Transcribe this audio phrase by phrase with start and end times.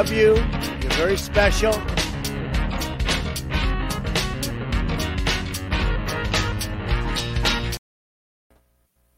[0.00, 0.34] Love you.
[0.80, 1.74] You're very special.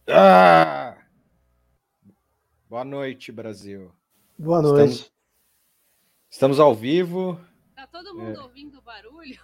[0.09, 0.97] Ah!
[2.69, 3.93] Boa noite, Brasil.
[4.37, 4.93] Boa noite.
[4.93, 5.13] Estamos,
[6.29, 7.39] estamos ao vivo.
[7.77, 9.41] Tá todo mundo ouvindo o barulho?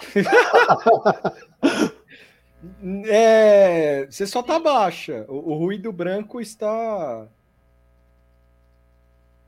[3.06, 5.26] É, você só tá baixa.
[5.28, 7.28] O, o ruído branco está.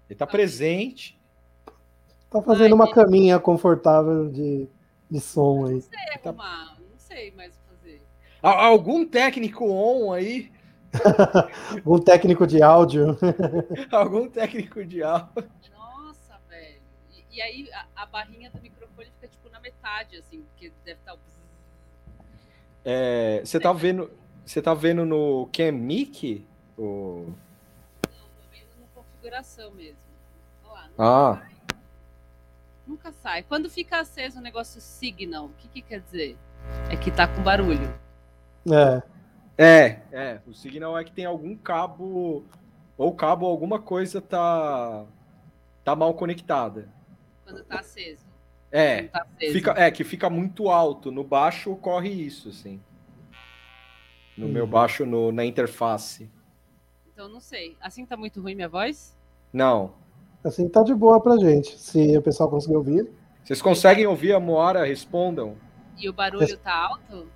[0.06, 1.15] Ele tá presente.
[2.40, 4.68] Tá fazendo uma caminha confortável de,
[5.10, 5.74] de som aí.
[5.74, 8.02] Não sei arrumar, não sei mais o que fazer.
[8.42, 10.52] Algum técnico on aí?
[11.84, 13.18] Um técnico de áudio.
[13.92, 15.50] Algum técnico de áudio?
[15.76, 16.80] Nossa, velho.
[17.12, 20.98] E, e aí a, a barrinha do microfone fica tipo na metade, assim, porque deve
[21.00, 21.16] estar o.
[21.18, 21.36] bzzz.
[22.84, 24.10] É, você tá vendo.
[24.44, 26.46] Você tá vendo no Cam Mic?
[26.78, 27.26] O...
[28.02, 28.10] Tô
[28.52, 29.98] vendo na configuração mesmo.
[30.64, 31.55] Olha lá, Ah, sai.
[32.86, 33.42] Nunca sai.
[33.42, 36.38] Quando fica aceso o negócio signal, o que, que quer dizer?
[36.90, 37.92] É que tá com barulho.
[38.70, 39.02] É.
[39.58, 40.40] é, é.
[40.46, 42.44] O signal é que tem algum cabo.
[42.96, 45.04] Ou cabo, alguma coisa tá.
[45.84, 46.88] Tá mal conectada.
[47.44, 48.24] Quando tá aceso.
[48.70, 49.52] É, Quando tá aceso.
[49.52, 51.10] fica, é que fica muito alto.
[51.10, 52.80] No baixo ocorre isso, assim.
[54.36, 56.30] No meu baixo, no, na interface.
[57.06, 57.76] Então não sei.
[57.80, 59.16] Assim tá muito ruim minha voz?
[59.52, 59.94] Não.
[60.44, 61.78] Assim tá de boa pra gente.
[61.78, 63.10] Se o pessoal conseguir ouvir.
[63.44, 64.84] Vocês conseguem ouvir a Moara?
[64.84, 65.56] Respondam.
[65.96, 67.28] E o barulho tá alto?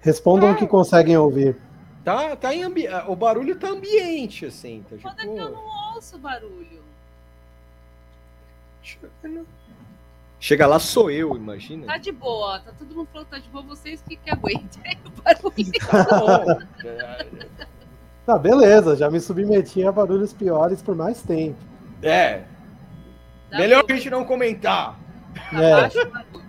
[0.00, 1.56] Respondam o que conseguem ouvir.
[2.04, 2.86] Tá, tá em ambi...
[3.06, 4.84] O barulho tá ambiente, assim.
[4.90, 5.34] Tá, Quando é tipo...
[5.34, 6.82] que eu não ouço barulho?
[10.40, 11.86] Chega lá, sou eu, imagina.
[11.86, 14.98] Tá de boa, tá todo mundo falando que tá de boa, vocês que, que aguentem
[15.06, 16.68] o barulho.
[18.24, 18.96] Tá, beleza.
[18.96, 21.56] Já me submeti a barulhos piores por mais tempo.
[22.02, 22.42] É.
[23.50, 24.98] Dá Melhor a gente não comentar.
[25.50, 25.88] Tá É.
[25.88, 26.42] o.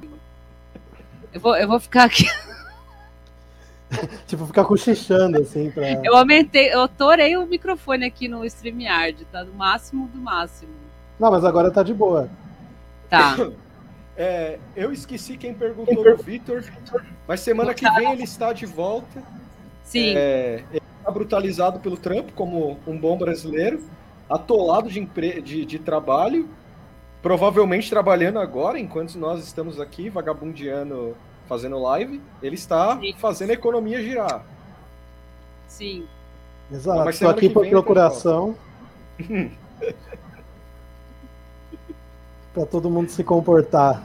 [1.33, 2.25] Eu vou, eu vou ficar aqui.
[4.25, 5.88] Tipo, ficar cochichando, assim, pra.
[6.03, 10.72] Eu aumentei, eu torei o microfone aqui no StreamYard, tá no máximo do máximo.
[11.19, 12.29] Não, mas agora tá de boa.
[13.09, 13.35] Tá.
[14.16, 16.63] É, eu esqueci quem perguntou do Vitor,
[17.28, 19.23] mas semana que vem ele está de volta.
[19.83, 20.13] Sim.
[20.16, 20.63] É,
[21.03, 23.83] está brutalizado pelo Trump, como um bom brasileiro,
[24.29, 25.41] atolado de, empre...
[25.41, 26.47] de, de trabalho,
[27.21, 33.13] provavelmente trabalhando agora, enquanto nós estamos aqui vagabundeando, fazendo live, ele está Sim.
[33.17, 34.45] fazendo a economia girar.
[35.67, 36.07] Sim.
[36.71, 37.03] Exato.
[37.03, 38.55] Mas Tô semana aqui por procuração.
[42.53, 44.01] pra todo mundo se comportar.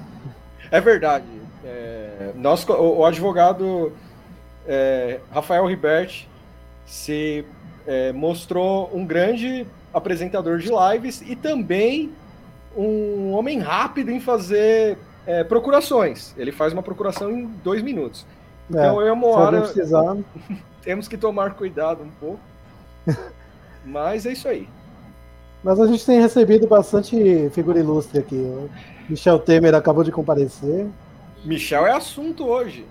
[0.70, 1.26] É verdade.
[1.65, 3.92] É, nós, o, o advogado
[4.66, 6.26] é, Rafael Ribert
[6.89, 7.45] se
[7.87, 12.11] é, mostrou um grande apresentador de lives e também
[12.77, 14.97] um homem rápido em fazer
[15.27, 16.35] é, procurações.
[16.37, 18.27] Ele faz uma procuração em dois minutos.
[18.71, 20.17] Então É, Se alguém Moara precisar.
[20.83, 22.41] temos que tomar cuidado um pouco.
[23.85, 24.69] Mas é isso aí.
[25.63, 28.37] Mas a gente tem recebido bastante figura ilustre aqui.
[28.37, 28.71] O
[29.09, 30.87] Michel Temer acabou de comparecer.
[31.45, 32.87] Michel é assunto hoje.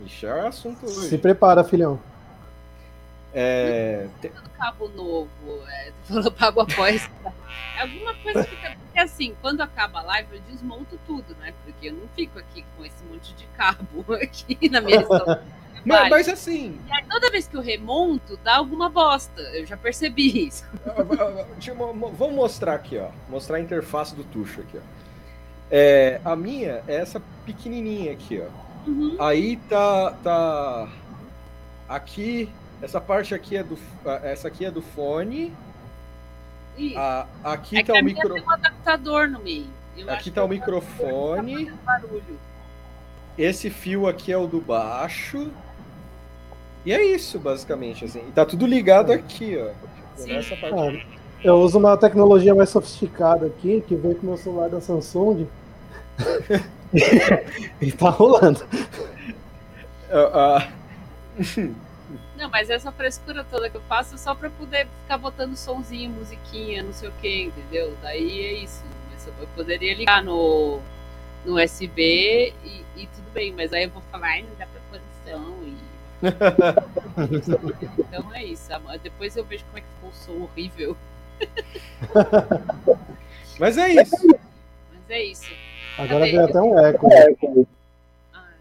[0.00, 1.08] Michel é assunto hoje.
[1.08, 1.98] Se prepara, filhão.
[3.34, 5.28] É, te- Cabo novo,
[5.68, 7.08] é, tu falou pago após.
[7.78, 8.76] É alguma coisa que fica.
[8.84, 11.52] Porque assim, quando acaba a live, eu desmonto tudo, né?
[11.64, 15.06] Porque eu não fico aqui com esse monte de cabo aqui na minha.
[15.84, 19.40] Mas, mas assim, aí, toda vez que eu remonto, dá alguma bosta.
[19.54, 20.64] Eu já percebi isso.
[21.66, 23.08] eu mo- mo- vamos mostrar aqui, ó.
[23.28, 24.80] Mostrar a interface do Tuxo aqui, ó.
[25.70, 28.88] É, a minha é essa pequenininha aqui, ó.
[28.88, 29.16] Uhum.
[29.18, 30.88] Aí tá, tá
[31.88, 32.48] aqui,
[32.82, 33.78] essa parte aqui é do,
[34.22, 35.52] essa aqui é do fone.
[36.76, 36.98] Isso.
[36.98, 39.66] A, aqui é que tá a o minha micro, tem um adaptador no meio.
[39.96, 41.72] Eu aqui tá o microfone.
[43.38, 45.50] Esse fio aqui é o do baixo.
[46.84, 48.20] E é isso, basicamente, assim.
[48.28, 49.70] E tá tudo ligado aqui, ó.
[50.24, 51.06] Nessa parte.
[51.42, 55.46] Eu uso uma tecnologia mais sofisticada aqui, que veio com o meu celular da Samsung.
[57.80, 58.64] e tá rolando.
[60.08, 60.68] Ah, ah,
[62.36, 66.10] Não, mas essa frescura toda que eu faço é só pra poder ficar botando sonzinho,
[66.10, 67.96] musiquinha, não sei o que, entendeu?
[68.02, 68.84] Daí é isso.
[69.40, 70.78] Eu poderia ligar no,
[71.44, 74.80] no USB e, e tudo bem, mas aí eu vou falar, ai, não dá pra
[74.90, 75.74] posição e.
[78.00, 78.68] então é isso.
[79.02, 80.96] Depois eu vejo como é que ficou o som horrível.
[83.58, 84.26] Mas é isso.
[84.26, 85.50] Mas é isso.
[85.98, 86.32] Agora Cadê?
[86.32, 87.08] veio até um eco.
[88.32, 88.54] Ai.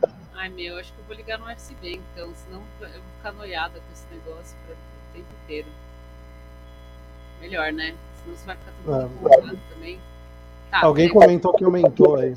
[0.44, 3.80] Ai, meu, acho que eu vou ligar no USB então, senão eu vou ficar noiada
[3.80, 5.68] com esse negócio pra, o tempo inteiro.
[7.40, 7.96] Melhor, né?
[8.22, 9.72] Senão você vai ficar todo É.
[9.72, 10.00] também.
[10.70, 11.22] Tá, Alguém peraí.
[11.22, 12.34] comentou que aumentou aí.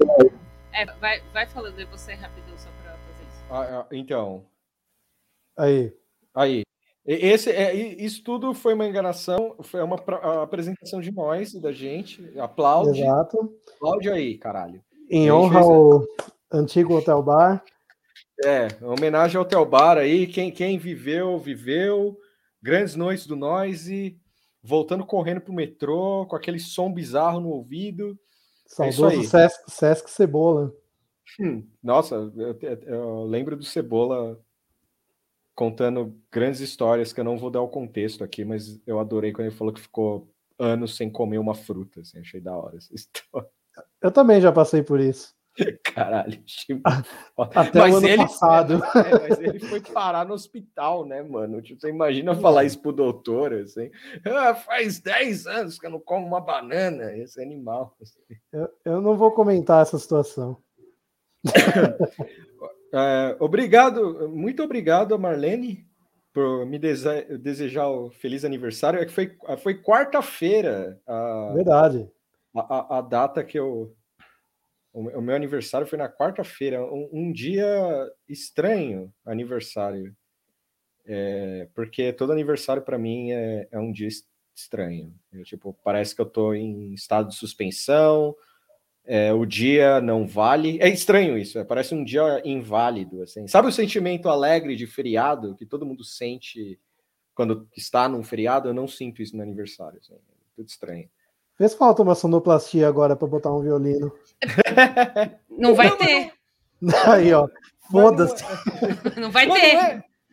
[0.72, 3.44] É, vai, vai falando aí você rapidão só pra fazer isso.
[3.50, 4.46] Ah, ah, então,
[5.58, 5.94] Aí.
[6.34, 6.62] aí.
[7.06, 9.98] Esse, é, isso tudo foi uma enganação, foi uma
[10.42, 12.24] apresentação de nós, da gente.
[12.40, 13.02] Aplaude.
[13.02, 13.54] Exato.
[13.76, 14.82] Aplaude aí, caralho.
[15.10, 16.06] Em honra ao
[16.50, 17.62] antigo Hotel Bar.
[18.46, 20.28] É, homenagem ao Telbar aí.
[20.28, 22.18] Quem, quem viveu, viveu.
[22.62, 24.20] Grandes noites do Noise.
[24.64, 28.12] Voltando correndo pro metrô, com aquele som bizarro no ouvido.
[28.66, 29.24] É Saudoso aí.
[29.26, 30.74] Sesc, Sesc Cebola.
[31.40, 34.40] Hum, nossa, eu, eu- eu lembro do Cebola
[35.56, 39.48] contando grandes histórias que eu não vou dar o contexto aqui, mas eu adorei quando
[39.48, 40.30] ele falou que ficou
[40.60, 42.02] anos sem comer uma fruta.
[42.02, 43.50] Assim, achei da hora essa história.
[44.02, 45.36] Eu também já passei por isso.
[45.84, 46.82] Caralho, achei
[47.56, 48.74] Até o ano passado.
[48.96, 51.62] é, mas ele foi parar no hospital, né, mano?
[51.62, 53.90] Tipo, você imagina falar isso pro doutor, assim.
[54.26, 57.16] "Ah, faz 10 anos que eu não como uma banana.
[57.18, 57.96] Esse animal.
[58.02, 58.20] assim.
[58.54, 60.58] Eu, eu não vou comentar essa situação.
[62.94, 65.86] É, obrigado, muito obrigado a Marlene
[66.34, 68.98] por me dese- desejar o feliz aniversário.
[69.02, 72.10] É que foi, foi quarta-feira a, Verdade.
[72.56, 72.62] a,
[72.96, 73.94] a- a data que eu.
[75.00, 77.68] O meu- aniversário foi na quarta-feira, um, um dia
[78.28, 80.16] estranho aniversário.
[81.06, 85.14] É, porque todo aniversário para mim é, é um dia es- estranho.
[85.32, 88.36] Eu, tipo, parece que eu tô em estado de suspensão,
[89.06, 90.80] é, o dia não vale.
[90.82, 93.22] É estranho isso, é, parece um dia inválido.
[93.22, 93.48] Assim.
[93.48, 96.80] Sabe o sentimento alegre de feriado que todo mundo sente
[97.36, 98.68] quando está num feriado?
[98.70, 100.00] Eu não sinto isso no aniversário.
[100.00, 100.18] Assim, é
[100.56, 101.08] tudo estranho.
[101.60, 104.12] Vê se falta uma sonoplastia agora pra botar um violino.
[105.50, 106.32] Não vai ter.
[107.08, 107.48] Aí, ó.
[107.92, 108.44] Foda-se.
[109.20, 109.74] Não vai ter.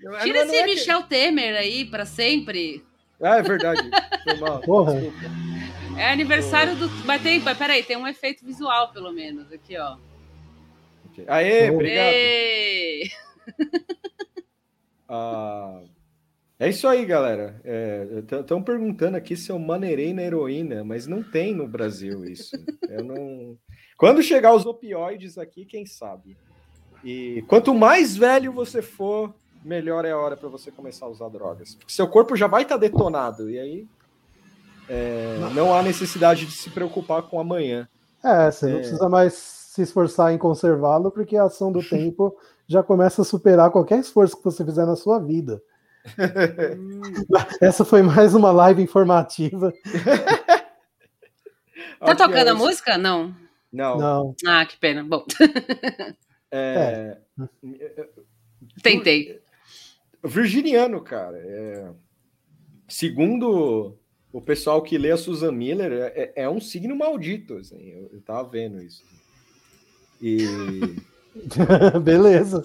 [0.02, 2.84] não é- Tira não esse é que- Michel Temer aí pra sempre.
[3.22, 3.88] Ah, é verdade.
[4.24, 4.60] Foi mal.
[4.60, 4.94] Porra.
[5.96, 6.90] É aniversário do.
[7.06, 7.40] Mas tem.
[7.40, 9.96] mas Peraí, tem um efeito visual, pelo menos, aqui, ó.
[11.28, 12.12] Aê, obrigado.
[12.12, 13.08] Ê!
[15.08, 15.80] Ah,
[16.58, 17.60] é isso aí, galera.
[18.40, 22.56] Estão perguntando aqui se eu maneirei na heroína, mas não tem no Brasil isso.
[22.88, 23.56] Eu não.
[23.98, 26.36] Quando chegar os opioides aqui, quem sabe?
[27.04, 29.32] E quanto mais velho você for,
[29.64, 31.74] melhor é a hora para você começar a usar drogas.
[31.74, 33.86] Porque seu corpo já vai estar detonado, e aí
[34.88, 37.88] é, não há necessidade de se preocupar com amanhã.
[38.22, 38.78] É, você não É.
[38.80, 43.70] precisa mais se esforçar em conservá-lo, porque a ação do tempo já começa a superar
[43.70, 45.62] qualquer esforço que você fizer na sua vida.
[47.60, 49.72] Essa foi mais uma live informativa.
[51.98, 52.98] Tá Ok, tocando a é música?
[52.98, 53.34] Não.
[53.72, 53.98] Não.
[53.98, 54.36] Não.
[54.46, 55.02] Ah, que pena.
[55.02, 55.24] Bom,
[56.50, 57.18] É,
[58.82, 59.40] tentei.
[60.22, 61.36] Virginiano, cara.
[61.38, 61.90] é,
[62.86, 63.98] segundo
[64.32, 67.56] o pessoal que lê a Susan Miller, é, é um signo maldito.
[67.56, 69.02] Assim, eu, eu tava vendo isso.
[70.22, 70.44] E.
[72.02, 72.62] Beleza.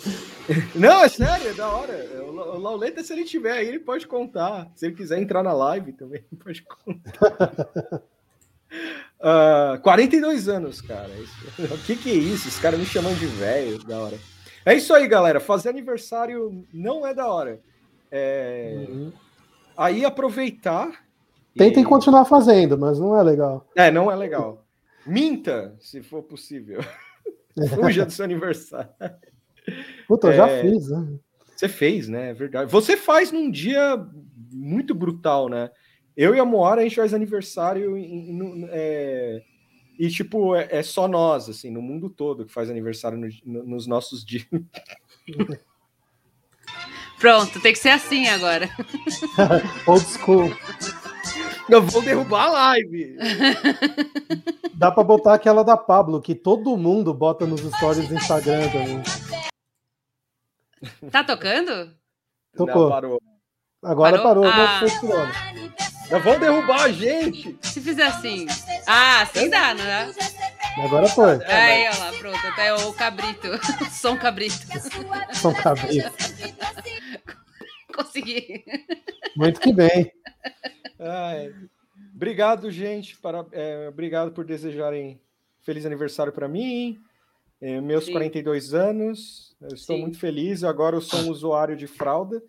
[0.76, 2.24] Não, é sério, é da hora.
[2.28, 4.68] O La- o Lauleta, se ele tiver aí, ele pode contar.
[4.76, 8.02] Se ele quiser entrar na live também, pode contar.
[9.22, 11.10] Ah, 42 anos, cara.
[11.10, 12.48] Isso- O que, que é isso?
[12.48, 14.18] Os caras me chamando de velho, da hora.
[14.66, 15.40] É isso aí, galera.
[15.40, 17.60] Fazer aniversário não é da hora.
[18.12, 18.86] É,
[19.76, 21.04] Aí aproveitar.
[21.58, 23.66] Tentem e- continuar fazendo, mas não é legal.
[23.76, 24.64] É, não é legal.
[25.06, 26.80] Minta, se for possível.
[27.76, 28.90] Fuja do seu aniversário.
[30.08, 30.62] Puta, eu já É.
[30.62, 31.08] fiz, né?
[31.56, 32.30] Você fez, né?
[32.30, 32.72] É verdade.
[32.72, 33.98] Você faz num dia
[34.52, 35.70] muito brutal, né?
[36.16, 39.42] Eu e a Moara, a gente faz aniversário em- no- é,
[39.98, 43.64] e, tipo, é, é só nós, assim, no mundo todo que faz aniversário no- no-
[43.66, 44.46] nos nossos dias.
[47.20, 48.70] Pronto, tem que ser assim agora.
[49.86, 50.50] Old school.
[51.72, 53.18] Eu vou derrubar a live!
[54.74, 59.02] Dá pra botar aquela da Pablo, que todo mundo bota nos stories do Instagram também.
[61.12, 61.94] Tá tocando?
[62.56, 62.84] Tocou.
[62.84, 63.22] Não, parou.
[63.84, 64.44] Agora Parou?
[64.44, 64.80] parou, Ah.
[64.82, 65.32] mas foi tirando.
[66.10, 67.58] Não vão derrubar a gente!
[67.62, 68.48] Se fizer assim.
[68.88, 70.10] Ah, assim dá, não é?
[70.84, 71.44] Agora foi.
[71.46, 72.48] Aí, ó lá, pronto.
[72.48, 73.48] Até o cabrito.
[73.92, 74.58] Som cabrito.
[75.34, 76.12] São cabeças.
[77.96, 78.64] Consegui.
[79.36, 80.12] Muito que bem.
[81.00, 81.54] Ai.
[82.14, 83.18] Obrigado, gente.
[83.18, 85.20] Para, é, obrigado por desejarem
[85.62, 87.00] feliz aniversário para mim.
[87.62, 88.14] É, meus Sim.
[88.14, 89.56] 42 anos.
[89.62, 90.02] Eu estou Sim.
[90.02, 90.64] muito feliz.
[90.64, 92.42] Agora eu sou um usuário de fralda.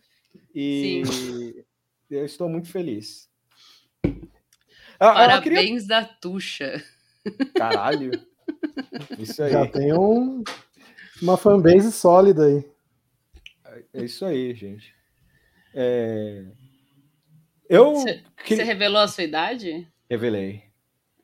[0.55, 1.03] E
[2.11, 3.29] eu estou muito feliz.
[4.99, 5.59] Ah, eu queria...
[5.59, 6.83] Parabéns da Tuxa.
[7.57, 8.11] Caralho.
[9.19, 9.53] Isso aí.
[9.53, 10.43] Já tem um,
[11.23, 12.65] uma fanbase sólida aí.
[13.93, 14.95] É isso aí, gente.
[15.75, 16.45] É,
[17.71, 19.87] Eu Você queria- revelou a sua idade?
[20.11, 20.63] revelei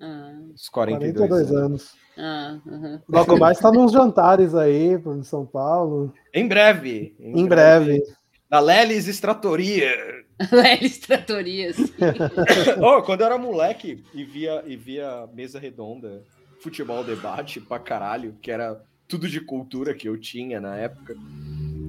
[0.01, 1.95] Ah, os 42, 42 anos.
[2.17, 2.61] anos.
[2.97, 3.01] ah.
[3.09, 6.15] Logo mais tá nos jantares aí, em São Paulo.
[6.33, 7.17] Em breve.
[7.19, 8.01] Em breve.
[8.49, 9.91] Da Lelis Extratoria.
[10.53, 11.77] Lelis Tratorias.
[12.81, 16.23] Oh, quando eu era moleque e via, e via mesa redonda,
[16.61, 21.17] futebol debate pra caralho, que era tudo de cultura que eu tinha na época.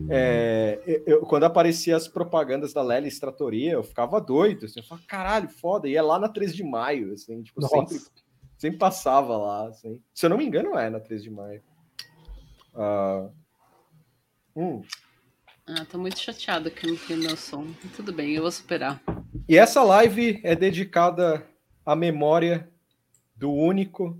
[0.09, 4.65] É, eu- quando aparecia as propagandas da Lelis Tratoria, eu ficava doido.
[4.65, 5.87] Assim, eu falava, caralho, foda.
[5.87, 7.75] E é lá na 3 de maio, assim, tipo, Nossa.
[7.75, 7.97] sempre,
[8.57, 9.67] sempre passava lá.
[9.67, 10.01] Assim.
[10.13, 11.61] Se eu não me engano, é na 3 de maio.
[12.75, 13.29] Ah,
[14.55, 14.81] hum.
[15.67, 17.67] Ah, tô muito chateada que eu não tenho meu som.
[17.95, 19.01] Tudo bem, eu vou superar.
[19.49, 21.45] E essa live é dedicada
[21.85, 22.69] à memória
[23.35, 24.17] do único,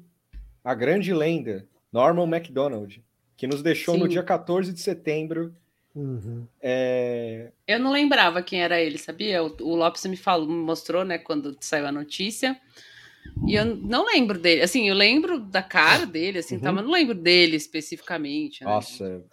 [0.64, 3.02] a grande lenda, Norman MacDonald,
[3.38, 4.10] que nos deixou no Sim.
[4.12, 5.56] dia 14 de setembro.
[5.98, 6.48] Uhum.
[6.62, 9.44] É, Eu não lembrava quem era ele, sabia?
[9.44, 12.60] O, o Lopes me falou, me mostrou, né, quando saiu a notícia.
[13.48, 14.62] E eu não lembro dele.
[14.62, 18.64] Assim, eu lembro da cara dele, assim, tá, mas não lembro dele especificamente.
[18.64, 18.70] né?
[18.72, 19.24] Nossa,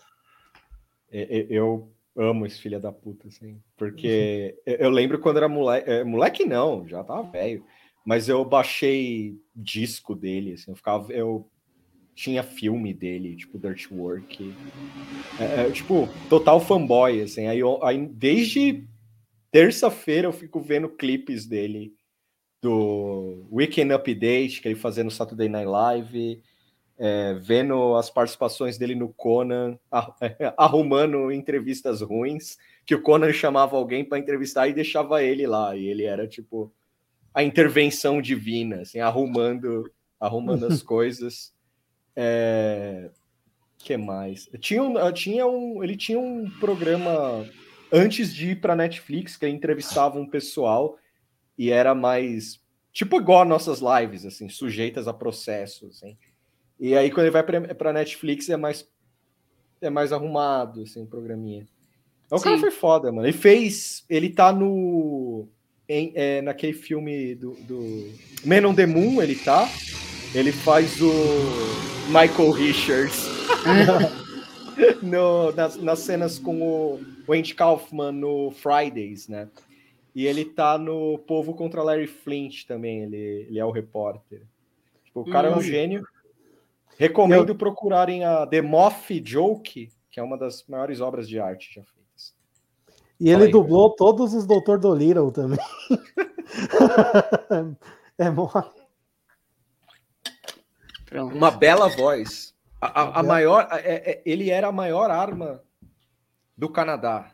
[1.11, 5.49] é- é- eu amo esse filho da puta, assim, porque eu- eu lembro quando era
[5.49, 7.65] moleque, é, moleque não, já tava velho,
[8.07, 11.49] mas eu baixei disco dele, assim, eu ficava, eu
[12.15, 14.55] tinha filme dele, tipo Dirt Work,
[15.41, 18.85] é, é, tipo, total fanboy, assim, aí, eu- aí desde
[19.51, 21.93] terça-feira eu fico vendo clipes dele
[22.63, 26.43] do Weekend Update, que ele fazia no Saturday Night Live,
[26.99, 29.79] é, vendo as participações dele no Conan,
[30.57, 32.57] arrumando entrevistas ruins,
[32.87, 36.73] que o Conan chamava alguém para entrevistar e deixava ele lá, e ele era tipo
[37.33, 39.91] a intervenção divina, assim, arrumando,
[40.21, 41.53] arrumando as coisas.
[42.17, 43.11] É...
[43.79, 44.49] que mais?
[44.61, 47.49] Tinha um, tinha um, ele tinha um programa
[47.93, 50.99] antes de ir para Netflix que entrevistava um pessoal
[51.57, 52.61] e era mais
[52.93, 56.17] tipo igual as nossas lives, assim, sujeitas a processos, assim.
[56.79, 58.89] E aí, quando ele vai pra, pra Netflix, é mais,
[59.81, 61.67] é mais arrumado, assim, o programinha.
[62.31, 62.61] O cara Sim.
[62.61, 63.27] foi foda, mano.
[63.27, 64.05] Ele fez.
[64.09, 65.47] Ele tá no.
[65.89, 68.13] em- é, naquele filme do, do.
[68.45, 69.69] Man on the Moon, ele tá.
[70.35, 71.11] Ele faz o.
[72.09, 73.25] Michael Richards.
[75.01, 79.49] no, nas, nas cenas com o, o Andy Kaufman no Fridays, né?
[80.15, 83.03] E ele tá no Povo contra Larry Flint também.
[83.03, 84.43] Ele, ele é o repórter.
[85.05, 85.63] Tipo, o cara é um Hum.
[85.63, 86.07] gênio.
[86.97, 91.83] Recomendo procurarem a The Moth Joke, que é uma das maiores obras de arte já
[91.83, 92.35] feitas.
[93.19, 94.79] E ele aí, dublou todos os Dr.
[94.79, 95.59] Dolittle também.
[98.19, 98.49] é mó...
[101.15, 101.37] Pronto.
[101.37, 102.53] Uma bela voz.
[102.81, 105.63] A, a- a maior, é- é- ele era a maior arma
[106.59, 107.31] do Canadá.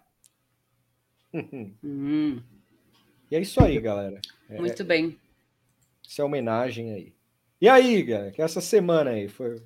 [1.82, 2.42] Hum,
[3.30, 4.20] E é isso aí, galera.
[4.50, 5.18] É, muito bem.
[6.06, 7.14] essa é homenagem aí.
[7.58, 9.62] E aí, galera, que essa semana aí foi.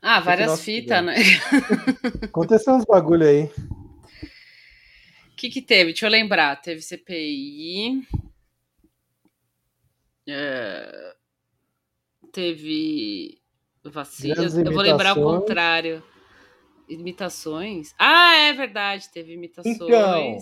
[0.00, 1.14] Ah, várias fitas, né?
[2.24, 3.44] Aconteceu uns bagulho aí.
[3.44, 5.92] O que, que teve?
[5.92, 6.56] Deixa eu lembrar.
[6.60, 8.04] Teve CPI.
[10.28, 11.14] é,
[12.32, 13.38] teve
[13.84, 14.34] vacina.
[14.34, 16.02] Grandes Eu vou lembrar o contrário.
[16.88, 17.94] Imitações.
[17.98, 19.08] Ah, é verdade.
[19.12, 19.76] Teve imitações.
[19.76, 20.38] Então,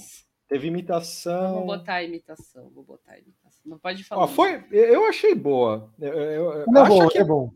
[0.49, 1.55] Teve imitação.
[1.55, 2.71] Vou botar a imitação.
[2.75, 3.61] Vou botar a imitação.
[3.65, 4.25] Não pode falar.
[4.25, 5.89] Ó, foi, eu achei boa.
[6.01, 7.53] Eu, eu- Ele é acho bom, que ele é bom.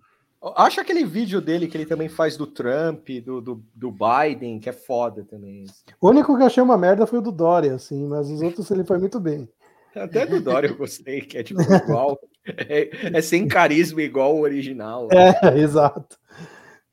[0.55, 4.69] Acha aquele vídeo dele que ele também faz do Trump, do, do, do Biden, que
[4.69, 5.65] é foda também.
[6.01, 8.71] O único que eu achei uma merda foi o do Dória, assim, mas os outros
[8.71, 9.49] ele foi muito bem.
[9.95, 12.19] Até do Dória eu gostei, que é tipo igual.
[12.47, 15.09] É, é sem carisma igual o original.
[15.11, 16.19] É, exato.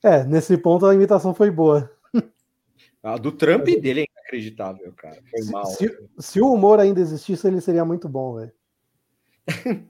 [0.04, 1.92] É, nesse ponto a imitação foi boa.
[3.04, 5.18] A do Trump dele é inacreditável, cara.
[5.30, 5.66] Foi mal.
[5.66, 8.52] Se, se o humor ainda existisse, ele seria muito bom, velho.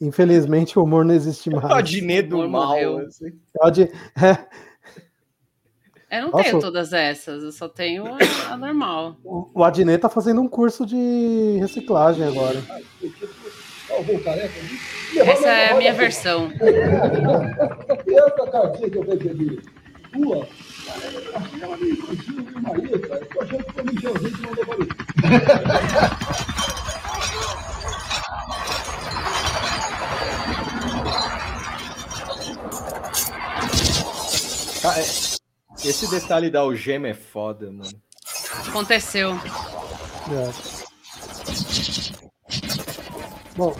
[0.00, 1.64] Infelizmente o humor não existe mais.
[1.64, 2.98] O Adnet do mal.
[2.98, 3.38] assim.
[3.54, 3.82] Pode...
[3.82, 4.46] É,
[6.16, 6.44] Eu não Nossa.
[6.44, 8.18] tenho todas essas, eu só tenho a,
[8.52, 9.16] a normal.
[9.24, 12.62] o o Adnet tá fazendo um curso de reciclagem agora.
[15.16, 16.50] Essa é a minha versão.
[18.06, 19.60] Essa cartinha que eu recebi
[20.12, 20.46] tua,
[21.78, 23.14] meio infantil, meio mareta.
[23.14, 24.76] Eu tô achando que meio gente mandou para
[35.84, 38.02] esse detalhe da algema é foda, mano.
[38.68, 39.32] Aconteceu.
[40.30, 40.76] É.
[43.56, 43.74] Bom,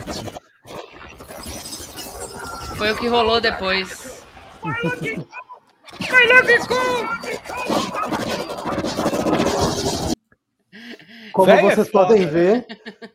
[2.77, 4.23] Foi o que rolou depois.
[11.33, 12.67] como Véi é vocês foda, podem ver,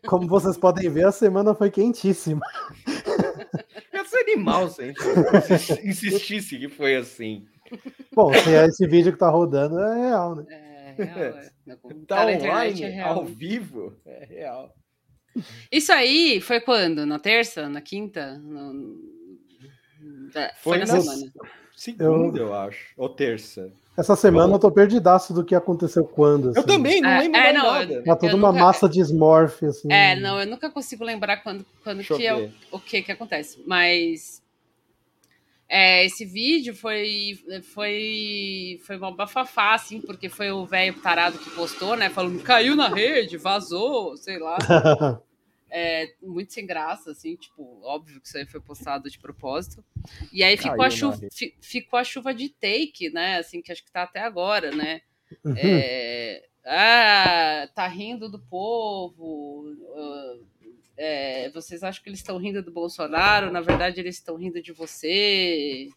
[0.08, 2.42] como vocês podem ver, a semana foi quentíssima.
[3.94, 7.46] Esse animal, se a gente insistisse que foi assim.
[8.14, 10.46] Bom, se é esse vídeo que tá rodando, é real, né?
[10.50, 11.52] É, real, é.
[11.72, 11.78] Tá
[12.26, 13.14] Tá internet, online, é real.
[13.20, 14.74] ao vivo, é real.
[15.72, 17.06] Isso aí foi quando?
[17.06, 17.70] Na terça?
[17.70, 18.38] Na quinta?
[18.40, 18.96] No-
[20.36, 21.32] É, Foi, Foi na na- semana.
[21.76, 22.94] Segunda, eu acho.
[22.98, 23.72] Ou terça.
[23.98, 26.48] Essa semana eu tô perdidaço do que aconteceu quando.
[26.50, 26.64] Eu assim.
[26.68, 28.04] também não É, lembro é, mais não, nada.
[28.04, 29.92] Tá toda eu uma nunca- massa de smorf, assim.
[29.92, 33.02] É, não, eu nunca consigo lembrar quando, quando Deixa eu que é o, o que
[33.02, 33.62] que acontece.
[33.66, 34.41] Mas
[35.74, 37.40] é, esse vídeo foi
[37.74, 42.10] foi foi uma bafafá, assim, porque foi o velho tarado que postou, né?
[42.10, 44.58] Falando caiu na rede, vazou, sei lá.
[45.74, 49.82] É, muito sem graça, assim, tipo, óbvio que isso aí foi postado de propósito.
[50.34, 53.38] E aí ficou Caiu a, chuva, fi- ficou a chuva de take, né?
[53.38, 55.00] Assim, que acho que tá até agora, né?
[55.46, 55.54] Uhum.
[55.56, 59.74] É, ah, tá rindo do povo.
[59.96, 60.38] ah,
[61.04, 63.52] é, vocês acham que eles estão rindo do Bolsonaro?
[63.52, 65.90] Na verdade, eles estão rindo de você.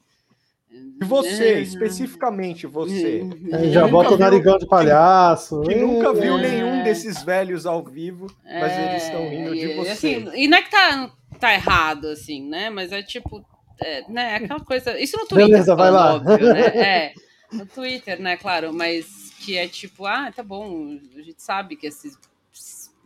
[1.00, 5.60] E você, especificamente você, Aí já nunca bota o narigão de palhaço.
[5.62, 6.20] que nunca É.
[6.20, 6.42] viu É.
[6.50, 9.90] nenhum desses velhos ao vivo, mas É, eles estão rindo de você.
[9.90, 12.70] assim, e não é que tá, tá errado, assim, né?
[12.70, 13.44] Mas é tipo,
[13.80, 14.34] é, né?
[14.36, 14.98] Aquela coisa.
[14.98, 16.14] Isso no Twitter, Beleza, vai lá.
[16.16, 16.60] óbvio, né?
[16.66, 17.12] É,
[17.52, 18.36] no Twitter, né?
[18.36, 19.06] Claro, mas
[19.44, 22.18] que é tipo, ah, tá bom, a gente sabe que esses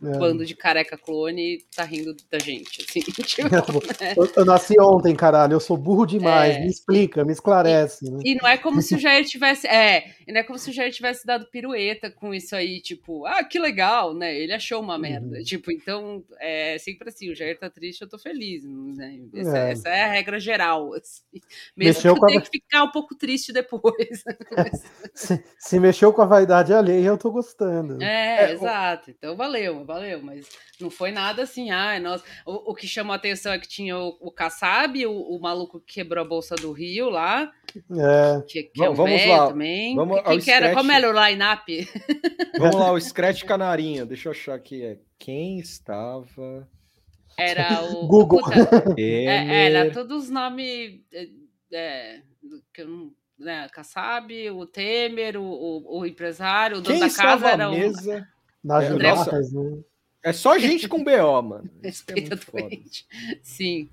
[0.01, 0.17] É.
[0.17, 3.01] bando de careca clone tá rindo da gente, assim.
[3.29, 3.49] Tipo,
[4.17, 5.53] Eu, eu nasci ontem, caralho.
[5.53, 6.55] Eu sou burro demais.
[6.55, 6.59] É.
[6.61, 8.09] Me explica, me esclarece.
[8.09, 8.19] né?
[8.23, 9.67] E não é como se o Jair tivesse.
[9.67, 13.25] É, e não é como se o Jair tivesse dado pirueta com isso aí, tipo,
[13.25, 14.35] ah, que legal, né?
[14.37, 15.37] Ele achou uma merda.
[15.37, 15.43] Uhum.
[15.43, 18.63] Tipo, então, é sempre assim, o Jair tá triste, eu tô feliz.
[18.63, 19.19] Né?
[19.35, 19.71] Essa, É.
[19.71, 20.93] essa é a regra geral.
[20.99, 21.23] Assim.
[21.75, 24.23] Mesmo Mexeu que eu a- tenha que ficar um pouco triste depois.
[25.13, 28.01] Se, se mexeu com a vaidade alheia, eu tô gostando.
[28.01, 29.09] É, É, exato.
[29.11, 30.21] Então valeu, valeu.
[30.21, 30.47] Mas
[30.79, 32.23] não foi nada assim, ai, nossa.
[32.45, 35.79] O, o que chamou a atenção é que tinha o, o Kassab, o, o maluco
[35.79, 38.41] que quebrou a bolsa do Rio lá, É.
[38.47, 39.95] que, que é o Vamos velho lá, também.
[39.95, 40.73] vamos Quem ao que era?
[40.73, 41.87] Como era o line-up?
[42.57, 44.05] Vamos lá, o Scratch Canarinho.
[44.05, 44.83] Deixa eu achar aqui.
[44.83, 46.67] É quem estava.
[47.37, 48.07] Era o.
[48.07, 48.41] Google.
[48.41, 48.55] Puta,
[48.93, 49.51] é, Temer.
[49.75, 50.99] era todos os nomes.
[51.13, 51.27] É,
[51.73, 52.21] é,
[52.73, 53.11] que eu não.
[53.37, 57.69] Né, Kassab, o Temer, o, o, o empresário, o dono Quem da casa estava era
[57.69, 57.71] o.
[57.71, 58.27] mesa?
[58.63, 59.59] Na É, nossa, nossa.
[59.61, 59.77] né?
[60.21, 61.69] É só gente com BO, mano.
[61.81, 62.63] É Respeita foda.
[62.63, 63.05] doente.
[63.41, 63.89] Sim.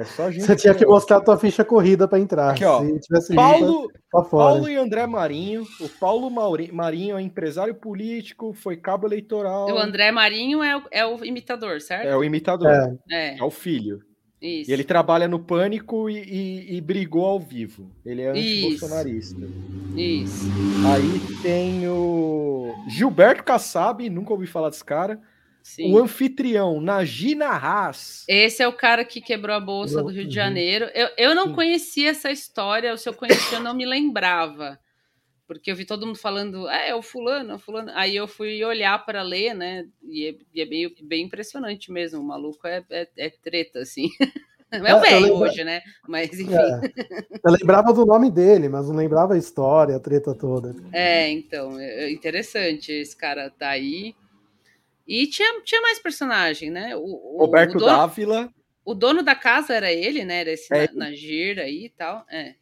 [0.00, 2.50] É só gente Você tinha que mostrar a tua ficha corrida pra entrar.
[2.50, 2.80] Aqui, ó.
[2.84, 4.28] Se tivesse Paulo, fora.
[4.28, 5.64] Paulo e André Marinho.
[5.80, 9.68] O Paulo Mauri- Marinho é empresário político, foi cabo eleitoral.
[9.70, 12.08] O André Marinho é o, é o imitador, certo?
[12.08, 12.68] É o imitador.
[12.68, 12.98] É.
[13.36, 14.00] É, É o filho.
[14.40, 14.70] Isso.
[14.70, 17.90] E ele trabalha no Pânico e, e- e brigou ao vivo.
[18.04, 19.46] Ele é anti-bolsonarista.
[19.96, 20.46] Isso.
[20.92, 25.20] Aí tem o Gilberto Kassab, nunca ouvi falar desse cara.
[25.62, 25.92] Sim.
[25.92, 28.24] O anfitrião, Nagina Haas.
[28.26, 30.86] Esse é o cara que quebrou a bolsa do Rio de Janeiro.
[30.94, 34.78] Eu, eu não conhecia essa história, ou se eu conhecia, eu não me lembrava.
[35.50, 37.90] Porque eu vi todo mundo falando, ah, é o fulano, é o fulano.
[37.96, 39.84] Aí eu fui olhar para ler, né?
[40.00, 42.20] E é, e é bem, bem impressionante mesmo.
[42.20, 44.06] O maluco é, é, é treta, assim.
[44.72, 45.82] É É, o eu velho hoje, né?
[46.08, 46.54] Mas enfim.
[46.54, 46.80] É.
[47.44, 50.72] Eu lembrava do nome dele, mas não lembrava a história, a treta toda.
[50.92, 54.14] É, então, é é interessante esse cara tá aí.
[55.04, 56.94] E tinha, tinha mais personagem, né?
[56.96, 58.48] O, o- Roberto o dono, Dávila.
[58.84, 60.42] o dono da casa era ele, né?
[60.42, 62.24] Era esse É Na- Nagir aí e tal.
[62.30, 62.54] É.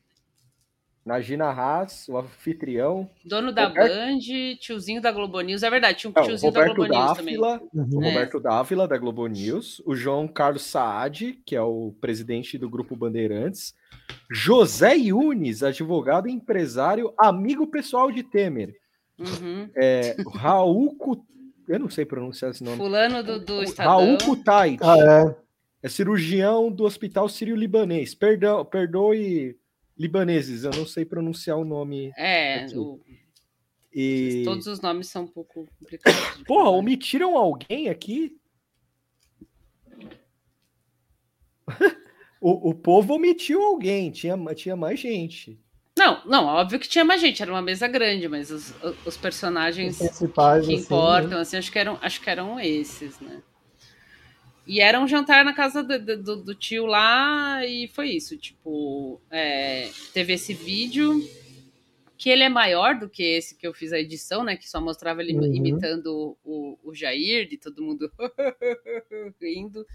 [1.08, 3.08] Nagina Haas, o anfitrião.
[3.24, 5.62] Dono da Roberto- Band, tiozinho da Globo News.
[5.62, 7.40] É verdade, tinha um Não, tiozinho da Roberto Globo News também.
[7.40, 7.98] Dávila, Uhum.
[7.98, 8.08] o É.
[8.10, 12.94] Roberto Dávila, da Globo News, o João Carlos Saad, que é o presidente do Grupo
[12.94, 13.74] Bandeirantes,
[14.30, 18.74] José Yunes, advogado e empresário, amigo pessoal de Temer,
[19.18, 19.68] Uhum.
[19.74, 21.26] é, Raul, Cu-
[21.68, 23.92] eu não sei pronunciar esse nome, Fulano do, do Estadão.
[23.92, 24.96] Raul Kutait, Ah,
[25.82, 25.86] é.
[25.86, 29.56] é cirurgião do Hospital Sírio-Libanês, perdão, perdoe
[29.98, 33.00] libaneses, eu não sei pronunciar o nome, É, o-
[33.92, 34.42] e...
[34.44, 36.42] todos os nomes são um pouco complicados.
[36.46, 38.38] Porra, omitiram alguém aqui?
[42.40, 45.58] o, o povo omitiu alguém, tinha, tinha mais gente.
[45.98, 48.72] Não, não, óbvio que tinha mais gente, era uma mesa grande, mas os,
[49.04, 53.18] os personagens Os principais, que assim, importam, assim, acho que eram, acho que eram esses,
[53.18, 53.42] né?
[54.68, 58.36] E era um jantar na casa do, do- do- tio lá e foi isso.
[58.36, 61.20] Tipo, é, teve esse vídeo
[62.18, 64.56] que ele é maior do que esse que eu fiz a edição, né?
[64.56, 65.54] Que só mostrava ele Uhum.
[65.54, 68.12] imitando o, o Jair, de todo mundo
[69.40, 69.86] rindo.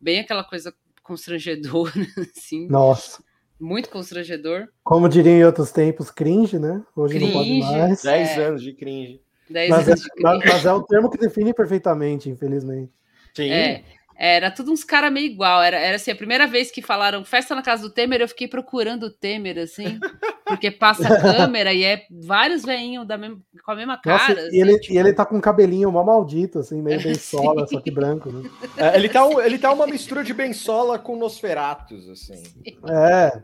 [0.00, 1.92] Bem aquela coisa constrangedora,
[2.36, 2.66] assim.
[2.68, 3.22] Nossa.
[3.60, 4.68] Muito constrangedor.
[4.84, 6.82] Como diriam em outros tempos, cringe, né?
[6.94, 7.72] Hoje não pode Cringe.
[7.72, 8.02] mais.
[8.02, 8.44] 10 É.
[8.44, 9.20] anos de cringe.
[9.50, 12.92] Dez Mas é, anos de mas- mas é o termo que define perfeitamente, infelizmente.
[13.34, 13.50] Sim.
[13.50, 13.84] É,
[14.18, 15.62] era tudo uns caras meio igual.
[15.62, 18.48] Era, era assim, a primeira vez que falaram festa na casa do Temer, eu fiquei
[18.48, 19.98] procurando o Temer, assim,
[20.44, 24.40] porque passa a câmera e é vários veinhos da mesma, com a mesma Nossa, cara.
[24.40, 27.14] e, assim, ele, tipo, e ele tá com um cabelinho mó maldito, assim, meio bem
[27.14, 28.50] sola, só que branco, né?
[28.76, 32.42] É, ele, tá, um- ele tá uma mistura de Bensola com Nosferatus, assim.
[32.90, 33.40] É.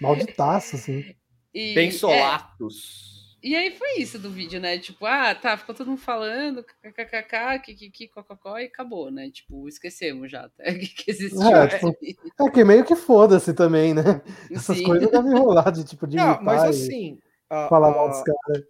[0.00, 1.02] Malditaço, assim.
[1.54, 3.13] e, é, Bensolatus.
[3.44, 4.78] E aí foi isso do vídeo, né?
[4.78, 9.30] Tipo, ah, tá, ficou todo mundo falando, kkkk, kikiki, cococó, e acabou, né?
[9.30, 11.42] Tipo, esquecemos já até que, existiu.
[11.46, 11.94] É, tipo,
[12.40, 14.22] É que meio que foda-se também, né?
[14.50, 14.84] Essas Sim.
[14.84, 17.18] coisas devem rolar de tipo de Não, mas assim.
[17.68, 18.64] falar a- mal dos caras.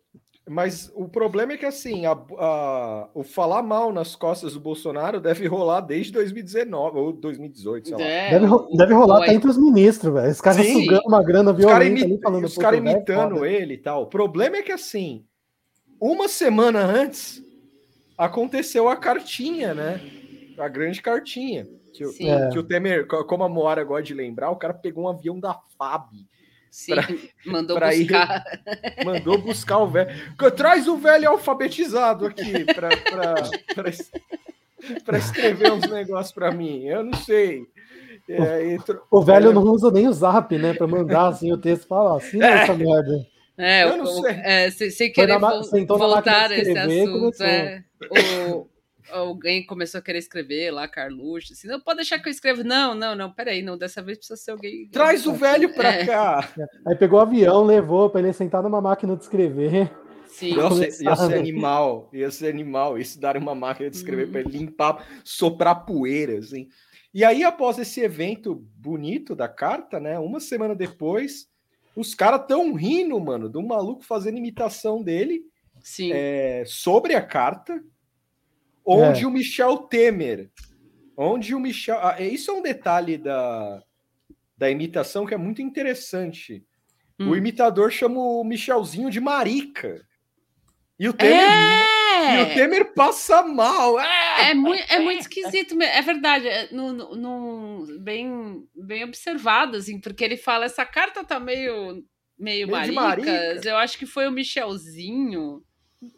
[0.46, 5.18] Mas o problema é que assim, a- a- o falar mal nas costas do Bolsonaro
[5.18, 8.02] deve rolar desde 2019 ou 2018, sei lá.
[8.04, 10.30] É, Deve, deve rolar até entre os ministros, velho.
[10.30, 10.82] Os caras Sim.
[10.84, 13.48] sugando uma grana Os caras violenta ali, imi- falando os "Puta, caras é imitando foda."
[13.48, 14.02] ele e tal.
[14.02, 15.24] O problema é que assim,
[15.98, 17.42] uma semana antes
[18.18, 19.98] aconteceu a cartinha, né?
[20.58, 21.66] A grande cartinha.
[21.94, 22.12] Que, o-.
[22.20, 22.50] É.
[22.50, 25.40] que o Temer, co- como a Moara gosta de lembrar, o cara pegou um avião
[25.40, 26.26] da FAB,
[26.74, 26.92] Sim,
[27.46, 28.44] mandou pra ir- buscar.
[29.06, 30.10] mandou buscar o velho.
[30.56, 33.34] Traz o velho alfabetizado aqui pra, pra,
[33.74, 33.90] pra,
[35.04, 36.84] pra escrever uns negócios pra mim.
[36.84, 37.62] Eu não sei.
[38.28, 39.52] É, e tro- O velho É.
[39.52, 40.74] não usa nem o zap, né?
[40.74, 42.62] Pra mandar assim o texto e falar, assina É.
[42.64, 43.26] essa merda.
[43.56, 44.32] É, Eu não o- sei.
[44.42, 45.48] é, Foi querer na
[45.96, 47.42] voltar a esse assunto.
[47.44, 47.84] É,
[48.50, 48.66] o-
[49.10, 52.62] alguém começou a querer escrever lá, Carluxo, assim, não, pode deixar que eu escreva.
[52.64, 54.88] Não, não, não, peraí, não, dessa vez precisa ser alguém.
[54.88, 56.06] Traz o velho pra É.
[56.06, 56.48] cá.
[56.86, 59.90] Aí pegou o avião, levou pra ele sentar numa máquina de escrever.
[60.28, 62.10] Sim, Nossa, ia ser animal.
[62.12, 62.98] Ia ser animal.
[62.98, 66.68] Isso dar uma máquina de escrever pra ele limpar, soprar poeira, assim.
[67.12, 70.18] E aí, após esse evento bonito da carta, né?
[70.18, 71.46] Uma semana depois,
[71.94, 75.42] os caras tão rindo, mano, do maluco fazendo imitação dele.
[75.80, 76.10] sim.
[76.12, 77.80] é, sobre a carta,
[78.84, 80.50] onde o Michel Temer,
[81.16, 83.82] onde o Michel, ah, é, isso é um detalhe da,
[84.56, 86.64] da imitação que é muito interessante.
[87.18, 87.30] Hum.
[87.30, 90.04] O imitador chama o Michelzinho de marica.
[90.98, 92.54] E o Temer, e o É!
[92.54, 93.98] Temer passa mal.
[93.98, 94.50] É!
[94.50, 100.00] É muito, é muito esquisito, é verdade, é, no, no- no- bem, bem observado, assim,
[100.00, 102.04] porque ele fala, essa carta tá meio,
[102.38, 103.68] meio, Meio maricas, marica.
[103.68, 105.62] eu acho que foi o Michelzinho,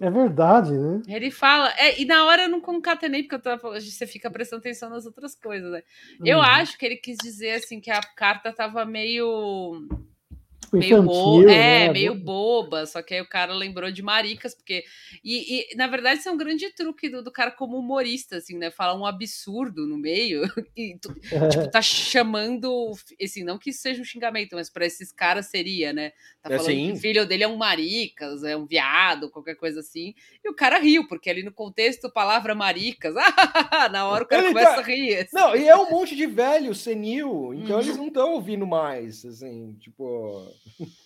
[0.01, 1.03] É verdade, né?
[1.09, 4.31] ele fala, é, e na hora eu não concatenei, porque eu tava, falando, você fica
[4.31, 5.83] prestando atenção nas outras coisas, né?
[6.25, 6.45] Eu Uhum.
[6.45, 9.87] acho que ele quis dizer, assim, que a carta tava meio
[10.81, 11.93] Tipo, meio, bo infantil, é, né?
[11.93, 14.85] meio boba, só que aí o cara lembrou de maricas, porque.
[15.25, 18.57] E, e, na verdade, isso é um grande truque do, do cara como humorista, assim,
[18.59, 18.71] né?
[18.71, 20.43] Falar um absurdo no meio
[20.77, 21.49] e tu, É.
[21.49, 22.93] tipo, tá chamando.
[23.23, 26.11] Assim, não que isso seja um xingamento, mas para esses caras seria, né?
[26.43, 26.87] Tá É, falando sim.
[26.87, 30.15] que o filho dele é um maricas, é um viado, qualquer coisa assim.
[30.45, 33.15] E o cara riu, porque ali no contexto, palavra maricas,
[33.93, 35.17] na hora o cara Ele começa tá- a rir.
[35.17, 35.31] assim.
[35.37, 37.83] Não, e é um monte de velho senil, então Uhum.
[37.83, 40.47] eles não estão ouvindo mais, assim, tipo...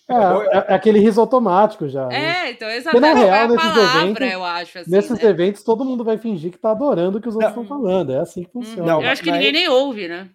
[0.09, 0.13] É,
[0.57, 2.11] é- é aquele riso automático já.
[2.11, 4.79] É, então exatamente na é real, a nesses palavra, eventos- eu acho.
[4.79, 5.29] Assim, Nesses né?
[5.29, 8.11] eventos, todo mundo vai fingir que tá adorando o que os outros estão falando.
[8.11, 8.85] É assim que funciona.
[8.85, 10.29] Não, Eu acho que mas- ninguém nem ouve, né?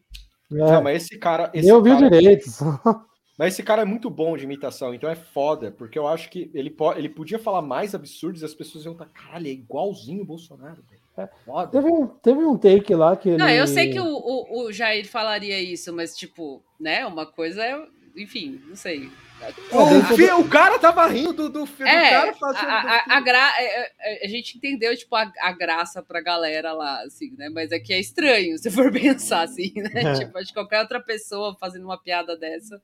[0.51, 0.55] É.
[0.57, 1.51] Não, mas esse cara...
[1.53, 2.09] Esse Nem ouviu cara...
[2.11, 2.45] direito.
[3.39, 6.51] Mas esse cara é muito bom de imitação, então é foda, porque eu acho que
[6.55, 10.23] ele, po ele podia falar mais absurdos e as pessoas iam estar, caralho, é igualzinho
[10.23, 11.29] o Bolsonaro, velho.
[11.45, 11.69] Foda.
[11.71, 13.37] Teve um, teve um take lá que ele.
[13.37, 17.63] Não, eu sei que o, o, o Jair falaria isso, mas, tipo, né, uma coisa
[17.63, 17.77] é.
[18.17, 19.11] Enfim, não sei.
[19.71, 21.91] O, fi- o cara tava rindo do, do filme.
[21.93, 22.69] É, o cara a, fazendo.
[22.71, 27.03] a, a, gra- é, é, a gente entendeu, tipo, a, a graça pra galera lá,
[27.03, 27.51] assim, né?
[27.51, 29.91] Mas é que é estranho, se for pensar assim, né?
[29.95, 30.13] É.
[30.15, 32.81] Tipo, acho que qualquer outra pessoa fazendo uma piada dessa,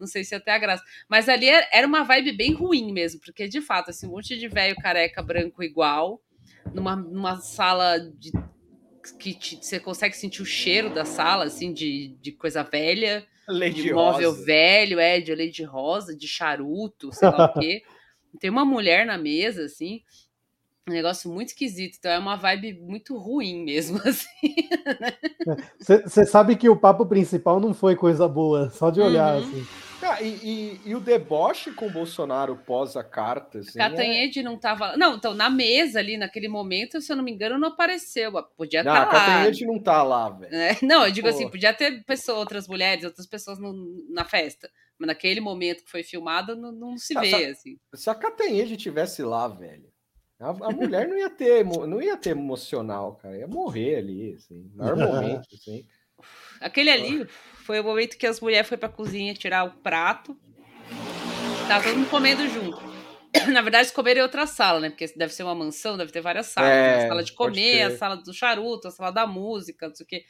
[0.00, 0.82] não sei se ter a graça.
[1.08, 4.36] Mas ali era era uma vibe bem ruim mesmo, porque de fato, assim, um monte
[4.36, 6.20] de velho careca branco igual,
[6.74, 8.32] numa, numa sala de
[9.20, 13.82] que te- você consegue sentir o cheiro da sala, assim, de, de coisa velha Lady
[13.82, 14.44] de móvel Rosa.
[14.44, 17.82] velho, é, de leite rosa, de charuto, sei lá o quê.
[18.40, 20.00] Tem uma mulher na mesa, assim,
[20.88, 21.96] um negócio muito esquisito.
[21.98, 24.54] Então é uma vibe muito ruim mesmo, assim.
[25.78, 29.48] Você sabe que o papo principal não foi coisa boa, só de olhar, Uhum.
[29.48, 29.66] assim.
[30.04, 33.58] Ah, e, e- e o deboche com o Bolsonaro pós a carta.
[33.60, 34.96] Assim, é- Catanhede não tava.
[34.96, 38.32] Não, então na mesa ali, naquele momento, se eu não me engano, não apareceu.
[38.56, 39.12] Podia Não, estar a lá.
[39.12, 40.50] Catanhede não tá lá, velho.
[40.52, 40.76] né?
[40.82, 41.34] Não, eu digo Pô.
[41.34, 44.68] assim, podia ter pessoa, outras mulheres, outras pessoas no- na festa.
[44.98, 47.78] Mas naquele momento que foi filmado, não, não se Ah, vê, sabe- assim.
[47.94, 49.90] Se a Catanhede tivesse lá, velho,
[50.40, 53.38] a, a mulher não ia ter, não ia ter emocional, cara.
[53.38, 54.70] Ia morrer ali, assim.
[54.74, 55.84] Maior momento, assim.
[56.60, 57.26] Aquele ali
[57.62, 60.36] foi o momento que as mulheres foram pra cozinha tirar o prato.
[61.68, 62.80] Tava todo mundo comendo junto.
[63.52, 64.90] Na verdade, comeram em outra sala, né?
[64.90, 66.70] Porque deve ser uma mansão, deve ter várias salas.
[66.70, 70.04] É, a sala de comer, a sala do charuto, a sala da música, não sei
[70.04, 70.24] o quê.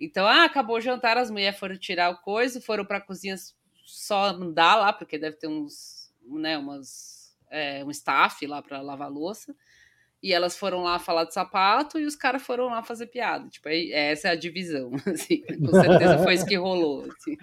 [0.00, 3.36] Então, ah, acabou o jantar, as mulheres foram tirar o coisa, foram pra cozinha
[3.84, 9.10] só andar lá, porque deve ter uns, né, umas, é, um staff lá pra lavar
[9.10, 9.54] louça.
[10.22, 13.48] E elas foram lá falar de sapato e os caras foram lá fazer piada.
[13.48, 14.90] Tipo, aí, essa é a divisão.
[15.06, 17.06] Assim, com certeza foi isso que rolou.
[17.10, 17.36] assim.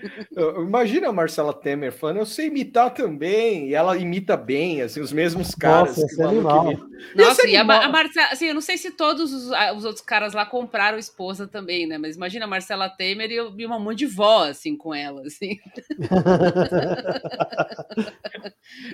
[0.62, 5.12] Imagina a Marcela Temer falando, eu sei imitar também, e ela imita bem, assim, os
[5.12, 5.98] mesmos caras.
[5.98, 6.72] Nossa, que é animal.
[6.72, 6.88] imita.
[7.16, 9.84] Nossa, Esse e a, a Marcela, assim, eu não sei se todos os, a- os
[9.84, 11.98] outros caras lá compraram esposa também, né?
[11.98, 15.24] Mas imagina a Marcela Temer e eu vi uma monte de vó, assim, com ela,
[15.26, 15.58] assim.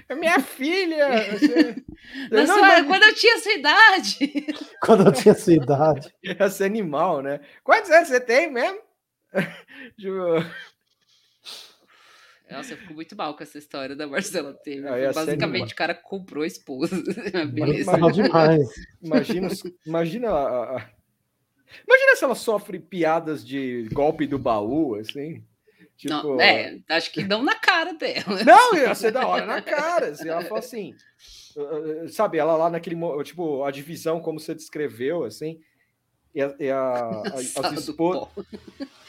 [0.08, 1.08] É minha filha!
[1.08, 1.84] assim.
[2.32, 3.72] Não, sua- mas- quando eu tinha sua idade.
[4.81, 6.13] Quando eu tinha essa idade.
[6.23, 7.39] Esse animal, né?
[7.63, 8.79] Quantos anos você tem mesmo?
[12.51, 14.91] Nossa, eu fico muito mal com essa história da Marcela Temer.
[14.91, 16.95] Ah, Basicamente, o cara comprou a esposa.
[17.51, 17.89] Beleza.
[19.01, 19.49] Imagina,
[19.86, 20.89] imagina, a- a-
[21.88, 25.43] imagina se ela sofre piadas de golpe do baú, assim.
[25.97, 28.43] Tipo, Não, é, acho que não na cara dela.
[28.45, 30.07] Não, ia ser da hora na cara.
[30.09, 30.95] Assim, ela fala assim,
[32.10, 35.60] sabe, ela lá naquele, tipo, a divisão como você descreveu, assim,
[36.34, 37.34] e a, e a- a-
[37.68, 38.28] as esposas.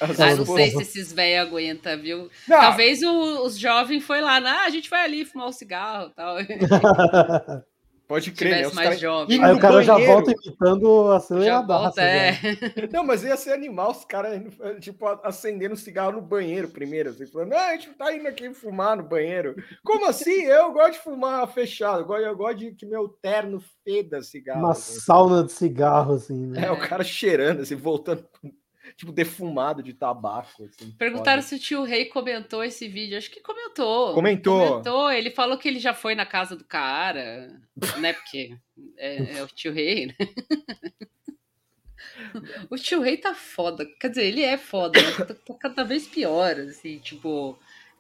[0.01, 2.29] Ah, não sei se esses velhos aguentam, viu?
[2.49, 6.15] Não, Talvez os jovens foi lá, ah, a gente vai ali fumar um cigarro e
[6.15, 6.37] tal.
[8.07, 8.67] pode crer, né?
[8.67, 9.45] Os mais caras jovem.
[9.45, 10.12] Aí o cara já banheiro.
[10.12, 11.83] volta imitando Já aceleradaço.
[11.83, 12.33] volta, é.
[12.93, 14.43] Não, mas ia ser animal os caras,
[14.81, 18.53] tipo, acendendo um cigarro no banheiro primeiro, assim, falando, não, a gente tá indo aqui
[18.55, 19.55] fumar no banheiro.
[19.83, 20.43] Como assim?
[20.43, 24.61] Eu gosto de fumar fechado, eu gosto, eu gosto de que meu terno feda cigarro.
[24.61, 25.01] Uma assim.
[25.01, 26.67] sauna de cigarro, assim, né?
[26.67, 28.25] É, o cara cheirando, assim, voltando,
[28.97, 30.65] tipo, defumado de tabaco.
[30.65, 31.49] Assim, Perguntaram foda.
[31.49, 33.19] se o tio Rei comentou esse vídeo.
[33.19, 34.15] Acho que comentou.
[34.15, 34.69] Comentou.
[34.69, 35.11] Comentou.
[35.13, 37.49] Ele falou que ele já foi na casa do cara,
[37.99, 38.13] né?
[38.13, 38.57] Porque
[38.97, 40.15] é, é o tio Rei, né?
[42.71, 43.87] O tio Rei tá foda.
[44.01, 47.59] Quer dizer, ele é foda, mas tá, tá cada vez pior, assim, tipo.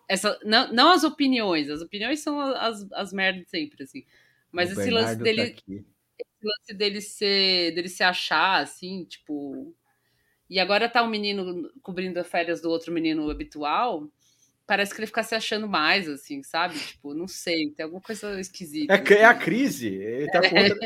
[0.08, 4.04] Essa, não, não as opiniões, as opiniões são as, as merdas sempre, assim.
[4.52, 5.86] Mas O esse lance Bernardo tá dele, aqui.
[6.18, 9.74] esse lance dele se, dele se achar, assim, tipo.
[10.48, 14.06] E agora tá um menino cobrindo as férias do outro menino habitual.
[14.66, 16.78] Parece que ele fica se achando mais, assim, sabe?
[16.78, 18.92] Tipo, não sei, tem alguma coisa esquisita.
[18.94, 19.40] É, que- é a assim.
[19.40, 19.88] crise.
[19.94, 20.78] Ele tá com outra.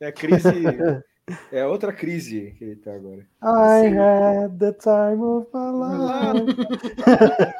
[0.00, 0.42] É a crise.
[1.52, 3.20] É outra crise que ele tá agora.
[3.42, 5.72] I had the time of my
[6.48, 7.52] life.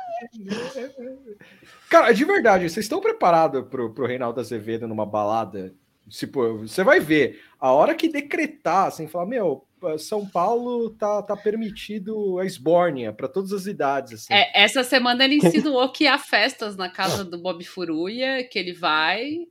[1.90, 5.74] Cara, de verdade, vocês estão preparados pro, pro Reinaldo Azevedo numa balada?
[6.09, 9.66] Tipo, você vai ver, a hora que decretar, assim, falar, meu,
[9.98, 14.32] São Paulo tá, tá permitido a esbórnia para todas as idades, assim.
[14.34, 18.72] É, essa semana ele insinuou que há festas na casa do Bob Furuia, que ele
[18.72, 19.46] vai e,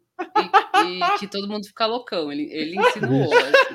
[0.86, 2.32] e que todo mundo fica loucão.
[2.32, 3.34] Ele, ele insinuou.
[3.34, 3.74] assim.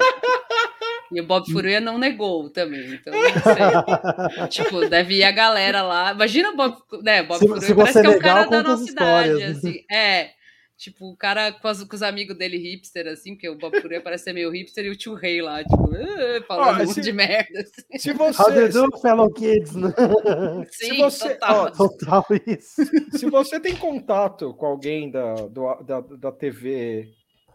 [1.14, 2.94] E o Bob Furuia não negou também.
[2.94, 4.48] Então, não sei.
[4.48, 6.12] tipo, deve ir a galera lá.
[6.12, 8.90] Imagina o Bob, né, Bob Se- Furuia se parece que é um cara da nossa
[8.90, 9.58] idade, histórias.
[9.58, 9.84] assim.
[9.90, 10.30] É.
[10.76, 14.00] Tipo, o cara com, as- com os amigos dele hipster, assim, porque o Bob Furuia
[14.02, 16.94] parece ser meio hipster e o tio Rei lá, tipo, "Ah", falando Ó, um monte
[16.94, 17.60] se- de merda.
[17.60, 17.98] assim.
[17.98, 19.74] Se How do você, you do, fellow kids?
[19.76, 19.92] né?
[20.72, 21.64] Sim, você- total.
[21.66, 22.82] ó, Total isso.
[23.16, 27.10] se você tem contato com alguém da, do- da, da TV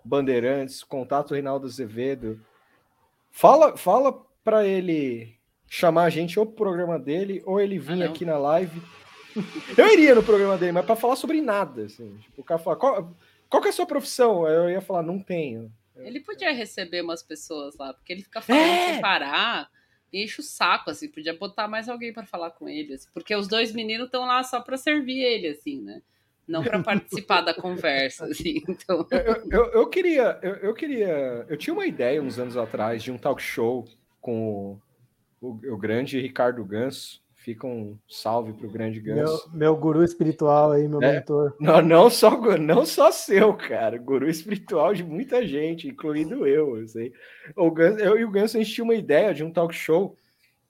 [0.06, 2.40] Bandeirantes, contato Reinaldo Azevedo,
[3.32, 5.36] Fala, fala pra ele
[5.70, 8.82] chamar a gente ou pro programa dele, ou ele vir Ah, aqui na live.
[9.78, 12.16] Eu iria no programa dele, mas pra falar sobre nada, assim.
[12.18, 13.16] Tipo, o cara fala, qual,
[13.50, 14.46] qual que é a sua profissão?
[14.46, 15.72] Aí Eu ia falar, não tenho.
[15.96, 18.94] Ele podia receber umas pessoas lá, porque ele fica falando É.
[18.94, 19.70] sem parar.
[20.14, 23.36] E enche o saco, assim, podia botar mais alguém pra falar com ele, assim, porque
[23.36, 26.02] os dois meninos estão lá só pra servir ele, assim, né?
[26.48, 28.64] Não pra participar da conversa, assim.
[28.70, 31.46] Então, Eu, eu, eu queria, eu, eu queria.
[31.50, 33.86] Eu tinha uma ideia uns anos atrás de um talk show
[34.22, 34.80] com
[35.42, 37.22] o, o, o grande Ricardo Ganso.
[37.48, 39.50] Fica um salve pro grande Meu, Ganso.
[39.54, 41.14] meu guru espiritual aí, meu É.
[41.14, 41.56] mentor.
[41.62, 43.98] Não, não, só, não só seu, cara.
[43.98, 47.14] Guru espiritual de muita gente, incluindo eu, eu sei.
[47.56, 50.14] O Ganso, eu e o Ganso, a gente tinha uma ideia de um talk show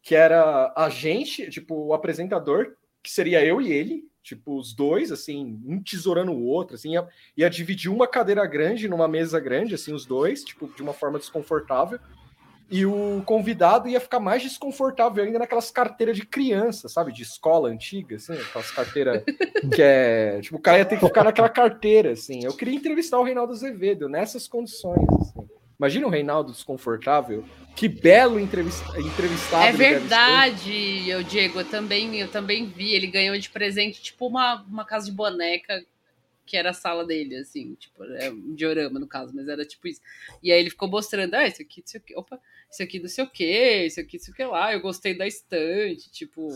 [0.04, 5.12] que era a gente, tipo, o apresentador, que seria eu e ele, tipo, os dois,
[5.12, 9.74] assim, um tesourando o outro, assim, ia, ia dividir uma cadeira grande numa mesa grande,
[9.74, 11.98] assim, os dois, tipo, de uma forma desconfortável.
[12.70, 17.14] E o convidado ia ficar mais desconfortável ainda naquelas carteiras de criança, sabe?
[17.14, 19.24] De escola antiga, assim, aquelas carteiras
[19.74, 20.42] que é.
[20.42, 22.44] Tipo, o cara ia ter que ficar naquela carteira, assim.
[22.44, 25.48] Eu queria entrevistar o Reinaldo Azevedo nessas condições, assim.
[25.80, 27.46] Imagina o Reinaldo desconfortável.
[27.76, 29.68] Que belo entrevista, entrevistado.
[29.68, 32.96] é verdade, eu, Diego, eu também, eu também vi.
[32.96, 35.86] Ele ganhou de presente, tipo, uma, uma casa de boneca,
[36.48, 39.88] que era a sala dele, assim, tipo, é um diorama, no caso, mas era tipo
[39.88, 40.02] isso.
[40.42, 43.24] E aí ele ficou mostrando, ah, isso aqui, isso aqui, opa, isso aqui não sei
[43.24, 46.50] o que, isso aqui, isso aqui lá, eu gostei da estante, tipo,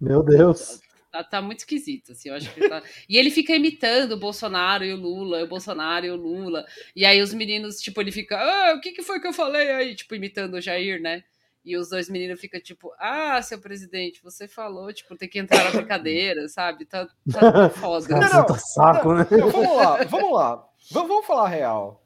[0.00, 0.80] Meu Deus.
[1.10, 2.82] Tá, tá muito esquisito, assim, eu acho que ele tá...
[3.06, 6.64] E ele fica imitando o Bolsonaro e o Lula, o Bolsonaro e o Lula.
[6.96, 9.70] E aí os meninos, tipo, ele fica, ah, o que, que foi que eu falei
[9.70, 9.94] aí?
[9.94, 11.22] Tipo, imitando o Jair, né?
[11.64, 15.62] E os dois meninos ficam tipo, ah, seu presidente, você falou, tipo, tem que entrar
[15.64, 16.86] na brincadeira, sabe?
[16.86, 18.08] Tá, tá foda.
[18.08, 18.46] Cara, Não, não.
[18.46, 19.26] puta saco, né?
[19.30, 20.68] Não, vamos lá, vamos lá.
[20.90, 22.01] Vamos, vamos falar a real.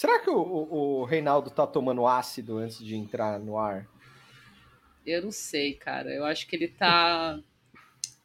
[0.00, 3.86] Será que o, o- o Reinaldo tá tomando ácido antes de entrar no ar?
[5.04, 6.08] Eu não sei, cara.
[6.08, 7.38] Eu acho que ele tá.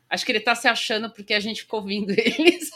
[0.09, 2.71] Acho que ele tá se achando porque a gente ficou ouvindo eles.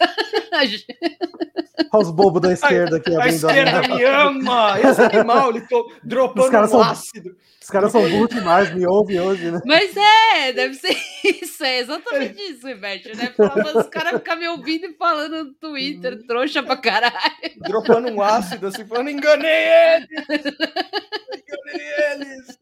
[1.92, 3.94] A Olha os bobos da esquerda aqui A abrindo a esquerda mente.
[3.96, 4.80] me ama!
[4.80, 7.36] Esse animal, ele tô Os dropando caras um são- ácido.
[7.62, 9.62] Os caras são burros demais, me ouve hoje, né?
[9.66, 13.34] Mas é, deve ser isso, é exatamente isso, Ivete, né?
[13.76, 17.14] Os caras ficam me ouvindo e falando no Twitter, trouxa pra caralho.
[17.58, 20.10] Dropando um ácido, assim, falando, enganei eles!
[20.30, 22.58] Enganei eles!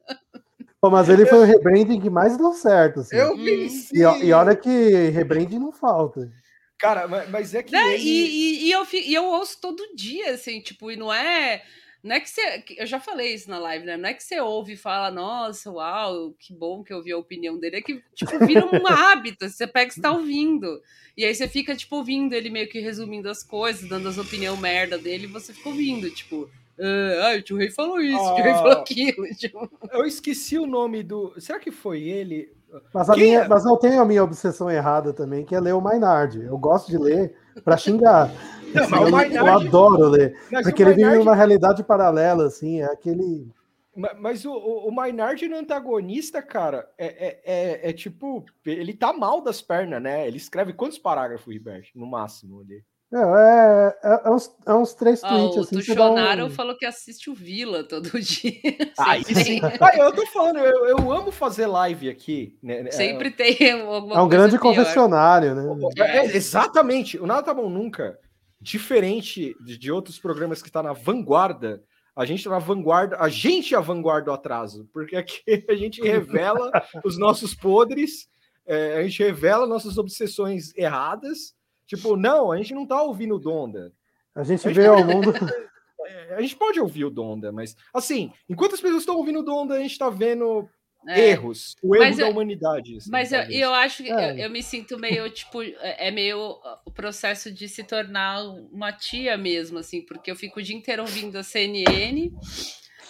[0.81, 2.99] Pô, mas ele foi o rebranding que mais deu certo.
[2.99, 3.15] Assim.
[3.15, 3.43] Eu Hum.
[3.43, 3.95] venci!
[3.97, 4.69] E, e olha que
[5.09, 6.29] rebranding não falta.
[6.77, 7.93] Cara, mas, é que Né?
[7.95, 8.03] ele...
[8.03, 11.63] E, e- e eu, e eu ouço todo dia, assim, tipo, e não é.
[12.03, 12.63] Não é que você.
[12.77, 13.97] Eu já falei isso na live, né?
[13.97, 17.17] Não é que você ouve e fala, nossa, uau, que bom que eu vi a
[17.17, 17.77] opinião dele.
[17.77, 19.49] É que, tipo, vira um hábito.
[19.49, 20.81] Você pega e você tá ouvindo.
[21.17, 24.59] E aí você fica, tipo, ouvindo ele meio que resumindo as coisas, dando as opiniões
[24.59, 26.49] merda dele, e você fica ouvindo, tipo.
[26.79, 28.57] Ah, o tio Rei falou isso, o tio Rei Ah.
[28.59, 29.25] falou aquilo.
[29.35, 31.33] Tipo, Eu esqueci o nome do...
[31.41, 32.51] Será que foi ele?
[32.93, 33.47] Mas, a minha, é?
[33.47, 36.39] mas eu tenho a minha obsessão errada também, que é ler o Maynard.
[36.41, 38.29] Eu gosto de ler pra xingar.
[38.73, 40.37] Não, Assim, eu, eu Maynard- adoro ler.
[40.63, 43.47] Porque ele vive Maynard- numa realidade paralela, assim, é aquele.
[43.95, 48.93] Ma- Mas o, o, o Maynard no antagonista, cara, é, é, é, é tipo, ele
[48.93, 50.27] tá mal das pernas, né?
[50.27, 51.89] Ele escreve quantos parágrafos, Riberto?
[51.95, 52.83] No máximo ali.
[53.13, 56.49] É, é, é, é uns, é uns três ó, tweets, o assim, Tuxonaro um...
[56.49, 58.51] falou que assiste o Vila todo dia.
[58.95, 59.61] Sempre sim.
[59.61, 62.57] tem- Ah, eu tô falando, eu, eu amo fazer live aqui.
[62.61, 62.91] Né?
[62.91, 64.75] Sempre tem alguma É um coisa grande pior.
[64.75, 65.63] confessionário, né?
[65.99, 67.17] É, é, exatamente.
[67.17, 68.19] O Nada Tá Bom Nunca,
[68.59, 71.81] diferente de, de outros programas que tá na vanguarda,
[72.13, 75.75] a gente tá na vanguarda, a gente é a vanguarda do atraso, porque aqui a
[75.75, 76.69] gente revela
[77.05, 78.27] os nossos podres,
[78.65, 81.55] é, a gente revela nossas obsessões erradas.
[81.87, 83.91] Tipo, não, a gente não tá ouvindo o Donda.
[84.35, 85.31] A gente veio ao mundo.
[86.09, 89.43] É, A gente pode ouvir o Donda, mas assim, enquanto as pessoas estão ouvindo o
[89.43, 90.69] Donda, a gente tá vendo
[91.05, 91.31] É.
[91.31, 92.95] erros, o erro Mas da eu- humanidade.
[92.95, 94.31] assim, Mas eu, eu acho que É.
[94.31, 98.93] eu, eu me sinto meio, tipo, é é meio o processo de se tornar uma
[98.93, 102.31] tia mesmo, assim, porque eu fico o dia inteiro ouvindo a CNN,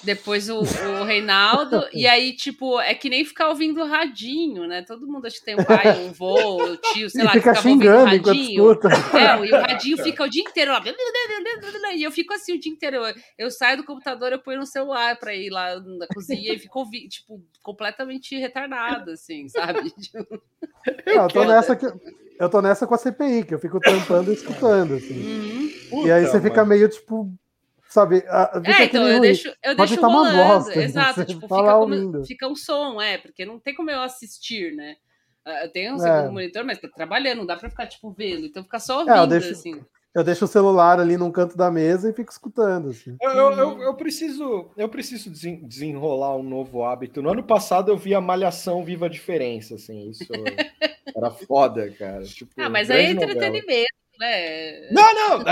[0.04, 4.82] depois o, o Reinaldo, e aí, tipo, é que nem ficar ouvindo o radinho, né?
[4.84, 7.40] Todo mundo acha que tem um pai, um vô, um tio, sei e lá, que
[7.40, 8.72] fica ouvindo xingando enquanto radinho.
[8.72, 8.90] escuta.
[9.18, 10.84] É, e o radinho fica o dia inteiro lá.
[11.96, 12.98] E eu fico assim o dia inteiro.
[12.98, 16.60] Eu, eu saio do computador, eu ponho no celular pra ir lá na cozinha e
[16.60, 19.92] fico ouvindo, tipo, completamente retardada, assim, sabe?
[20.00, 20.42] Tipo,
[21.06, 21.86] Não, eu, tô nessa que,
[22.40, 25.72] eu tô nessa com a CPI, que eu fico tampando e escutando, assim.
[25.92, 26.06] uhum.
[26.08, 26.70] e aí Puta, você fica mano.
[26.70, 27.34] meio, tipo,
[27.90, 28.24] sabe...
[28.28, 30.38] a- É, então eu deixo, eu deixo tá rolando.
[30.38, 32.26] bosta, exato, você tipo, tá fica, como- ouvindo.
[32.26, 34.96] fica um som, é, porque não tem como eu assistir, né?
[35.46, 36.00] Ah, Eu tenho um É.
[36.00, 38.46] segundo monitor, mas tá trabalhando, não dá pra ficar, tipo, vendo.
[38.46, 39.82] Então fica só É, eu ouvindo, deixo- assim.
[40.14, 42.90] eu deixo o celular ali num canto da mesa e fico escutando.
[42.90, 43.16] Assim.
[43.22, 47.22] Eu, eu, eu, eu preciso, eu preciso desen- desenrolar um novo hábito.
[47.22, 50.26] No ano passado eu via Malhação Viva a Diferença, assim, isso
[51.16, 52.24] era foda, cara.
[52.24, 53.48] Tipo, Ah, mas aí é grande novela.
[53.58, 54.90] entretenimento, né?
[54.92, 55.44] Não, não.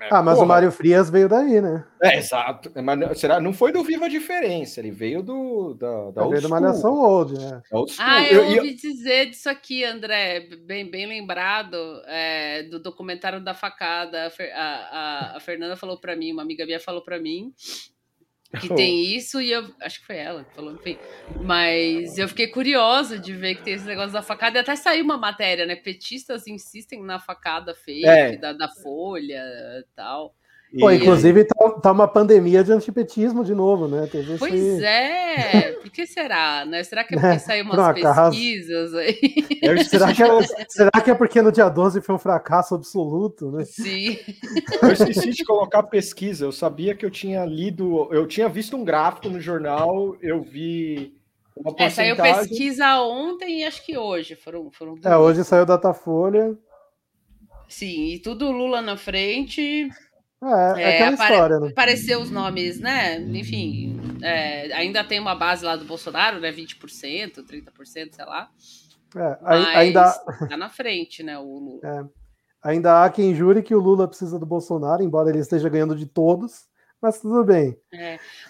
[0.00, 1.84] É, é, Ah, mas porra, o Mário Frias veio daí, né?
[2.02, 2.70] É, exato.
[2.82, 6.30] Mas não- será, não foi do Viva a Diferença, ele veio do da, da Ele
[6.30, 7.62] veio do school, Malhação Old, né?
[7.70, 7.96] da.
[7.98, 11.76] Ah, eu, Eu- ouvi dizer disso aqui, André, bem, bem lembrado,
[12.06, 14.26] é, do documentário da facada.
[14.26, 14.88] A, a-
[15.32, 17.52] a- a Fernanda falou pra mim, uma amiga minha falou pra mim
[18.60, 20.98] que tem isso e eu acho que foi ela que falou, enfim.
[21.42, 25.04] Mas eu fiquei curiosa de ver que tem esse negócio da facada e até saiu
[25.04, 25.76] uma matéria, né?
[25.76, 28.36] Petistas insistem na facada fake É.
[28.38, 29.42] da, da Folha
[29.80, 30.34] e tal.
[30.78, 34.06] Pô, inclusive tá, tá uma pandemia de antipetismo de novo, né?
[34.06, 36.84] Teve esse- Pois é, por que será, né?
[36.84, 38.30] Será que é porque saiu Por um umas acaso.
[38.32, 39.18] pesquisas aí?
[39.88, 40.28] Será que, é,
[40.68, 43.64] será que é porque no dia 12 foi um fracasso absoluto, né?
[43.64, 44.18] Sim.
[44.82, 46.44] Eu esqueci de colocar pesquisa.
[46.44, 51.14] Eu sabia que eu tinha lido, eu tinha visto um gráfico no jornal, eu vi
[51.56, 52.48] uma É, saiu porcentagem.
[52.50, 54.36] pesquisa ontem e acho que hoje.
[54.36, 56.54] Foram, foram É, hoje saiu Datafolha.
[57.66, 59.88] Sim, e tudo Lula na frente.
[60.42, 61.68] É, é É, aquela apare- história, né?
[61.70, 63.18] Apareceu os nomes, né?
[63.20, 66.52] Enfim, é, ainda tem uma base lá do Bolsonaro, né?
[66.52, 68.48] 20%, 30%, sei lá.
[69.16, 70.12] É, Mas ainda,
[70.48, 71.38] tá na frente, né?
[71.38, 72.10] O Lula.
[72.62, 76.06] ainda há quem jure que o Lula precisa do Bolsonaro, embora ele esteja ganhando de
[76.06, 76.66] todos,
[77.00, 77.76] mas tudo bem.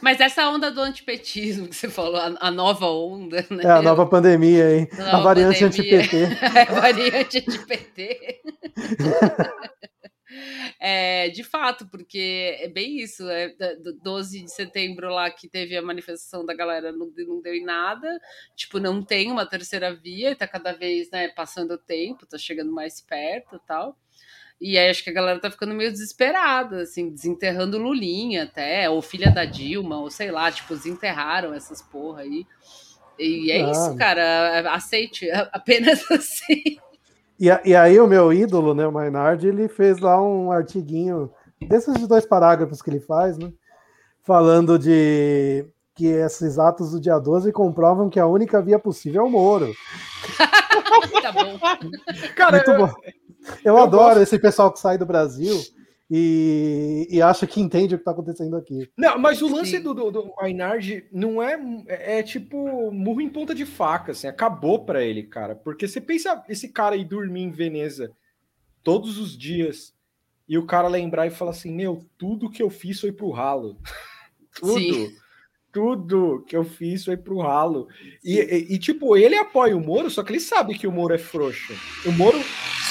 [0.02, 3.62] Mas essa onda do antipetismo que você falou, a, a nova onda, né?
[3.64, 4.88] É a nova pandemia aí.
[4.98, 6.16] Nova a variante anti-PT.
[6.58, 8.40] É, variante de PT.
[10.80, 13.28] É, de fato, porque é bem isso.
[13.28, 17.26] É, da- do 12 de setembro lá que teve a manifestação da galera, não, deu-
[17.28, 18.08] não deu em nada.
[18.56, 22.72] Tipo, não tem uma terceira via, tá cada vez né, passando o tempo, tá chegando
[22.72, 23.96] mais perto e tal.
[24.60, 29.00] E aí acho que a galera tá ficando meio desesperada, assim, desenterrando Lulinha até, ou
[29.00, 32.44] filha da Dilma, ou sei lá, tipo, desenterraram essas porra aí.
[33.18, 33.70] E é Ah.
[33.70, 34.72] isso, cara.
[34.72, 36.78] Aceite, apenas assim.
[37.38, 41.30] E, a- e aí o meu ídolo, né, o Maynard, ele fez lá um artiguinho,
[41.68, 43.52] desses de dois parágrafos que ele faz, né,
[44.24, 45.64] falando de
[45.94, 49.72] que esses atos do dia 12 comprovam que a única via possível é o Moro.
[51.22, 51.58] Tá bom.
[52.34, 52.92] Cara, Muito eu- bom.
[53.64, 55.56] Eu, eu adoro gosto- esse pessoal que sai do Brasil
[56.10, 58.90] e, e acha que entende o que está acontecendo aqui.
[58.96, 62.18] Não, mas o lance do, do, do Maynard não é, é.
[62.18, 64.26] é tipo murro em ponta de faca, assim.
[64.26, 65.54] Acabou pra ele, cara.
[65.54, 68.10] Porque você pensa esse cara aí dormir em Veneza
[68.82, 69.94] todos os dias
[70.48, 73.76] e o cara lembrar e falar assim: Meu, tudo que eu fiz foi pro ralo.
[74.58, 74.78] tudo.
[74.78, 75.12] Sim.
[75.70, 77.88] Tudo que eu fiz foi pro ralo.
[78.24, 81.14] E, e- e, tipo, ele apoia o Moro, só que ele sabe que o Moro
[81.14, 81.74] é frouxo.
[82.06, 82.38] O Moro,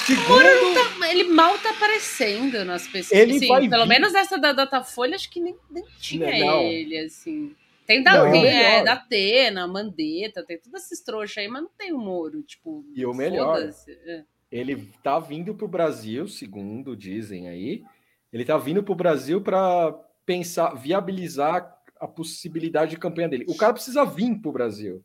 [0.08, 1.04] segundo.
[1.04, 3.12] Ele mal tá aparecendo nas pesquisas.
[3.12, 6.28] Ele Sim, vai pelo vir- menos essa da Datafolha, acho que nem, nem tinha
[6.62, 7.54] ele, assim.
[7.86, 11.70] Tem da, Não, tem, é, da Atena, Mandetta, tem todos esses trouxas aí, mas não
[11.76, 12.84] tem o Moro, tipo.
[12.94, 13.58] E o melhor.
[14.06, 14.24] É.
[14.52, 17.82] Ele tá vindo pro Brasil, segundo dizem aí.
[18.30, 19.92] Ele tá vindo pro Brasil para
[20.26, 23.46] pensar, viabilizar a possibilidade de campanha dele.
[23.48, 25.02] O cara precisa vir pro Brasil.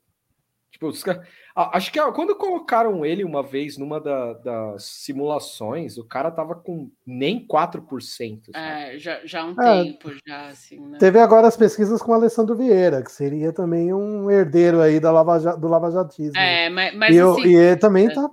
[0.73, 5.99] Tipo, os caras- Ah, acho que quando colocaram ele uma vez numa da- das simulações,
[5.99, 8.51] o cara tava com nem 4%.
[8.51, 8.95] sabe?
[8.95, 9.83] É, já, já há um É.
[9.83, 10.97] tempo, já, assim, né?
[10.97, 15.11] Teve agora as pesquisas com o Alessandro Vieira, que seria também um herdeiro aí da
[15.11, 16.35] Lava, do lavajatismo.
[16.39, 17.47] É, mas, mas e, eu- assim.
[17.47, 18.27] e ele também tá.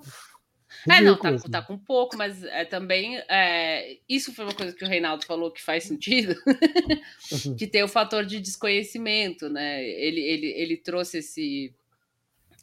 [0.89, 1.51] É, não, ridículo, tá, assim.
[1.51, 3.19] tá com pouco, mas é também.
[3.29, 6.35] é, isso foi uma coisa que o Reinaldo falou que faz sentido,
[7.33, 7.55] Uhum.
[7.55, 9.85] que tem o fator de desconhecimento, né?
[9.85, 11.75] Ele, ele, ele trouxe esse,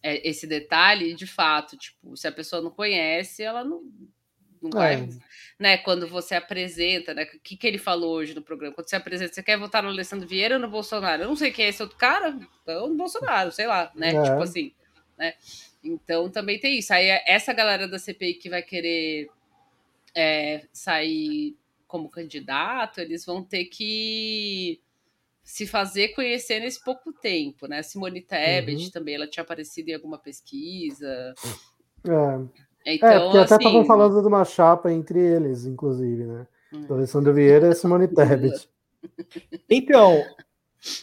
[0.02, 3.84] é, esse detalhe, de fato, tipo, se a pessoa não conhece, ela não,
[4.62, 4.96] não vai.
[4.96, 5.08] É.
[5.60, 7.24] Né, quando você apresenta, né?
[7.24, 8.76] O que, que ele falou hoje no programa?
[8.76, 11.24] Quando você apresenta, você quer votar no Alessandro Vieira ou no Bolsonaro?
[11.24, 14.16] Eu não sei quem é esse outro cara, então no Bolsonaro, sei lá, né?
[14.16, 14.24] É.
[14.24, 14.74] Tipo assim,
[15.18, 15.34] né?
[15.84, 16.94] Então também tem isso.
[16.94, 19.30] Aí é essa galera da CPI que vai querer
[20.16, 21.56] é, sair
[21.88, 24.80] como candidato, eles vão ter que
[25.48, 27.82] se fazer conhecer nesse pouco tempo, né?
[27.82, 28.92] Simone Tebet Uhum.
[28.92, 31.34] também, ela tinha aparecido em alguma pesquisa.
[32.06, 36.46] É, Então, é, porque até assim, estavam falando de uma chapa entre eles, inclusive, né?
[36.74, 36.82] Hum.
[36.86, 38.70] Do Alessandro Vieira e Simone Tebet.
[39.70, 40.22] Então,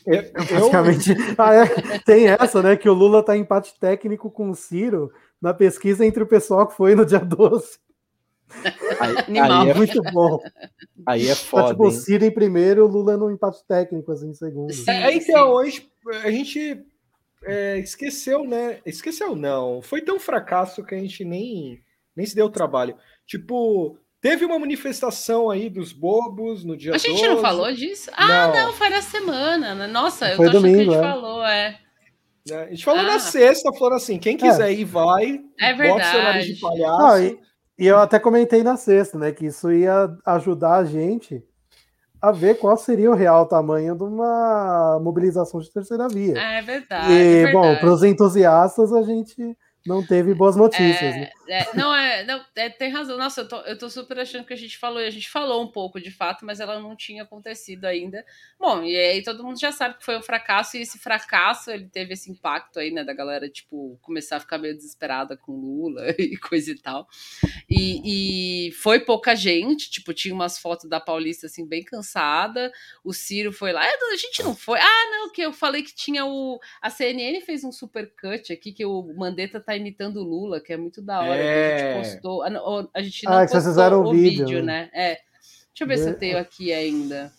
[0.06, 2.76] eu, eu- Basicamente, ah, é, tem essa, né?
[2.76, 6.66] Que o Lula tá em empate técnico com o Ciro na pesquisa entre o pessoal
[6.66, 7.78] que foi no dia 12.
[9.00, 9.62] aí, Animal.
[9.62, 10.38] aí É é, muito bom.
[11.06, 11.68] aí é Tá, foda.
[11.70, 11.92] tipo, o hein?
[11.92, 14.72] Ciro em primeiro o Lula no empate técnico, assim, em segundo.
[14.72, 14.90] Sim.
[14.90, 15.88] É, então, hoje
[16.22, 16.84] a gente
[17.44, 18.80] é, esqueceu, né?
[18.86, 19.82] Esqueceu, não.
[19.82, 21.80] Foi tão fracasso que a gente nem,
[22.16, 22.96] nem se deu trabalho.
[23.26, 27.42] Tipo, Teve uma manifestação aí dos bobos no dia A gente não 12.
[27.42, 28.10] falou disso?
[28.16, 28.54] Ah, Não.
[28.68, 29.74] não, foi na semana.
[29.74, 29.86] né?
[29.86, 31.10] Nossa, eu Foi tô achando domingo, que a gente é.
[31.12, 31.78] falou, é.
[32.48, 32.56] né?
[32.62, 33.02] A gente falou Ah.
[33.02, 35.40] na sexta, falando assim, quem quiser ir, vai.
[35.60, 36.54] É Bota seu nariz verdade.
[36.54, 36.98] de palhaço.
[37.02, 37.38] Não, e,
[37.78, 41.42] e eu até comentei na sexta, né, que isso ia ajudar a gente
[42.20, 46.38] a ver qual seria o real tamanho de uma mobilização de terceira via.
[46.38, 47.12] É verdade.
[47.12, 47.80] e, é bom, verdade.
[47.80, 49.56] para os entusiastas, a gente
[49.86, 51.14] não teve boas notícias.
[51.14, 51.30] né?
[51.46, 53.18] É, não, é, não, é, tem razão.
[53.18, 55.70] Nossa, eu tô, eu tô super achando que a gente falou, a gente falou um
[55.70, 58.24] pouco de fato, mas ela não tinha acontecido ainda.
[58.58, 61.86] Bom, e aí todo mundo já sabe que foi um fracasso, e esse fracasso ele
[61.88, 66.02] teve esse impacto aí, né, da galera, tipo, começar a ficar meio desesperada com Lula
[66.18, 67.06] e coisa e tal.
[67.68, 72.72] E, e foi pouca gente, tipo, tinha umas fotos da Paulista, assim, bem cansada.
[73.04, 74.78] O Ciro foi lá, "É, a gente não foi.
[74.80, 76.58] Ah, não, que eu falei que tinha o.
[76.80, 80.72] A CNN fez um super cut aqui, que o Mandetta tá imitando o Lula, que
[80.72, 81.34] é muito da hora.
[81.36, 81.78] que A É.
[81.78, 82.42] gente postou.
[82.42, 84.90] Ah, não, A gente não Ah, que vocês postou fizeram o o vídeo, vídeo, né?
[84.92, 85.14] É.
[85.16, 87.32] Deixa eu ver se eu tenho aqui ainda.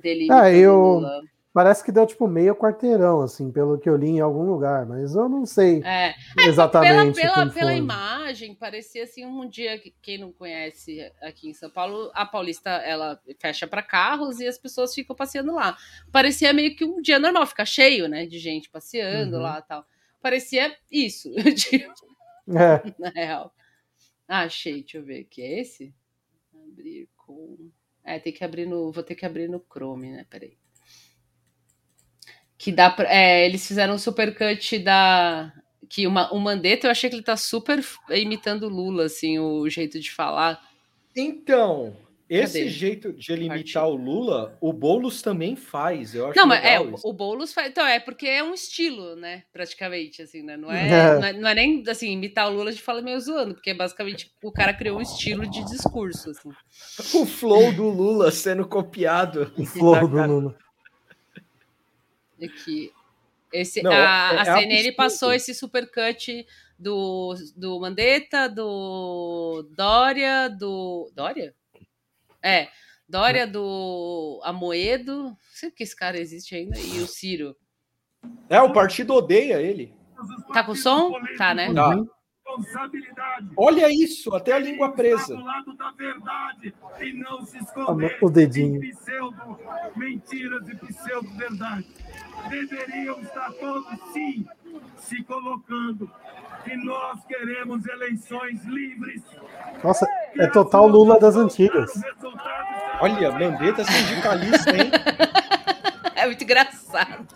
[0.00, 1.22] Dele Ah, eu- Lula.
[1.52, 5.14] Parece que deu tipo meio quarteirão, assim, pelo que eu li em algum lugar, mas
[5.14, 6.12] eu não sei É,
[6.48, 7.14] exatamente.
[7.14, 7.76] pela, pela, pela foi.
[7.78, 12.70] imagem, parecia assim um dia que quem não conhece aqui em São Paulo, a Paulista
[12.70, 15.76] ela fecha para carros e as pessoas ficam passeando lá.
[16.10, 19.42] Parecia meio que um dia normal, fica cheio, né, de gente passeando Uhum.
[19.42, 19.86] lá, e tal.
[20.24, 21.92] Parecia isso, tipo,
[22.48, 23.54] É, na real.
[24.26, 25.94] Ah, achei, deixa eu ver aqui, é esse?
[26.66, 27.70] Abrir com
[28.02, 30.24] É, tem que abrir no, vou ter que abrir no Chrome, né?
[30.30, 30.56] Peraí.
[32.56, 35.52] Que dá pra, é, eles fizeram um supercut da
[35.90, 39.68] que uma, o Mandetta, eu achei que ele tá super imitando o Lula, assim, o
[39.68, 40.58] jeito de falar.
[41.14, 41.94] Então,
[42.28, 42.70] esse Cadê?
[42.70, 46.14] jeito de ele imitar o Lula, o Boulos também faz.
[46.14, 47.06] Eu acho Não, mas é, o, isso.
[47.06, 47.68] o Boulos faz.
[47.68, 49.44] Então, é porque é um estilo, né?
[49.52, 50.56] Praticamente, assim, né?
[50.56, 51.18] Não é, É.
[51.18, 54.32] Não, é, não é nem assim, imitar o Lula de fala meio zoando, porque basicamente
[54.42, 56.50] o cara criou um estilo de discurso, assim.
[57.14, 59.52] O flow do Lula sendo copiado.
[59.58, 60.26] o flow do.
[60.26, 60.56] Lula.
[62.42, 62.90] Aqui.
[63.52, 64.96] Esse, Não, a, é- a é CNN absurdo.
[64.96, 66.44] passou esse supercut
[66.78, 71.10] do, do Mandetta, do Dória, do.
[71.14, 71.54] Dória?
[72.44, 72.68] É,
[73.08, 75.22] Dória, do Amoedo.
[75.24, 76.78] Não sei que esse cara existe ainda.
[76.78, 77.56] E o Ciro.
[78.48, 79.94] É, o partido odeia ele.
[80.52, 81.12] Tá com som?
[81.36, 81.72] Tá, né?
[81.72, 81.96] Tá.
[83.56, 85.34] Olha isso, até a língua presa.
[85.34, 88.80] do lado da verdade e não se A esconder mão- O dedinho.
[88.80, 89.58] pseudo
[89.96, 91.86] mentiras e pseudo verdade.
[92.48, 94.46] Deveriam estar todos sim
[94.98, 96.10] se colocando
[96.64, 99.22] que nós queremos eleições livres.
[99.82, 100.06] Nossa,
[100.38, 101.92] é total Lula das antigas.
[103.00, 104.90] Olha, Mandetta sindicalista, hein?
[106.16, 107.26] É muito engraçado.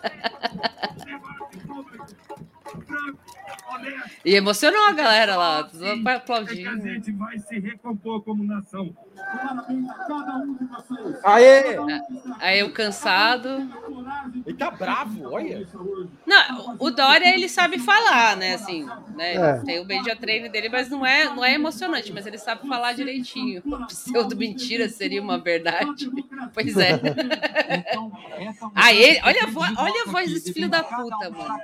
[4.25, 5.63] E emocionou a galera lá.
[5.63, 6.81] Todo mundo É que a aplaudindo.
[6.81, 8.95] gente vai se recompor como nação.
[9.15, 11.25] Parabéns a cada um de vocês.
[11.25, 11.77] Aê!
[12.39, 13.69] Aí o cansado.
[14.45, 15.67] Ele tá bravo, olha.
[16.25, 18.55] Não, o Dória ele sabe falar, né?
[18.55, 19.35] Assim, né?
[19.35, 19.59] É.
[19.59, 22.93] Tem o media treino dele, mas não é, não é emocionante, mas ele sabe falar
[22.93, 23.61] direitinho.
[23.87, 26.09] Pseudo mentira seria uma verdade.
[26.53, 26.99] Pois é.
[28.73, 31.59] Ah, ele, olha, a voz, olha a voz desse filho da puta, mano.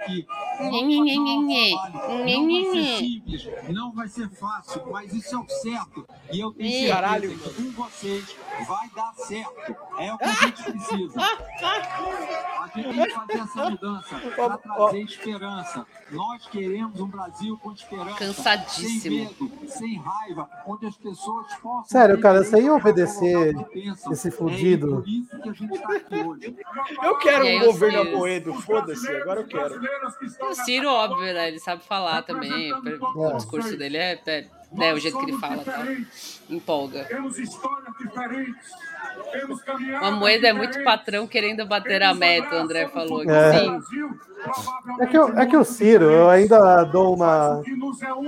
[0.71, 1.75] Nhe, nhe, nhe, nhe,
[2.09, 2.97] Nhe, nhe, nhe.
[2.97, 6.07] simples, não vai ser fácil, mas isso é o certo.
[6.31, 8.35] E eu tenho certeza Caralho, que com vocês
[8.67, 9.75] vai dar certo.
[9.99, 11.19] É o que a gente precisa.
[11.19, 15.85] A gente tem que fazer essa mudança para trazer esperança.
[16.11, 18.17] Nós queremos um Brasil com esperança.
[18.17, 18.99] Cansadíssimo.
[19.01, 21.85] Sem medo, sem raiva, onde as pessoas possam.
[21.85, 24.11] Sério, cara, sem a obedecer falar o que pensam.
[24.13, 24.87] esse É fudido.
[25.01, 26.57] por isso que a gente está aqui hoje.
[27.03, 28.01] Eu quero um governo?
[28.01, 29.79] Amoedo, foda-se, agora eu quero.
[30.41, 31.47] O Ciro, óbvio, né?
[31.47, 31.94] Ele sabe falar
[32.25, 32.73] também.
[32.73, 35.85] O discurso dele é, é né, o jeito que ele fala, tá?
[36.49, 37.03] Empolga.
[37.05, 38.71] Temos histórias diferentes.
[39.31, 39.59] Temos
[40.01, 43.23] Uma moeda é muito patrão querendo bater a meta, o André falou.
[43.29, 43.59] É.
[43.59, 43.79] Sim.
[44.99, 47.61] É que, o- é que o Ciro, eu ainda dou uma.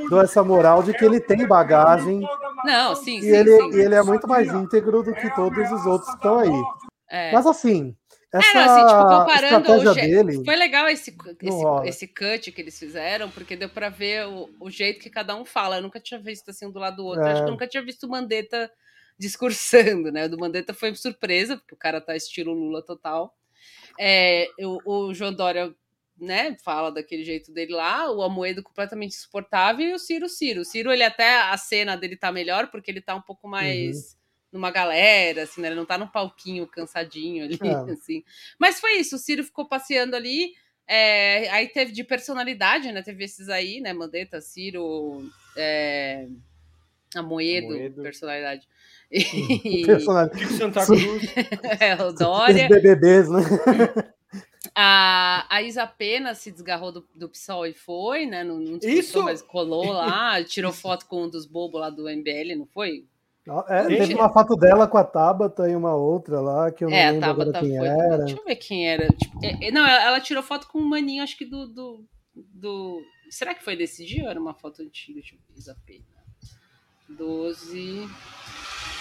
[0.10, 2.22] dou essa moral de que ele tem bagagem
[2.64, 3.70] Não, sim, sim, e ele, sim.
[3.74, 6.64] e ele é muito mais íntegro do que todos os outros que estão aí.
[7.10, 7.32] É.
[7.32, 7.96] Mas assim,
[8.38, 10.46] essa É, não, assim, tipo, comparando o je- dele.
[10.46, 14.70] Foi legal esse, esse, esse cut que eles fizeram, porque deu pra ver o, o
[14.70, 15.78] jeito que cada um fala.
[15.78, 17.24] Eu nunca tinha visto assim um do lado do outro.
[17.24, 17.32] É.
[17.32, 18.72] Acho que eu nunca tinha visto o Mandetta
[19.20, 20.26] discursando, né?
[20.26, 23.34] O do Mandetta foi surpresa, porque o cara tá estilo Lula total.
[24.00, 25.74] É, o, o João Dória,
[26.20, 30.62] né, fala daquele jeito dele lá, o Amoedo completamente insuportável e o Ciro, Ciro.
[30.62, 34.17] O Ciro, ele até, a cena dele tá melhor, porque ele tá um pouco mais
[34.52, 35.68] numa galera, assim, né?
[35.68, 37.92] Ele não tá num palquinho cansadinho ali, É.
[37.94, 38.24] assim.
[38.60, 40.54] Mas foi isso, o Ciro ficou passeando ali,
[40.88, 43.02] é, aí teve de personalidade, né?
[43.02, 43.92] Teve esses aí, né?
[43.94, 46.28] Mandetta, Ciro, é,
[47.16, 48.02] A Moedo, Moedo.
[48.02, 48.68] personalidade.
[49.10, 50.38] E, personagem.
[50.38, 51.24] Chico Santa Cruz.
[51.80, 52.68] é, o Os Dória.
[52.68, 53.40] BBBs, né?
[54.76, 58.44] A, a Isa Pena se desgarrou do, do PSOL e foi, né?
[58.44, 59.24] Não, não Isso!
[59.24, 63.06] mas colou lá, tirou foto com um dos bobos lá do MBL, não foi?
[63.70, 63.98] É, Gente.
[64.00, 67.08] teve uma foto dela com a Tabata e uma outra lá, que eu não é,
[67.08, 67.88] a lembro agora Tabata quem foi.
[67.88, 68.18] era.
[68.26, 69.08] Deixa eu ver quem era.
[69.08, 72.06] Tipo, é, é, não, ela, ela tirou foto com um maninho, acho que do, do,
[72.36, 75.20] do- Será que foi desse dia ou era uma foto antiga?
[75.20, 76.04] Deixa eu ver, Isa Pena.
[77.10, 78.08] 12.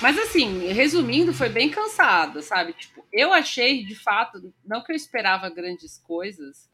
[0.01, 2.73] Mas assim, resumindo, foi bem cansada, sabe?
[2.75, 6.69] Tipo, eu achei, de fato, não que eu esperava grandes coisas,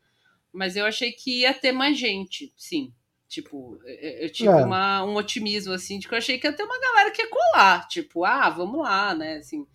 [0.52, 2.92] mas eu achei que ia ter mais gente, sim.
[3.32, 4.56] Tipo, eu eu tive É.
[4.62, 7.30] uma- um otimismo, assim, de que eu achei que ia ter uma galera que ia
[7.30, 7.88] colar.
[7.88, 9.38] Tipo, ah, vamos lá, né?
[9.38, 9.66] Assim,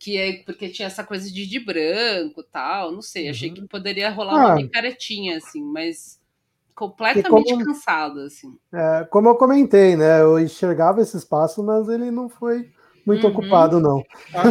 [0.00, 3.28] que é porque tinha essa coisa de, de branco tal, não sei.
[3.28, 4.56] Achei que poderia rolar uma Ah.
[4.56, 6.18] micaretinha, assim, mas
[6.74, 8.58] completamente como- cansado, assim.
[8.72, 10.20] É, como eu comentei, né?
[10.22, 12.68] Eu enxergava esse espaço, mas ele não foi
[13.08, 13.32] muito Uhum.
[13.32, 14.04] ocupado, não.
[14.34, 14.44] Ah,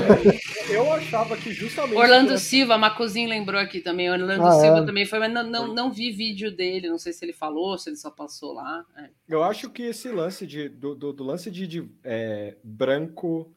[0.70, 1.96] é, eu achava que justamente.
[1.98, 4.10] Orlando por- Silva, Macuzinho lembrou aqui também.
[4.12, 4.86] Orlando Ah, Silva é.
[4.86, 6.90] também foi, mas não, não, não vi vídeo dele.
[6.90, 8.84] Não sei se ele falou, se ele só passou lá.
[8.98, 9.10] É.
[9.30, 13.52] Eu acho que esse lance de, do, do- do lance de, de, é, branco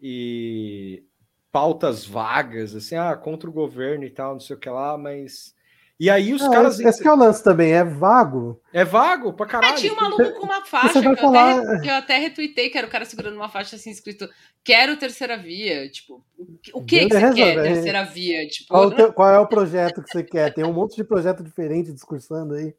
[0.00, 1.02] e
[1.50, 5.54] pautas vagas, assim, ah, contra o governo e tal, não sei o que lá, mas.
[6.00, 6.78] E aí os Ah, caras.
[6.78, 8.60] esse, que é o lance também, é vago.
[8.72, 9.76] É vago pra Ah, caralho.
[9.76, 12.18] tinha um maluco com uma faixa você que vai eu, falar- até, que eu até
[12.18, 14.28] retuitei, que era o cara segurando uma faixa assim, escrito
[14.62, 15.88] Quero terceira via.
[15.90, 16.24] Tipo,
[16.72, 17.62] o que, que, você quer, velho.
[17.62, 18.46] terceira via?
[18.46, 20.54] Tipo, Qual, teu- qual é o projeto que você quer?
[20.54, 22.74] Tem um monte de projeto diferente discursando aí.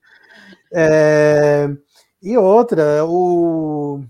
[0.71, 1.67] É,
[2.21, 4.01] E outra, o...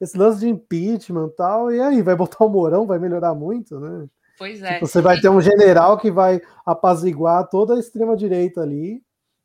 [0.00, 3.78] esse lance de impeachment e tal, e aí, vai botar o Mourão, vai melhorar muito,
[3.78, 4.06] né?
[4.42, 4.74] Pois é.
[4.74, 9.00] Tipo, você vai ter um general que vai apaziguar toda a extrema-direita ali.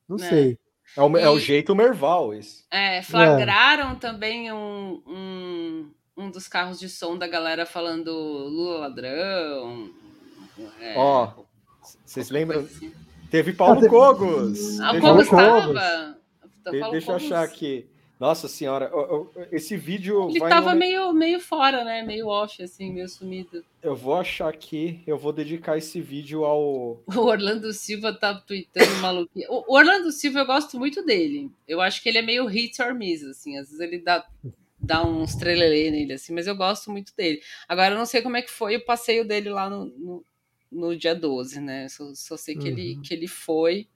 [0.09, 0.29] Não É.
[0.29, 0.57] sei.
[0.95, 2.63] É o, é o E- jeito Merval, esse.
[2.71, 9.91] É, flagraram também um, um, um dos carros de som da galera falando Lula ladrão.
[10.81, 11.31] É, Ó,
[12.05, 12.61] vocês lembram?
[12.61, 12.91] assim.
[13.29, 14.79] Teve Paulo Ah, teve- Cogos.
[14.79, 16.17] Ah, o Cogos Paulo estava.
[16.71, 17.87] de- deixa eu achar aqui.
[18.19, 18.91] Nossa senhora,
[19.51, 22.01] esse vídeo Ele tava no- meio, meio fora, né?
[22.01, 23.63] Meio off, assim, meio sumido.
[23.81, 26.99] Eu vou achar aqui, eu vou dedicar esse vídeo ao.
[27.15, 29.47] O Orlando Silva tá tweetando maluquinho.
[29.51, 31.51] O Orlando Silva, eu gosto muito dele.
[31.67, 33.57] Eu acho que ele é meio hit or miss, assim.
[33.57, 34.25] Às vezes ele dá,
[34.79, 37.39] dá uns trelelê nele, assim, mas eu gosto muito dele.
[37.67, 40.25] Agora, eu não sei como é que foi o passeio dele lá no, no,
[40.71, 41.87] no dia 12, né?
[41.87, 43.01] Só, só sei que, ele, Uhum.
[43.03, 43.87] que ele foi.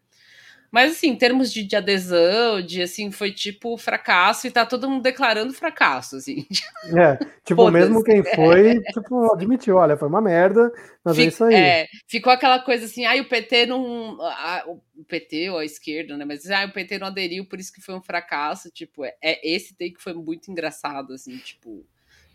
[0.72, 4.90] Mas, assim, em termos de, de adesão, de, assim, foi tipo fracasso e tá todo
[4.90, 6.46] mundo declarando fracasso, assim.
[6.98, 7.16] É,
[7.46, 10.72] tipo, mesmo quem foi, tipo, admitiu, olha, foi uma merda,
[11.04, 11.56] mas é Fic- isso aí.
[11.56, 14.18] é, ficou aquela coisa assim, ai, o PT não.
[14.22, 16.26] ah, o PT ou a esquerda, né?
[16.26, 18.72] Mas ai, o PT não aderiu, por isso que foi um fracasso.
[18.72, 21.86] Tipo, é, é- esse take foi muito engraçado, assim, tipo.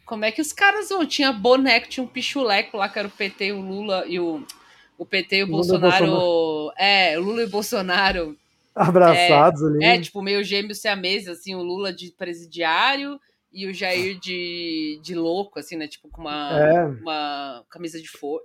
[0.05, 1.05] Como é que os caras vão?
[1.05, 4.47] Tinha boneco, tinha um pichuleco lá, que era o PT, o Lula e o.
[4.99, 6.73] O PT e o Lula e Bolsonaro.
[6.79, 8.37] É, Lula e Bolsonaro.
[8.75, 9.85] Abraçados ali.
[9.85, 13.19] É, tipo, meio gêmeos siameses, assim, o Lula de presidiário
[13.53, 15.89] e o Jair de, de louco, assim, né?
[15.89, 16.85] Tipo, com uma, É.
[16.87, 18.45] uma camisa de força.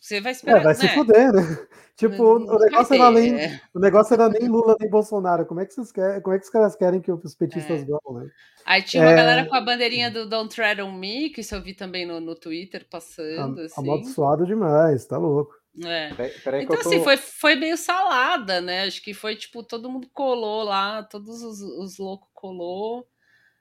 [0.00, 0.94] Você vai É, esperar, vai se né?
[0.94, 1.40] fuder, né?
[1.94, 3.60] Tipo, o negócio, vai era nem, é.
[3.72, 5.44] o negócio era nem Lula nem Bolsonaro.
[5.46, 7.84] Como é que, vocês querem, como é que os caras querem que os petistas É.
[7.84, 8.28] vão, né?
[8.66, 9.14] Aí tinha uma É.
[9.14, 12.18] galera com a bandeirinha do Don't Tread on Me, que isso eu vi também no,
[12.18, 13.80] no Twitter passando, A- assim.
[13.80, 15.54] Amaldiçoado demais, tá louco.
[15.80, 16.12] É.
[16.14, 16.88] Peraí, peraí Então, tô...
[16.88, 18.84] assim, foi, foi meio salada, né?
[18.84, 23.08] Acho que foi tipo, todo mundo colou lá, todos os, os loucos colou.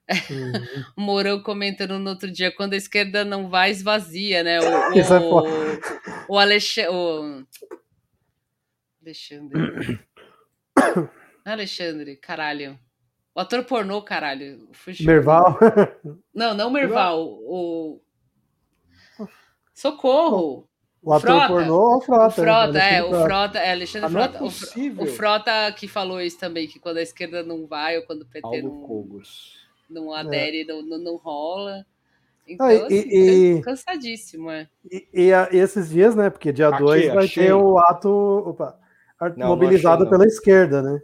[0.09, 0.51] Uhum.
[0.97, 4.59] O Mourão comentando no outro dia, quando a esquerda não vai, esvazia, né?
[4.59, 5.43] O, Isso é o,
[6.27, 6.91] o Alexandre.
[6.91, 7.45] O...
[9.01, 9.99] Alexandre.
[11.45, 12.77] Alexandre, caralho.
[13.33, 14.67] O ator pornô, caralho.
[14.73, 15.07] Fugiu.
[15.07, 15.57] Merval.
[16.33, 17.23] Não, não Merval.
[17.23, 18.01] O.
[19.73, 20.69] Socorro!
[21.03, 21.47] O ator Frota.
[21.47, 22.27] pornô é o Frota.
[22.27, 22.95] O Frota, né?
[22.97, 23.25] é, o Frota.
[23.25, 24.43] Frota, é Alexandre Ah, não é Frota.
[24.45, 25.03] O Fro- possível.
[25.03, 28.25] O Frota que falou isso também, que quando a esquerda não vai ou quando o
[28.25, 29.55] PT Paulo não, Cogos.
[29.89, 31.83] não adere, não, não, não rola.
[32.47, 34.67] Então, Ah, e- assim, e- can- cansadíssimo, é.
[34.91, 36.29] E, e a- e esses dias, né?
[36.29, 37.45] Porque dia Aqui, 2 vai achei.
[37.47, 38.77] ter o ato opa,
[39.21, 40.09] Não, não mobilizado achei, não.
[40.11, 40.99] pela esquerda, né?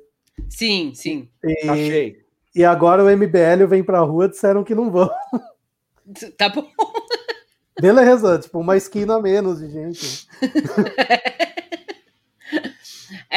[0.50, 1.28] Sim, sim.
[1.44, 2.26] E, Achei.
[2.56, 5.10] e agora o MBL vem pra rua disseram que não vão.
[6.38, 6.68] Tá bom.
[7.80, 10.28] Beleza, tipo, uma esquina a menos de gente.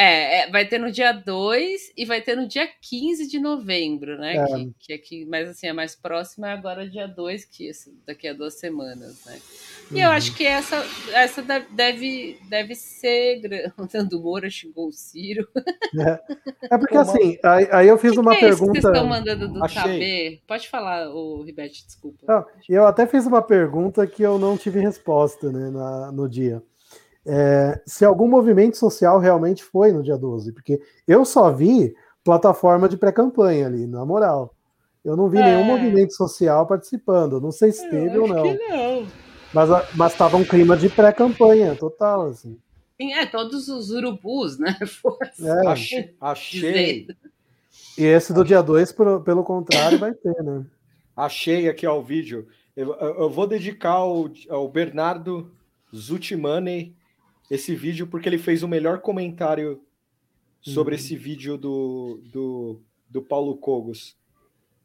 [0.01, 4.17] É, é, vai ter no dia 2 e vai ter no dia 15 de novembro,
[4.17, 4.35] né?
[4.37, 4.45] É.
[4.45, 8.27] Que, que aqui, mas assim, a mais próxima é agora dia 2, que esse, daqui
[8.27, 9.39] a duas semanas, né?
[9.91, 10.15] E eu Uhum.
[10.15, 10.83] acho que essa,
[11.13, 13.41] essa de- deve, deve ser.
[13.77, 15.47] O Nando Moura xingou o Ciro.
[16.69, 18.81] É porque assim, aí, aí eu fiz que uma que é isso que pergunta.
[18.81, 19.99] vocês estão mandando do Achei.
[19.99, 20.41] KB?
[20.47, 22.25] Pode falar, o Ribete, desculpa.
[22.27, 26.61] Não, eu até fiz uma pergunta que eu não tive resposta né, na- no dia.
[27.25, 31.93] É, se algum movimento social realmente foi no dia 12, porque eu só vi
[32.23, 34.55] plataforma de pré-campanha ali, na moral.
[35.03, 35.43] Eu não vi É.
[35.43, 37.39] nenhum movimento social participando.
[37.41, 38.43] Não sei se teve ou não.
[38.43, 39.07] não.
[39.53, 42.57] Mas, a- mas tava um clima de pré-campanha total, assim.
[42.99, 44.75] Sim, é, todos os urubus, né?
[45.01, 45.67] Foram É.
[45.67, 47.07] Achei, achei.
[47.97, 50.63] E esse do dia 2, pro- pelo contrário, vai ter, né?
[51.15, 52.47] achei aqui ó, o vídeo.
[52.75, 55.51] Eu, eu- eu vou dedicar ao, ao Bernardo
[55.95, 56.95] Zutimani
[57.51, 59.83] esse vídeo porque ele fez o melhor comentário
[60.61, 64.15] sobre esse vídeo do, do, do Paulo Cogos.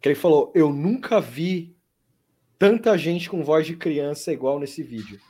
[0.01, 1.77] Que ele falou: Eu nunca vi
[2.59, 5.21] tanta gente com voz de criança igual nesse vídeo.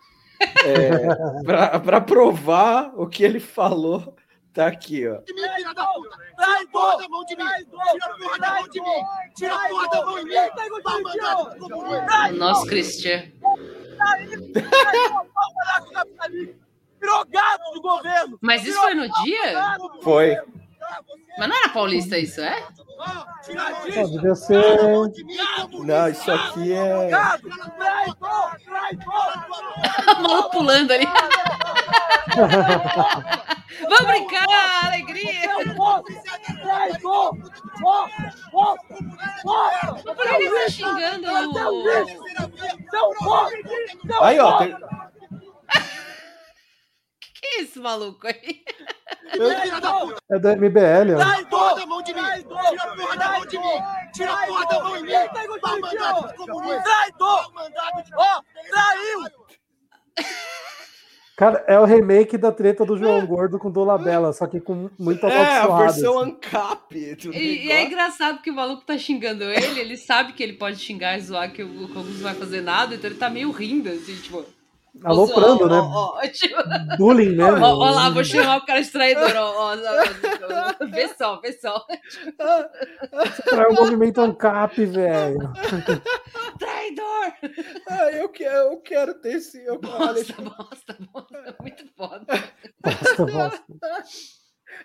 [0.64, 1.44] É,
[1.84, 4.16] Para provar o que ele falou,
[4.54, 5.20] tá aqui, ó.
[5.20, 7.44] Tira a porra da mão de mim!
[7.68, 9.02] Tira a porra da mão de mim!
[9.36, 10.34] Tira a porra da mão de mim!
[10.56, 12.28] Vai mandar do comunista!
[12.30, 13.30] O nosso Cristian.
[17.06, 18.36] Virou gado do governo!
[18.42, 19.78] Mas isso foi no dia?
[20.02, 20.36] Foi.
[21.38, 22.60] Mas não era paulista isso, é?
[23.84, 24.10] Disso!
[24.10, 24.76] devia ser.
[25.84, 27.10] Não, isso aqui é.
[30.18, 31.06] O maluco pulando ali.
[33.88, 35.50] Vamos brincar, alegria!
[35.78, 36.02] Ó!
[37.84, 38.76] Ó!
[40.02, 41.52] Por que ele tá xingando o...
[43.18, 43.50] Porra!
[44.06, 44.58] Seu Aí, ó.
[44.58, 44.76] tem-
[47.46, 48.64] é esse maluco aí?
[49.80, 50.16] Da puta!
[50.30, 51.18] É do MBL, ó.
[51.18, 52.20] Traidor da mão de mim!
[52.22, 53.82] Tira a porra da mão de mim!
[54.14, 55.12] Tira a porra da mão de mim!
[55.12, 55.48] Vai
[55.80, 56.82] mandar dos comunistas!
[56.84, 57.52] Traidor!
[58.16, 58.42] Ó!
[58.70, 59.46] Traiu!
[61.36, 65.26] Cara, é o remake da treta do João Gordo com Dolabella, só que com muito
[65.26, 66.30] É, a versão assim.
[66.30, 67.18] ANCAP.
[67.30, 70.78] E, e é engraçado que o maluco tá xingando ele, ele sabe que ele pode
[70.78, 73.90] xingar e zoar, que o Cogos não vai fazer nada, então ele tá meio rindo,
[73.90, 74.46] assim, tipo...
[75.04, 75.78] Aloprando, ó, né?
[75.78, 76.56] ó, ó, tipo,
[76.98, 77.64] Bullying mesmo.
[77.64, 81.84] ó, ó lá, vou chamar o cara de traidor, ó, ó, vê só, vê só.
[83.52, 85.38] É o movimento ANCAP, velho.
[86.58, 87.32] Traidor!
[87.88, 89.64] Ah, eu, quero, eu quero ter esse.
[89.64, 92.24] Eu, Bosta, bosta, bosta, muito foda.
[92.82, 93.64] Bosta, bosta.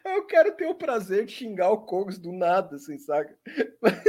[0.05, 3.34] eu quero ter o prazer de xingar o Kogos do nada, assim, saca?
[3.82, 4.01] Mas,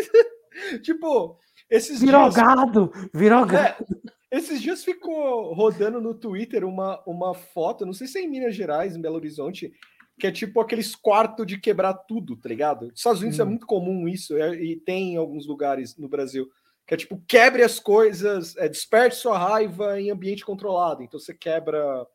[0.83, 1.39] tipo,
[1.71, 2.35] esses Virou dias.
[2.35, 2.93] gado!
[3.15, 3.85] Virou gado!
[4.33, 8.55] Esses dias ficou rodando no Twitter uma, uma foto, não sei se é em Minas
[8.57, 9.71] Gerais, em Belo Horizonte,
[10.19, 12.87] que é tipo aqueles quartos de quebrar tudo, tá ligado?
[12.87, 13.49] Nos Estados Unidos é Hum.
[13.49, 16.49] muito comum isso, é- e tem em alguns lugares no Brasil,
[16.87, 21.03] que é tipo, quebre as coisas, é, desperte sua raiva em ambiente controlado.
[21.03, 22.07] Então você quebra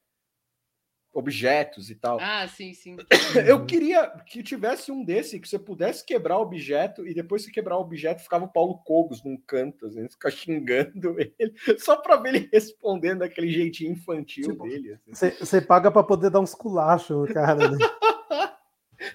[1.19, 2.17] objetos e tal.
[2.21, 2.95] Ah, sim, sim.
[3.47, 7.51] Eu queria que tivesse um desse, que você pudesse quebrar o objeto e depois que
[7.51, 12.15] quebrar o objeto ficava o Paulo Cogos num canto, assim, ficar xingando ele, só pra
[12.17, 14.97] ver ele respondendo daquele jeitinho infantil Tipo, dele.
[15.11, 15.29] assim.
[15.39, 17.69] Você paga pra poder dar uns culachos, cara.
[17.71, 17.77] Né?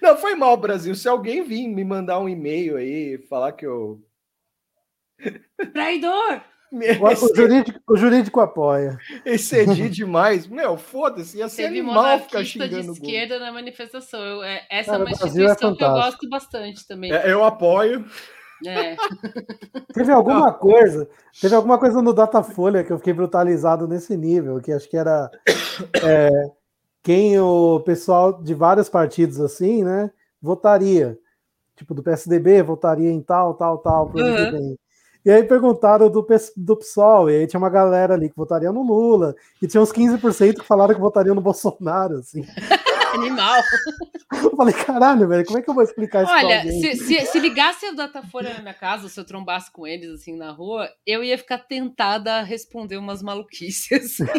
[0.01, 0.95] Não, foi mal, Brasil.
[0.95, 4.01] Se alguém vir me mandar um e-mail aí, falar que eu.
[5.73, 6.43] Traidor!
[6.73, 8.97] O, o jurídico, o jurídico apoia.
[9.27, 12.93] excedi demais, meu, foda-se, ia ser Teve animal ficar de xingando Google.
[12.95, 14.19] esquerda na manifestação.
[14.21, 17.13] Eu- é- essa Cara, é uma o Brasil é instituição que eu gosto bastante também.
[17.13, 18.05] É, eu apoio.
[18.67, 18.97] É.
[19.93, 21.09] Teve alguma coisa,
[21.41, 25.29] teve alguma coisa no Datafolha que eu fiquei brutalizado nesse nível, que acho que era
[26.03, 26.31] é,
[27.03, 30.11] quem o pessoal de vários partidos assim, né,
[30.41, 31.19] votaria.
[31.77, 34.77] Tipo, do PSDB votaria em tal, tal, tal, Uhum.
[35.25, 38.73] E aí perguntaram do, PS do PSOL, e aí tinha uma galera ali que votaria
[38.73, 42.45] no Lula, e tinha uns 15% que falaram que votariam no Bolsonaro, assim.
[43.15, 43.63] Animal.
[44.33, 47.27] Eu falei, caralho, velho, como é que eu vou explicar isso pra Olha, se, se,
[47.27, 50.89] se ligasse o Datafolha na minha casa, se eu trombasse com eles assim na rua,
[51.07, 54.19] eu ia ficar tentada a responder umas maluquices.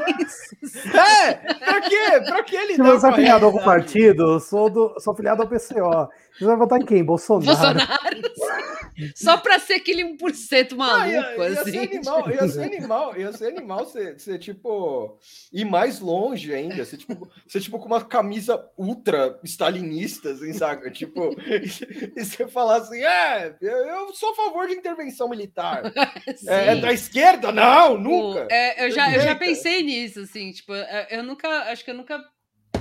[0.93, 1.33] É!
[1.33, 2.21] Pra quê?
[2.25, 5.43] Pra que ele Se você é afiliado a algum partido, eu sou, do, sou afiliado
[5.43, 6.09] ao PCO.
[6.37, 7.03] Você vai votar em quem?
[7.03, 7.45] Bolsonaro.
[7.45, 8.21] Bolsonaro.
[9.15, 11.71] Só pra ser aquele 1% Ah, maluco, ia, ia assim.
[11.71, 15.17] ser animal, ia ser animal, ia ser animal você, você, tipo,
[15.51, 20.91] ir mais longe ainda, você, tipo, você, tipo, com uma camisa ultra stalinista, assim, saca?
[20.91, 21.35] Tipo,
[22.15, 25.81] e você falar assim, é, eu, sou a favor de intervenção militar.
[26.47, 27.51] É, é da esquerda?
[27.51, 28.47] Não, O- nunca.
[28.51, 30.73] é, eu, já, eu já pensei nisso, assim, tipo,
[31.09, 32.19] eu nunca, acho que eu nunca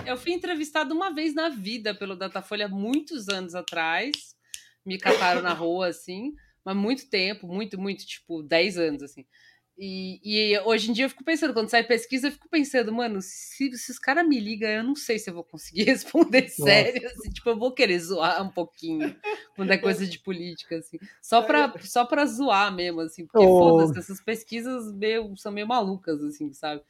[0.06, 4.36] Eu fui entrevistada uma vez na vida pelo Datafolha, muitos anos atrás.
[4.84, 6.34] Me cataram na rua, assim,
[6.64, 9.24] mas muito tempo, muito, muito, tipo, 10 anos, assim.
[9.78, 13.20] E, e, hoje em dia eu fico pensando, quando sai pesquisa, eu fico pensando, mano,
[13.22, 16.62] se, se os caras me ligam, eu não sei se eu vou conseguir responder Nossa.
[16.62, 17.08] sério.
[17.08, 19.16] Assim, tipo, eu vou querer zoar um pouquinho
[19.56, 20.98] quando é coisa de política, assim.
[21.22, 23.26] Só pra, só pra zoar mesmo, assim.
[23.26, 23.58] Porque, oh.
[23.58, 26.82] foda-se, essas pesquisas meio, são meio malucas, assim, sabe?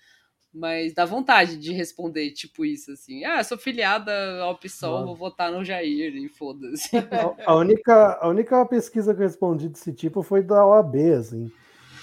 [0.54, 3.24] Mas dá vontade de responder, tipo isso, assim.
[3.24, 6.90] Ah, sou filiada ao PSOL, vou votar no Jair e foda-se.
[7.46, 11.50] A, a, única, a única pesquisa que eu respondi desse tipo foi da OAB, assim.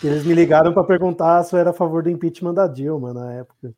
[0.02, 3.14] Que eles me ligaram para perguntar se eu era a favor do impeachment da Dilma
[3.14, 3.74] na época.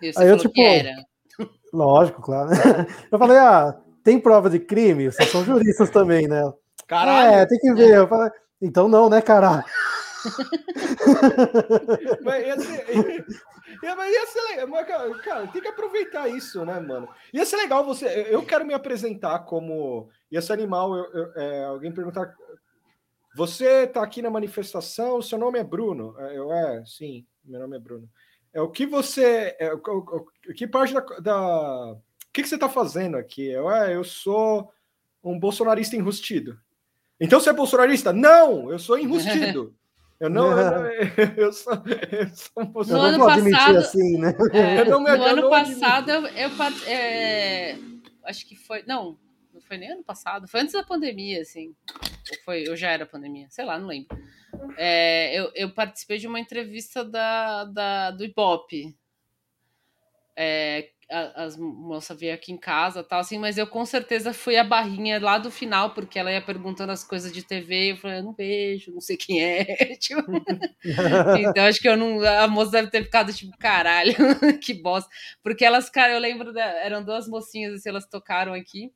[0.00, 0.94] E você Aí eu, tipo, era.
[1.72, 2.50] Lógico, claro.
[3.10, 5.10] Eu falei, ah, tem prova de crime?
[5.10, 6.42] Vocês são juristas também, né?
[6.86, 7.34] Caralho!
[7.34, 7.96] É, tem que ver.
[7.96, 8.30] Eu falei,
[8.60, 9.64] então não, né, caralho?
[12.22, 13.26] Mas ia ser,
[13.96, 14.68] mas ia ser legal.
[14.68, 17.08] Mas, cara, tem que aproveitar isso, né, mano?
[17.32, 18.26] Ia ser legal você.
[18.30, 20.08] Eu quero me apresentar como.
[20.30, 22.34] Ia ser animal eu, eu, é, alguém perguntar.
[23.34, 26.14] Você está aqui na manifestação, seu nome é Bruno.
[26.18, 28.08] É, eu é, sim, meu nome é Bruno.
[28.52, 29.54] É o que você.
[29.58, 31.00] É, o, o, o que parte da.
[31.00, 33.46] da o que, que você está fazendo aqui?
[33.46, 34.70] Eu, é, eu sou
[35.22, 36.58] um bolsonarista enrustido.
[37.18, 38.12] Então você é bolsonarista?
[38.12, 39.74] Não, eu sou enrustido.
[40.18, 40.86] Eu não, eu,
[41.36, 41.74] eu, sou,
[42.10, 44.34] eu sou um no ano passado, assim, né?
[44.52, 46.50] É, no ano passado, eu, eu
[46.86, 47.76] é,
[48.24, 48.82] acho que foi.
[48.86, 49.18] Não,
[49.52, 51.74] não foi nem ano passado, foi antes da pandemia, assim.
[52.30, 54.16] Ou foi, eu já era pandemia, sei lá, não lembro.
[54.78, 58.96] É, eu, eu participei de uma entrevista da, da, do Ibope.
[60.34, 64.64] É, as moças veio aqui em casa tal, assim, mas eu com certeza fui a
[64.64, 68.24] barrinha lá do final, porque ela ia perguntando as coisas de TV, eu falei, eu
[68.24, 69.64] não vejo, não sei quem é.
[70.00, 70.22] tipo...
[71.38, 72.20] então acho que eu não.
[72.22, 74.14] A moça deve ter ficado, tipo, caralho,
[74.62, 75.08] que bosta.
[75.42, 78.92] Porque elas, cara, eu lembro, da, eram duas mocinhas, assim, elas tocaram aqui.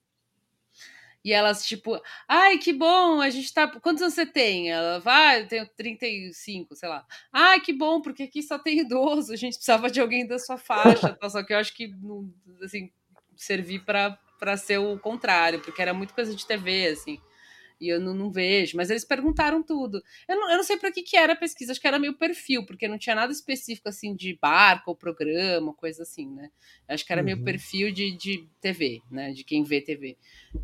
[1.24, 3.68] E elas, tipo, ai, que bom, a gente tá.
[3.68, 4.70] Quantos anos você tem?
[4.70, 7.06] Ela vai, ah, eu tenho 35, sei lá.
[7.32, 10.56] Ai, que bom, porque aqui só tem idoso, a gente precisava de alguém da sua
[10.56, 11.16] faixa.
[11.28, 11.92] Só que eu acho que,
[12.62, 12.90] assim,
[13.36, 17.20] servir para ser o contrário, porque era muito coisa de TV, assim
[17.80, 20.02] e eu não, não, vejo, mas eles perguntaram tudo.
[20.28, 22.14] Eu não, eu não sei para que, que era a pesquisa, acho que era meio
[22.14, 26.50] perfil, porque não tinha nada específico assim de barco ou programa, coisa assim, né?
[26.86, 27.26] Acho que era uhum.
[27.26, 29.32] meio perfil de, de TV, né?
[29.32, 30.16] De quem vê TV.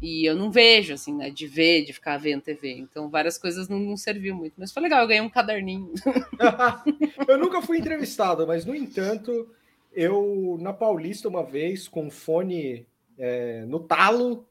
[0.03, 1.31] E eu não vejo, assim, né?
[1.31, 2.73] De ver, de ficar vendo TV.
[2.73, 4.55] Então várias coisas não, não serviu muito.
[4.59, 5.93] Mas foi legal, eu ganhei um caderninho.
[7.27, 9.49] eu nunca fui entrevistado, mas no entanto,
[9.93, 12.87] eu na Paulista uma vez, com fone
[13.19, 14.47] é, no talo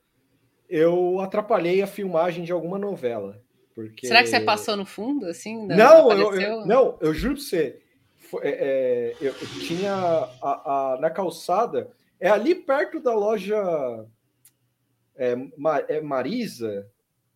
[0.69, 3.41] eu atrapalhei a filmagem de alguma novela.
[3.73, 4.07] Porque...
[4.07, 5.67] Será que você passou no fundo, assim?
[5.67, 7.81] Não, eu, eu, não, eu juro pra você.
[8.41, 13.55] É, é eu, eu, tinha a, a, na calçada, é ali perto da loja
[15.15, 15.35] é,
[15.89, 16.87] é Marisa,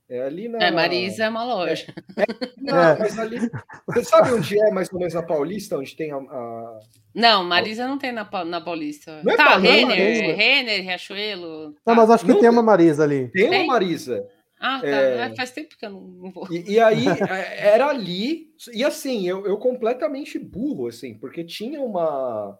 [0.10, 0.57] é ali na.
[0.57, 1.93] É, Marisa é uma loja.
[2.18, 2.26] É, é,
[2.57, 2.97] não, é.
[2.97, 3.39] mas ali.
[3.88, 6.18] Você sabe onde é mais ou menos na Paulista, onde tem a.
[6.18, 6.80] a...
[7.14, 9.22] Não, Marisa não tem na, na Paulista.
[9.24, 11.74] Não é tá, Renner, Renner, Riachuelo.
[11.74, 11.80] Tá.
[11.86, 13.28] Não, mas acho que não, tem uma Marisa ali.
[13.30, 13.64] Tem, tem?
[13.64, 14.28] uma Marisa.
[14.60, 14.88] Ah, tá.
[14.88, 15.36] É...
[15.36, 16.47] Faz tempo que eu não, não vou.
[16.51, 17.05] E, e, aí,
[17.57, 18.47] era ali.
[18.74, 22.57] E assim, eu, eu completamente burro, assim, porque tinha uma.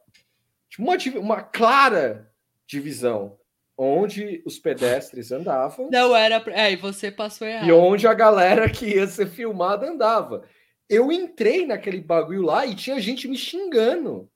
[0.78, 2.30] Uma, uma clara
[2.68, 3.38] divisão
[3.82, 5.89] onde os pedestres andavam.
[5.89, 6.43] Não era.
[6.47, 7.65] É, e você passou errado.
[7.65, 10.43] E onde a galera que ia ser filmada andava.
[10.89, 14.30] Eu entrei naquele bagulho lá e tinha gente me xingando.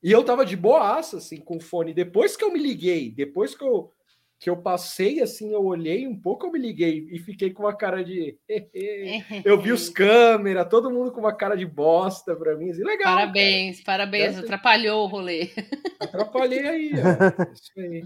[0.00, 1.92] E eu tava de boaça, assim, com o fone.
[1.92, 3.90] Depois que eu me liguei, depois que eu,
[4.38, 7.74] que eu passei, assim, eu olhei um pouco, eu me liguei e fiquei com uma
[7.74, 8.38] cara de.
[9.44, 12.70] eu vi os câmeras, todo mundo com uma cara de bosta pra mim.
[12.70, 13.16] Assim, legal.
[13.16, 13.98] Parabéns, cara.
[14.04, 14.38] parabéns.
[14.38, 15.50] Atrapalhou o rolê.
[15.98, 17.50] Atrapalhei aí, ó.
[17.52, 18.04] Isso aí.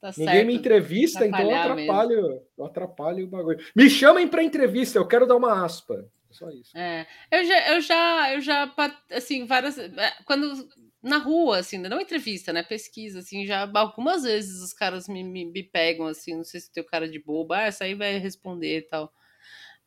[0.00, 3.58] Tá Ninguém me entrevista, então eu atrapalho, eu atrapalho o bagulho.
[3.76, 6.08] Me chamem para entrevista, eu quero dar uma aspa.
[6.30, 6.76] Só isso.
[6.76, 8.74] É, eu já, eu já, eu já,
[9.10, 9.76] assim, várias.
[9.78, 10.68] É, quando
[11.02, 12.62] na rua, assim, não entrevista, né?
[12.62, 16.72] Pesquisa, assim, já algumas vezes os caras me, me, me pegam, assim, não sei se
[16.72, 19.12] tem o cara de boba, ah, essa aí vai responder e tal.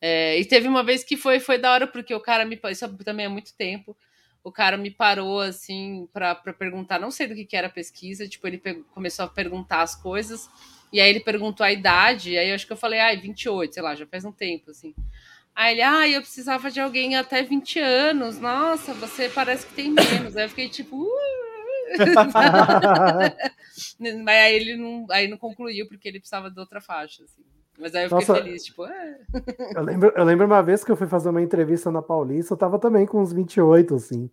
[0.00, 2.60] É, e teve uma vez que foi, foi da hora, porque o cara me.
[2.70, 3.96] Isso também há muito tempo
[4.44, 8.28] o cara me parou assim para perguntar, não sei do que, que era a pesquisa,
[8.28, 8.60] tipo, ele
[8.92, 10.50] começou a perguntar as coisas,
[10.92, 13.72] e aí ele perguntou a idade, e aí eu acho que eu falei, ai, 28,
[13.72, 14.94] sei lá, já faz um tempo, assim.
[15.54, 19.90] Aí ele, ah, eu precisava de alguém até 20 anos, nossa, você parece que tem
[19.90, 20.36] menos.
[20.36, 20.96] Aí eu fiquei tipo.
[20.96, 21.44] Uh!
[24.24, 27.44] Mas aí ele não, aí não concluiu, porque ele precisava de outra faixa, assim.
[27.78, 29.18] Mas aí eu fiquei Nossa, feliz, tipo, é.
[29.74, 32.58] eu, lembro, eu lembro uma vez que eu fui fazer uma entrevista na Paulista, eu
[32.58, 34.30] tava também com uns 28, assim.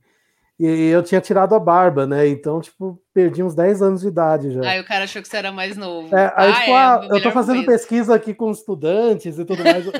[0.60, 2.28] E eu tinha tirado a barba, né?
[2.28, 4.62] Então, tipo, perdi uns 10 anos de idade já.
[4.62, 6.16] Aí o cara achou que você era mais novo.
[6.16, 7.72] É, aí, ah, tipo, é, ah, eu tô fazendo coisa.
[7.72, 9.86] pesquisa aqui com estudantes e tudo mais.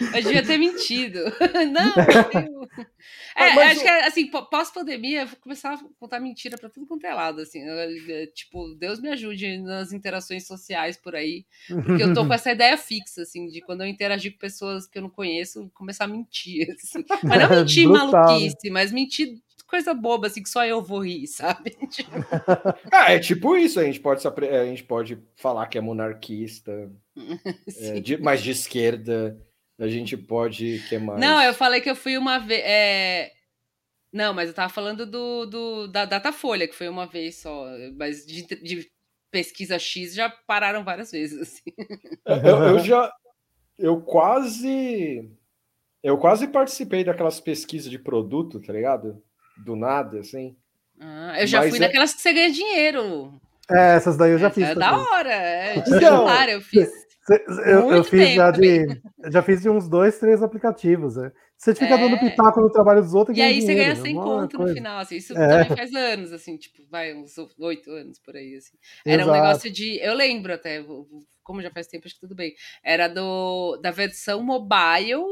[0.00, 0.18] É.
[0.18, 1.18] Eu devia ter mentido.
[1.72, 1.92] Não,
[2.44, 2.68] eu...
[3.36, 6.68] É, Ah, mas acho que assim, pó- pós-pandemia, eu vou começar a contar mentira pra
[6.68, 7.60] tudo quanto é lado, assim.
[7.62, 11.44] Eu, eu, Tipo, Deus me ajude nas interações sociais por aí,
[11.84, 14.98] porque eu tô com essa ideia fixa, assim, de quando eu interagir com pessoas que
[14.98, 17.04] eu não conheço, começar a mentir, assim.
[17.24, 18.18] Mas não mentir Brutal, né?
[18.18, 21.70] maluquice, mas mentir coisa boba, assim, que só eu vou rir, sabe?
[21.90, 22.10] Tipo,
[22.90, 27.60] Ah, é tipo isso, a gente pode, a gente pode falar que é monarquista, é,
[27.68, 28.00] assim.
[28.02, 29.38] de- mas de esquerda,
[29.78, 31.20] a gente pode, que mais?
[31.20, 33.30] Não, eu falei que eu fui uma vez.
[34.12, 37.66] Não, mas eu tava falando do, do- da Datafolha, que foi uma vez só.
[37.96, 38.90] Mas de, de
[39.30, 41.40] pesquisa X já pararam várias vezes.
[41.42, 41.62] Assim.
[42.26, 43.12] Eu, eu já,
[43.78, 45.30] eu quase,
[46.02, 49.22] eu quase participei daquelas pesquisas de produto, tá ligado?
[49.58, 50.56] Do nada, assim.
[50.98, 53.38] Ah, eu já Mas fui é- naquelas que você ganha dinheiro.
[53.70, 54.64] É, essas daí eu já fiz.
[54.64, 54.88] É também.
[54.90, 55.32] da hora.
[55.32, 56.88] É, de Então, celular eu fiz.
[57.66, 58.86] Eu, eu fiz já de,
[59.30, 61.16] já fiz de uns dois, três aplicativos.
[61.16, 61.30] Né?
[61.56, 61.98] Você fica É.
[61.98, 63.94] dando pitaco no trabalho dos outros E aí você ganha né?
[63.96, 64.74] 100 Uma conto no coisa.
[64.74, 65.64] final, assim, isso É.
[65.64, 68.76] também faz anos, assim, tipo, vai, uns oito anos por aí, assim.
[69.04, 69.42] Era um Exato.
[69.42, 70.84] negócio de, eu lembro até,
[71.42, 75.22] como já faz tempo, acho que tudo bem, era do, da versão mobile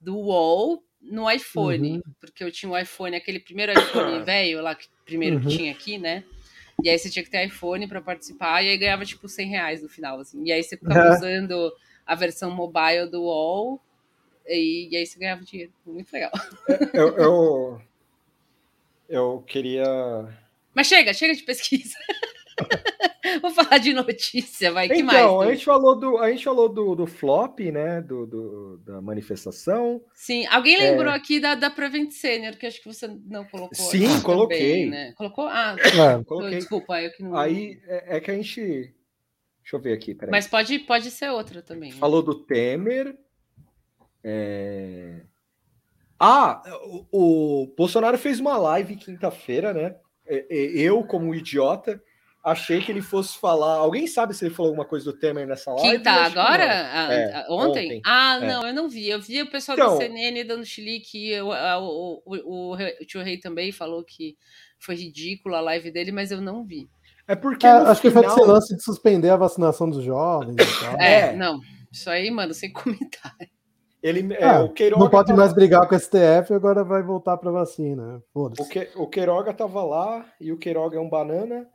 [0.00, 2.02] do UOL no iPhone, Uhum.
[2.20, 5.42] porque eu tinha o iPhone, aquele primeiro iPhone velho lá, que primeiro Uhum.
[5.42, 6.22] que tinha aqui, né?
[6.84, 9.82] E aí você tinha que ter iPhone pra participar, e aí ganhava, tipo, 100 reais
[9.82, 10.42] no final, assim.
[10.44, 11.10] E aí você ficava É.
[11.16, 11.72] usando
[12.06, 13.80] a versão mobile do UOL,
[14.46, 15.72] e, e aí você ganhava dinheiro.
[15.86, 16.30] Muito legal.
[16.92, 17.82] Eu, eu,
[19.08, 19.84] eu queria.
[20.74, 21.94] Mas chega, chega de pesquisa.
[23.42, 24.88] Vou falar de notícia, vai.
[24.88, 25.18] que mais?
[25.18, 28.00] Então, a gente falou do, a gente falou do, do flop, né?
[28.00, 30.02] Do, do- da manifestação.
[30.14, 30.90] Sim, alguém É.
[30.90, 33.74] lembrou aqui da, da Prevent Senior, que acho que você não colocou.
[33.74, 34.58] Sim, aqui coloquei.
[34.58, 35.12] também, né?
[35.16, 35.46] Colocou?
[35.48, 36.24] Ah, É.
[36.24, 36.58] Coloquei.
[36.58, 37.36] desculpa, eu que não.
[37.36, 38.60] Aí é, é que a gente.
[39.62, 40.30] Deixa eu ver aqui, peraí.
[40.30, 41.90] Mas pode, pode ser outra também.
[41.92, 41.96] né?
[41.98, 43.16] Falou do Temer.
[44.24, 45.20] é,
[46.18, 46.62] Ah,
[47.12, 49.96] o, o Bolsonaro fez uma live quinta-feira, né?
[50.26, 52.02] É, é, Eu, como idiota,
[52.42, 53.74] achei que ele fosse falar.
[53.74, 55.96] Alguém sabe se ele falou alguma coisa do Temer nessa live?
[55.98, 56.42] Quinta Acho que não.
[56.42, 56.64] agora?
[56.64, 57.86] Ah, É, ah, ontem?
[57.86, 58.02] ontem.
[58.06, 58.46] Ah, É.
[58.46, 59.08] não, eu não vi.
[59.08, 61.28] Eu vi o pessoal Então- da CNN dando chilique.
[61.30, 64.36] eu- a- O, o, o, o tio Rei também falou que
[64.78, 66.88] foi ridículo a live dele, mas eu não vi.
[67.28, 67.66] É porque.
[67.66, 71.00] É, acho que foi final- esse lance de suspender a vacinação dos jovens e tal.
[71.00, 71.32] É, É.
[71.36, 71.60] não.
[71.92, 72.72] Isso aí, mano, sem
[73.20, 73.48] comentário.
[74.02, 77.02] Ele, é, Ah, o Queiroga Não pode tava- mais brigar com o STF, agora vai
[77.02, 78.22] voltar para vacina.
[78.32, 81.68] O, que, o Queiroga tava lá e o Queiroga é um banana.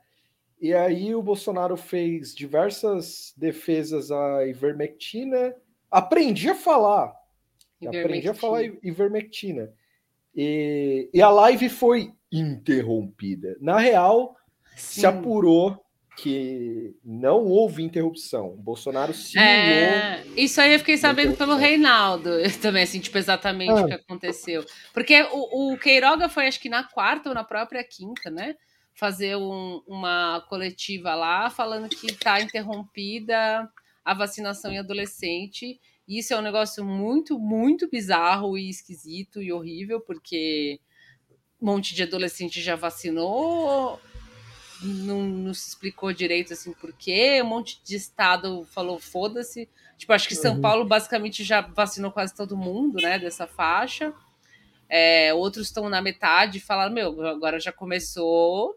[0.60, 5.54] E aí o Bolsonaro fez diversas defesas à ivermectina.
[5.90, 7.12] Aprendi a falar.
[7.86, 9.70] Aprendi a falar ivermectina.
[10.34, 13.56] E, e a live foi interrompida.
[13.60, 14.36] Na real,
[14.76, 15.06] se Sim.
[15.06, 15.82] apurou
[16.16, 18.48] que não houve interrupção.
[18.48, 19.50] O Bolsonaro simulou.
[19.50, 21.56] É, isso aí eu fiquei sabendo pelo.
[21.56, 22.30] Reinaldo
[22.62, 23.82] também, assim, tipo, exatamente Ah.
[23.82, 24.64] o que aconteceu.
[24.94, 28.56] Porque o, o Queiroga foi, acho que na quarta ou na própria quinta, né?
[28.98, 33.70] Fazer um- uma coletiva lá falando que está interrompida
[34.04, 35.78] a vacinação em adolescente.
[36.08, 40.80] Isso é um negócio muito, muito bizarro e esquisito e horrível, porque
[41.60, 44.00] um monte de adolescente já vacinou,
[44.82, 49.68] não, não se explicou direito assim por quê, um monte de estado falou foda-se.
[49.98, 50.60] Tipo, acho que São Uhum.
[50.60, 54.12] Paulo basicamente já vacinou quase todo mundo, né, dessa faixa.
[54.88, 58.74] É, outros estão na metade e falaram, meu, agora já começou,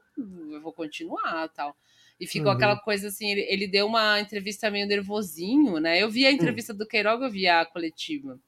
[0.52, 1.76] eu vou continuar tal.
[2.20, 2.56] E ficou Uhum.
[2.58, 6.02] aquela coisa assim, ele, ele deu uma entrevista meio nervosinho, né?
[6.02, 8.40] Eu vi a entrevista do Queiroga, eu vi a coletiva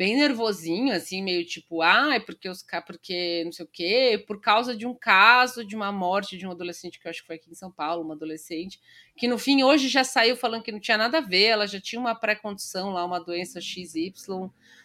[0.00, 4.40] bem nervosinho, assim, meio tipo, ah, é porque os porque não sei o quê, por
[4.40, 7.36] causa de um caso de uma morte de um adolescente que eu acho que foi
[7.36, 8.80] aqui em São Paulo, uma adolescente,
[9.14, 11.78] que no fim hoje já saiu falando que não tinha nada a ver, ela já
[11.78, 14.14] tinha uma pré-condição lá, uma doença XY,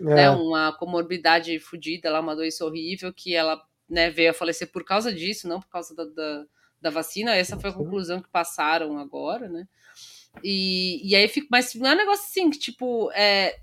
[0.01, 4.69] né, É, uma comorbidade fodida lá, uma doença horrível, que ela né, veio a falecer
[4.69, 6.45] por causa disso, não por causa da, da,
[6.81, 7.33] da vacina.
[7.33, 9.65] Essa foi a conclusão que passaram agora, né?
[10.43, 13.57] E, e aí fico, mas não é um negócio assim que, tipo, é,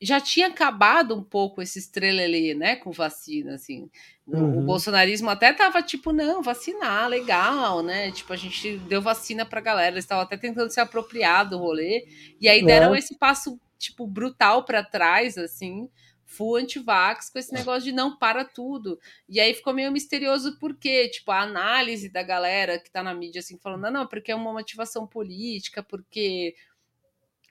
[0.00, 3.90] já tinha acabado um pouco esse estrelelê, né, com vacina, assim.
[4.26, 4.64] O, o Uhum.
[4.64, 8.10] bolsonarismo até tava tipo, não, vacinar, legal, né?
[8.12, 12.04] Tipo, a gente deu vacina pra galera, eles estavam até tentando se apropriar do rolê,
[12.40, 12.98] e aí deram É.
[12.98, 15.88] esse passo, tipo, brutal pra trás, assim,
[16.26, 18.98] full antivax, com esse negócio de não para tudo.
[19.26, 23.38] E aí ficou meio misterioso porque, tipo, a análise da galera que tá na mídia,
[23.40, 26.54] assim, falando, não, não, porque é uma motivação política, porque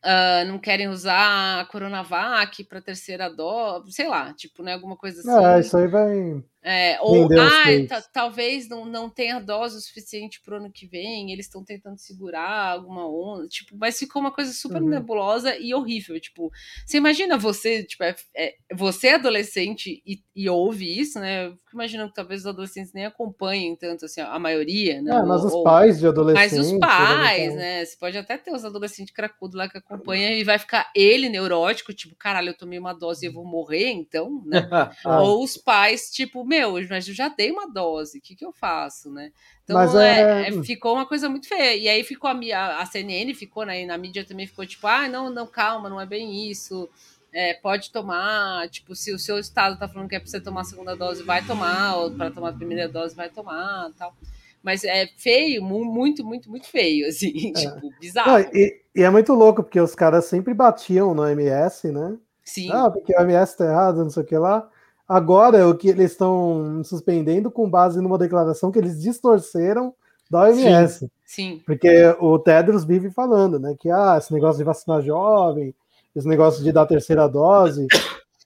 [0.03, 5.19] ah, não querem usar a Coronavac para terceira dose, sei lá, tipo, né, alguma coisa
[5.19, 5.45] assim.
[5.45, 6.43] É, isso aí vai.
[6.69, 11.31] É, ou, os ah, talvez não, não tenha dose o suficiente pro ano que vem,
[11.31, 14.89] eles estão tentando segurar alguma onda, tipo, mas ficou uma coisa super Uhum.
[14.89, 16.51] nebulosa e horrível, tipo,
[16.85, 21.51] você imagina você, tipo, é, é- você é adolescente e, e ouve isso, né, eu
[21.55, 25.41] fico imaginando que talvez os adolescentes nem acompanhem tanto, assim, a maioria, né, É, mas
[25.45, 26.57] ou- os pais de mas adolescentes.
[26.59, 27.85] os eles pais, né?
[27.85, 31.93] Você pode até ter os adolescentes cracudos lá que acompanham e vai ficar ele neurótico,
[31.93, 34.67] tipo, caralho, eu tomei uma dose e eu vou morrer, então, né?
[35.05, 35.21] Ah.
[35.21, 36.56] Ou os pais, tipo, meu,
[36.89, 39.31] mas eu já dei uma dose, o que, que eu faço, né?
[39.63, 41.75] Então, é, é- é- ficou uma coisa muito feia.
[41.75, 45.29] E aí ficou a, a, CNN, ficou né, na mídia também, ficou tipo, ah, não,
[45.29, 46.89] não, calma, não é bem isso.
[47.33, 50.61] É, pode tomar, tipo, se o seu estado tá falando que é pra você tomar
[50.61, 54.15] a segunda dose, vai tomar, ou para tomar a primeira dose, vai tomar, tal.
[54.63, 58.31] Mas é feio, mu- muito, muito, muito feio, assim, tipo, bizarro.
[58.31, 62.17] Não, e, e é muito louco, porque os caras sempre batiam no MS, né?
[62.43, 62.71] Sim.
[62.71, 64.69] Ah, porque o MS tá errado, não sei o que lá.
[65.07, 69.93] Agora, o que eles estão suspendendo com base numa declaração que eles distorceram
[70.29, 71.09] da OMS.
[71.25, 71.61] Sim.
[71.65, 71.89] Porque
[72.19, 73.75] o Tedros vive falando, né?
[73.79, 75.73] Que ah, esse negócio de vacinar jovem,
[76.15, 77.87] esse negócio de dar terceira dose,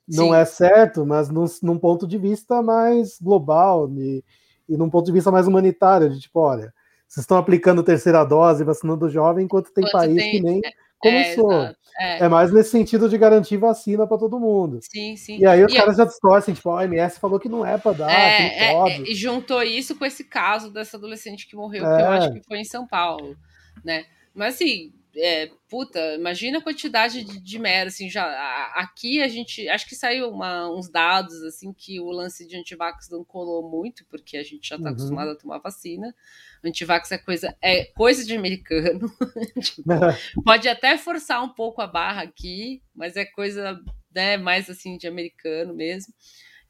[0.07, 0.35] não Sim.
[0.35, 4.23] é certo, mas num, num ponto de vista mais global e,
[4.69, 6.73] e num ponto de vista mais humanitário, de tipo, olha,
[7.07, 10.69] vocês estão aplicando terceira dose, vacinando jovem, enquanto tem Enquanto país tem- que nem é,
[11.01, 11.51] começou.
[11.51, 12.23] exato, é.
[12.25, 14.79] É mais nesse sentido de garantir vacina para todo mundo.
[14.81, 15.37] Sim, sim.
[15.39, 17.91] E aí os E- caras já distorcem, tipo, a OMS falou que não é para
[17.93, 18.93] dar, É, não é, pode.
[18.93, 22.05] é, e juntou isso com esse caso dessa adolescente que morreu, que É.
[22.05, 23.35] eu acho que foi em São Paulo,
[23.83, 24.05] né?
[24.33, 29.27] Mas assim, é, puta, imagina a quantidade de, de merda, assim, já a- aqui a
[29.27, 33.69] gente, acho que saiu uma- uns dados, assim, que o lance de antivax não colou
[33.69, 34.91] muito, porque a gente já tá Uhum.
[34.91, 36.15] acostumado a tomar vacina,
[36.63, 39.11] antivax é coisa, é coisa de americano,
[39.61, 39.83] Tipo,
[40.45, 43.79] pode até forçar um pouco a barra aqui, mas é coisa,
[44.13, 46.13] né, mais assim, de americano mesmo,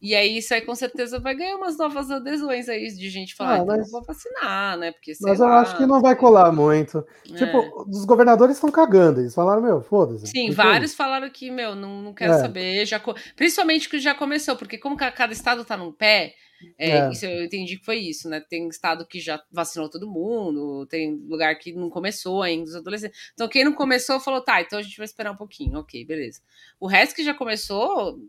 [0.01, 3.53] e aí isso aí com certeza vai ganhar umas novas adesões aí de gente falar,
[3.53, 4.91] Ah, então mas- vou vacinar, né?
[4.91, 7.05] Porque Mas eu lá, acho que não vai colar muito.
[7.31, 7.35] É.
[7.35, 9.19] Tipo, os governadores estão cagando.
[9.19, 10.27] Eles falaram, meu, foda-se.
[10.27, 12.39] Sim, Tipo, vários falaram que, meu, não, não quero É.
[12.39, 12.85] saber.
[12.85, 12.99] Já,
[13.35, 16.33] principalmente que já começou, porque como ca- cada estado tá num pé,
[16.77, 17.09] é, É.
[17.11, 18.39] isso eu entendi que foi isso, né?
[18.39, 23.17] Tem estado que já vacinou todo mundo, tem lugar que não começou ainda, os adolescentes.
[23.33, 26.41] Então, quem não começou falou, tá, então a gente vai esperar um pouquinho, ok, beleza.
[26.79, 28.19] O resto que já começou,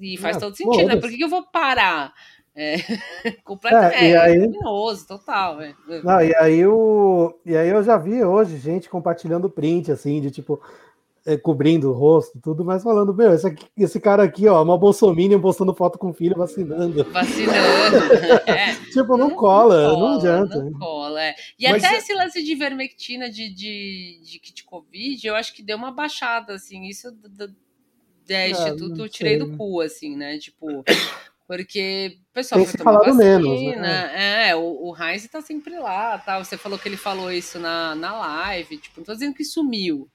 [0.00, 0.96] e, faz Ah, todo sentido, né?
[0.96, 2.12] Por que, que eu vou parar?
[2.54, 2.74] É,
[3.44, 5.60] completamente, É, aí- criminoso, total.
[5.62, 5.74] É.
[6.04, 7.34] Não, e aí o.
[7.46, 10.60] E aí eu já vi hoje gente compartilhando print, assim, de tipo,
[11.26, 14.76] é, cobrindo o rosto, tudo, mas falando, meu, esse, aqui- esse cara aqui, ó, uma
[14.76, 17.04] bolsominion postando foto com o filho vacinando.
[17.04, 17.96] Vacinando.
[18.46, 18.74] é.
[18.92, 20.64] Tipo, não, cola, não cola, adianta.
[20.64, 21.34] Não cola, é.
[21.58, 25.54] E Mas até é- esse lance de ivermectina de, de, de kit Covid, eu acho
[25.54, 27.54] que deu uma baixada, assim, isso do,
[28.28, 30.38] é, Ah, Instituto não eu tirei do cu, assim, né?
[30.38, 30.84] Tipo,
[31.46, 34.48] porque o pessoal Tem foi tomar vacina, menos, né?
[34.48, 36.44] É, o, o Heinz tá sempre lá, tal.
[36.44, 40.08] Você falou que ele falou isso na, na live, tipo, não tô dizendo que sumiu,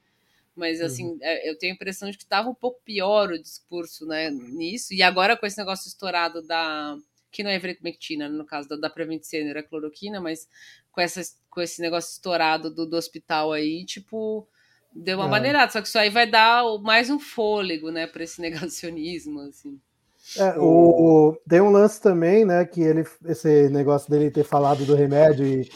[0.58, 1.20] mas assim, Uhum.
[1.22, 4.93] é, eu tenho a impressão de que tava um pouco pior o discurso, né, nisso,
[4.93, 6.97] e agora com esse negócio estourado da
[7.32, 10.47] que não é ivermectina, no caso da, da Prevent-Senior, é cloroquina, mas
[10.91, 14.47] com, essa, com esse negócio estourado do, do hospital aí, tipo,
[14.93, 15.28] deu uma É.
[15.28, 15.72] maneirada.
[15.72, 19.80] Só que isso aí vai dar mais um fôlego, né, para esse negacionismo, assim.
[20.36, 24.86] É, o, o- tem um lance também, né, que ele, esse negócio dele ter falado
[24.86, 25.68] do remédio e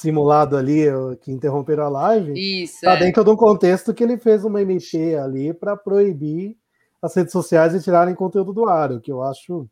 [0.00, 0.84] simulado ali,
[1.20, 2.32] que interromperam a live,
[2.62, 2.98] Isso, tá é.
[2.98, 6.56] dentro de um contexto que ele fez uma MP ali para proibir
[7.02, 9.68] as redes sociais de tirarem conteúdo do ar, o que eu acho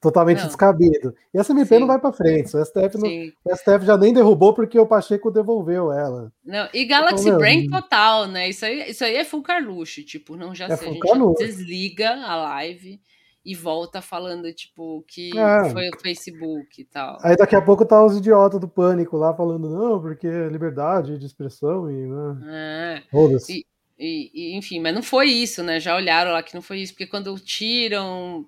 [0.00, 0.46] totalmente Não.
[0.46, 1.14] descabido.
[1.34, 1.80] E essa MP Sim.
[1.80, 3.08] não vai para frente, o STF, não-
[3.44, 6.32] o STF já nem derrubou porque o Pacheco devolveu ela.
[6.42, 8.48] Não, e Galaxy Então, Brain total, né?
[8.48, 12.10] Isso aí, isso aí é full Carluxo, tipo, não já É sei, a gente desliga
[12.14, 12.98] a live
[13.44, 15.70] e volta falando, tipo, que É.
[15.70, 17.18] foi o Facebook e tal.
[17.22, 21.18] Aí daqui a pouco tá os idiotas do pânico lá falando, não, porque é liberdade
[21.18, 22.06] de expressão e.
[22.06, 23.02] Né, É.
[23.48, 23.64] E,
[23.98, 25.80] e- e, enfim, mas não foi isso, né?
[25.80, 28.44] Já olharam lá que não foi isso, porque quando tiram.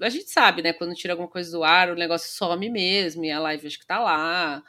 [0.00, 0.72] A gente sabe, né?
[0.74, 3.86] Quando tira alguma coisa do ar, o negócio some mesmo, e a live acho que
[3.86, 4.62] tá lá,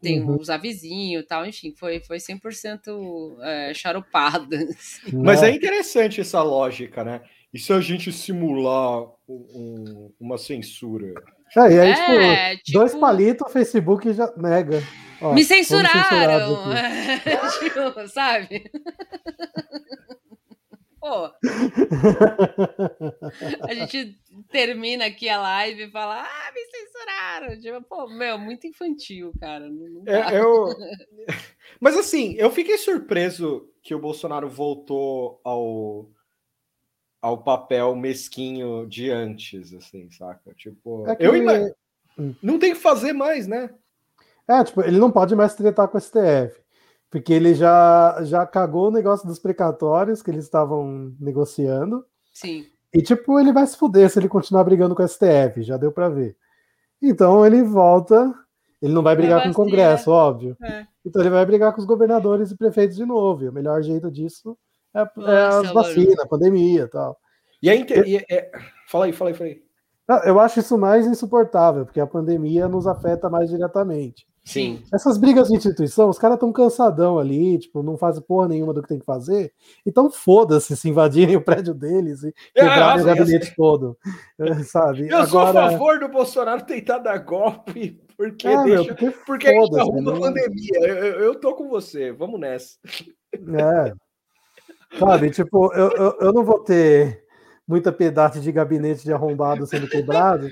[0.00, 0.36] tem Uhum.
[0.40, 4.56] os avisinhos e tal, enfim, foi, foi 100% é, charupada.
[4.76, 5.16] assim.
[5.16, 7.20] Mas é interessante essa lógica, né?
[7.52, 11.12] E se a gente simular um- um- uma censura?
[11.56, 14.80] É, e aí, É, tipo, dois tipo- palitos, o Facebook já nega.
[15.20, 16.56] Ó, Me censuraram!
[17.60, 18.70] Tipo, sabe?
[21.00, 21.30] Pô,
[23.68, 24.16] a gente
[24.50, 27.60] termina aqui a live e fala, ah, me censuraram.
[27.60, 29.68] Tipo, pô, meu, muito infantil, cara.
[29.68, 30.68] Não, não É, eu...
[31.80, 36.08] Mas assim, eu fiquei surpreso que o Bolsonaro voltou ao,
[37.22, 40.52] ao papel mesquinho de antes, assim, saca?
[40.54, 43.70] Tipo, É que eu ele- ima- não tem que fazer mais, né?
[44.48, 46.60] É, tipo, ele não pode mais tretar com o STF.
[47.08, 52.04] Porque ele já, já cagou o negócio dos precatórios que eles estavam negociando.
[52.32, 52.66] Sim.
[52.92, 55.92] E, tipo, ele vai se fuder se ele continuar brigando com o STF, já deu
[55.92, 56.36] pra ver.
[57.00, 58.34] Então ele volta.
[58.80, 59.54] Ele não vai brigar com o.
[59.54, 60.56] Congresso, óbvio.
[60.62, 60.86] É.
[61.04, 63.44] Então ele vai brigar com os governadores e prefeitos de novo.
[63.44, 64.56] E o melhor jeito disso
[64.94, 67.18] é, é Nossa, as vacinas, a pandemia e tal.
[67.62, 68.50] E aí, e- é-
[68.88, 69.62] fala aí, fala aí, fala aí.
[70.26, 74.26] Eu acho isso mais insuportável, porque a pandemia nos afeta mais diretamente.
[74.44, 74.82] Sim.
[74.92, 78.82] Essas brigas de instituição, os caras estão cansadão ali, tipo, não fazem porra nenhuma do
[78.82, 79.52] que tem que fazer.
[79.86, 83.96] Então foda-se se invadirem o prédio deles e quebrarem o Ah, gabinete todo.
[84.40, 85.08] eh, Sabe?
[85.08, 88.94] Eu sou a Agora, favor do Bolsonaro tentar dar golpe, porque É, meu, deixa.
[88.96, 90.20] porque porque a gente foda-se, arruma a né?
[90.20, 90.78] pandemia.
[90.88, 92.76] Eu, eu- eu tô com você, vamos nessa.
[93.32, 93.92] É.
[94.98, 97.24] Sabe, tipo, eu, eu, eu não vou ter
[97.66, 100.48] muita piedade de gabinete de arrombado sendo quebrado,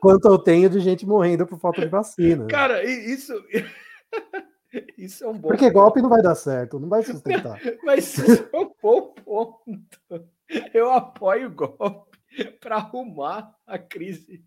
[0.00, 2.46] quanto eu tenho de gente morrendo por falta de vacina.
[2.46, 3.32] Cara, isso.
[4.98, 5.48] Isso é um bom.
[5.48, 7.58] Porque golpe não vai dar certo, não vai sustentar.
[7.82, 10.28] Mas isso é um bom ponto.
[10.74, 12.18] Eu apoio o golpe
[12.60, 14.44] para arrumar a crise,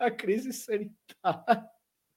[0.00, 1.64] a crise sanitária.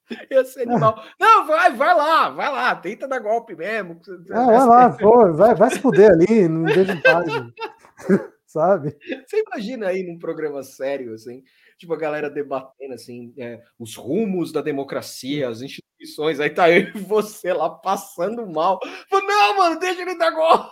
[0.32, 1.03] Ia ser animal.
[1.19, 3.99] Não, vai, vai lá, vai lá, tenta dar golpe mesmo.
[4.32, 7.27] Ah, vai lá, pô, vai, vai se fuder ali, não vejo em paz.
[8.45, 8.95] Sabe?
[9.26, 11.44] Você imagina aí num programa sério, assim,
[11.77, 16.88] tipo a galera debatendo assim, é, os rumos da democracia, as instituições, aí tá eu
[16.95, 18.80] e você lá passando mal.
[19.11, 20.72] Não, mano, deixa ele dar golpe.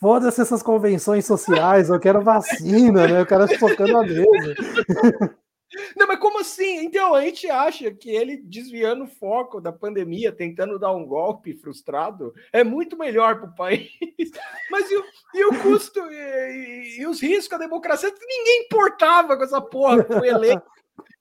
[0.00, 3.20] Foda-se essas convenções sociais, eu quero vacina, né?
[3.20, 4.24] Eu quero focando a mesa.
[5.96, 6.78] Não, mas como assim?
[6.84, 11.54] Então, a gente acha que ele desviando o foco da pandemia, tentando dar um golpe
[11.54, 13.88] frustrado, é muito melhor para o país.
[14.70, 18.08] Mas e o, e o custo e, e- os riscos da democracia?
[18.10, 20.62] Ninguém importava com essa porra que foi eleito.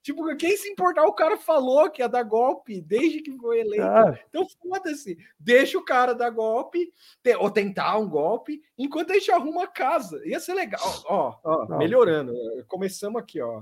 [0.02, 3.84] Tipo, quem se importar, o cara falou que ia dar golpe desde que foi eleito.
[3.86, 4.18] Ah.
[4.30, 5.18] Então, foda-se.
[5.38, 9.68] Deixa o cara dar golpe, te- ou tentar um golpe, enquanto a gente arruma a
[9.68, 10.20] casa.
[10.26, 10.82] Ia ser legal.
[11.06, 11.78] Ó, ó, Não.
[11.78, 12.34] melhorando.
[12.68, 13.62] Começamos aqui, ó.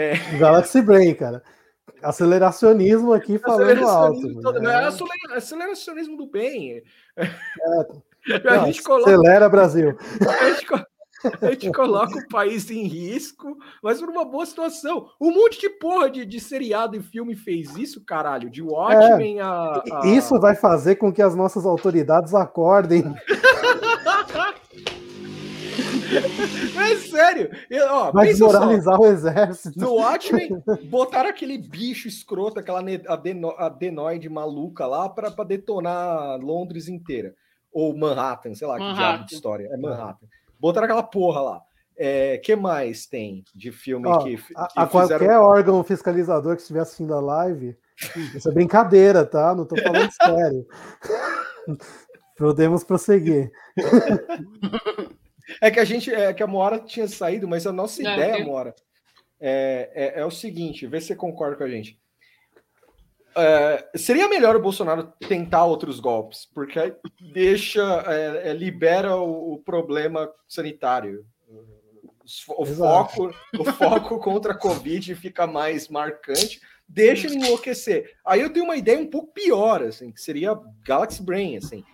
[0.00, 1.42] É, Galaxy Brain, cara.
[2.00, 4.12] Aceleracionismo aqui falando alto.
[4.12, 4.72] Aceleracionismo todo- né?
[4.72, 6.82] é acelera- aceleracionismo do bem.
[7.16, 7.26] a,
[8.44, 9.96] Não, gente coloca, Acelera, Brasil.
[10.40, 10.66] a, gente,
[11.42, 15.08] a gente coloca o país em risco, mas por uma boa situação.
[15.20, 18.48] Um monte de porra de, de seriado e filme fez isso, caralho.
[18.48, 23.02] De Watchmen a, a- Isso vai fazer com que as nossas autoridades acordem.
[26.78, 27.50] É sério.
[27.70, 28.46] Eu, ó, Vai só.
[28.46, 29.78] desmoralizar o exército.
[29.78, 36.88] No Watchmen, botaram aquele bicho escroto, aquela adeno- adenoide maluca lá pra pra detonar Londres
[36.88, 37.34] inteira.
[37.72, 39.00] Ou Manhattan, sei lá, que Manhattan.
[39.12, 39.68] diabo de história.
[39.70, 40.26] É Manhattan.
[40.58, 41.62] Botaram aquela porra lá.
[42.00, 45.42] É, que mais tem de filme Ó, que, que a, a qualquer fizeram...
[45.42, 47.76] órgão fiscalizador que estiver assistindo a live,
[48.36, 49.52] isso é brincadeira, tá?
[49.54, 50.66] Não tô falando sério.
[52.36, 53.50] Podemos prosseguir.
[55.60, 58.38] É que a gente, é que a Moara tinha saído, mas a nossa Não, ideia,
[58.38, 58.74] eu- Moara,
[59.40, 61.98] é, é, é o seguinte, vê se você concorda com a gente.
[63.36, 66.94] É, seria melhor o Bolsonaro tentar outros golpes, porque
[67.32, 71.24] deixa, é, é, libera o, o problema sanitário.
[72.48, 78.14] O foco, o foco contra a Covid fica mais marcante, deixa ele enlouquecer.
[78.24, 81.84] Aí eu tenho uma ideia um pouco pior, assim, que seria Galaxy Brain, assim.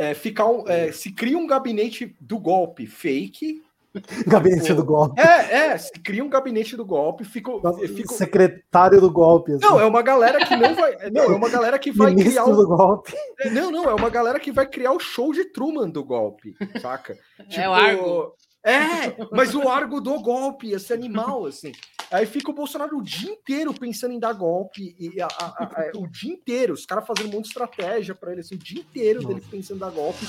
[0.00, 3.62] É, ficar um, é, se cria um gabinete do golpe fake.
[4.26, 5.20] Gabinete do golpe.
[5.20, 7.50] É, é, se cria um gabinete do golpe, fica,
[7.86, 9.52] fica Secretário do golpe.
[9.52, 9.60] assim.
[9.60, 10.96] não, é uma galera que não vai.
[11.12, 12.76] Não, é uma galera que vai criar Ministro do o.
[12.76, 13.12] golpe.
[13.52, 17.18] Não, não, é uma galera que vai criar o show de Truman do golpe, saca?
[17.54, 18.34] É o Argo.
[18.64, 21.72] É, mas o Argo do golpe, esse animal, assim.
[22.10, 25.90] Aí fica o Bolsonaro o dia inteiro pensando em dar golpe, e a- a- a-
[25.96, 28.80] o dia inteiro, os caras fazendo um monte de estratégia pra ele, assim, o dia
[28.80, 30.26] inteiro dele pensando em dar golpe.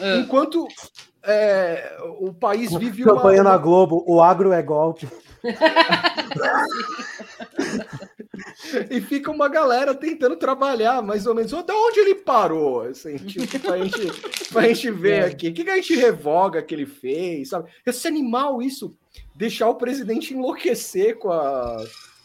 [0.00, 0.16] Ah.
[0.18, 0.66] Enquanto
[1.22, 3.16] é, o país vive uma.
[3.16, 5.08] Campanha na Globo, o agro é golpe.
[8.90, 11.50] E fica uma galera tentando trabalhar, mais ou menos.
[11.50, 12.82] Da onde ele parou?
[12.82, 15.26] Assim, tipo, pra, gente, pra gente ver É.
[15.26, 15.48] aqui.
[15.48, 17.70] O que, que a gente revoga que ele fez, sabe?
[17.86, 18.94] Esse animal, isso,
[19.34, 21.76] deixar o presidente enlouquecer com a.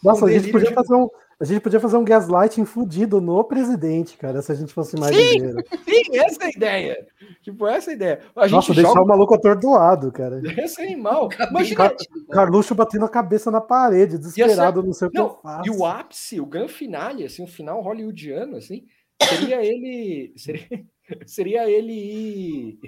[0.02, 1.08] Nossa, com a gente podia de- fazer um.
[1.38, 5.16] A gente podia fazer um gaslighting fudido no presidente, cara, se a gente fosse mais
[5.16, 5.38] Sim,
[5.88, 7.06] sim, essa é a ideia.
[7.40, 8.20] Tipo, essa é a ideia.
[8.36, 10.42] A gente Nossa, deixar joga o maluco atordoado, cara.
[10.62, 11.30] esse animal.
[11.48, 11.96] Imagina, Car
[12.30, 15.66] Carluxo batendo a cabeça na parede, desesperado, não sei o que eu faço.
[15.66, 18.84] e o ápice, o grande finale, assim, o final hollywoodiano, assim,
[19.22, 20.34] seria ele.
[20.36, 20.68] Seria,
[21.24, 22.78] seria ele ir.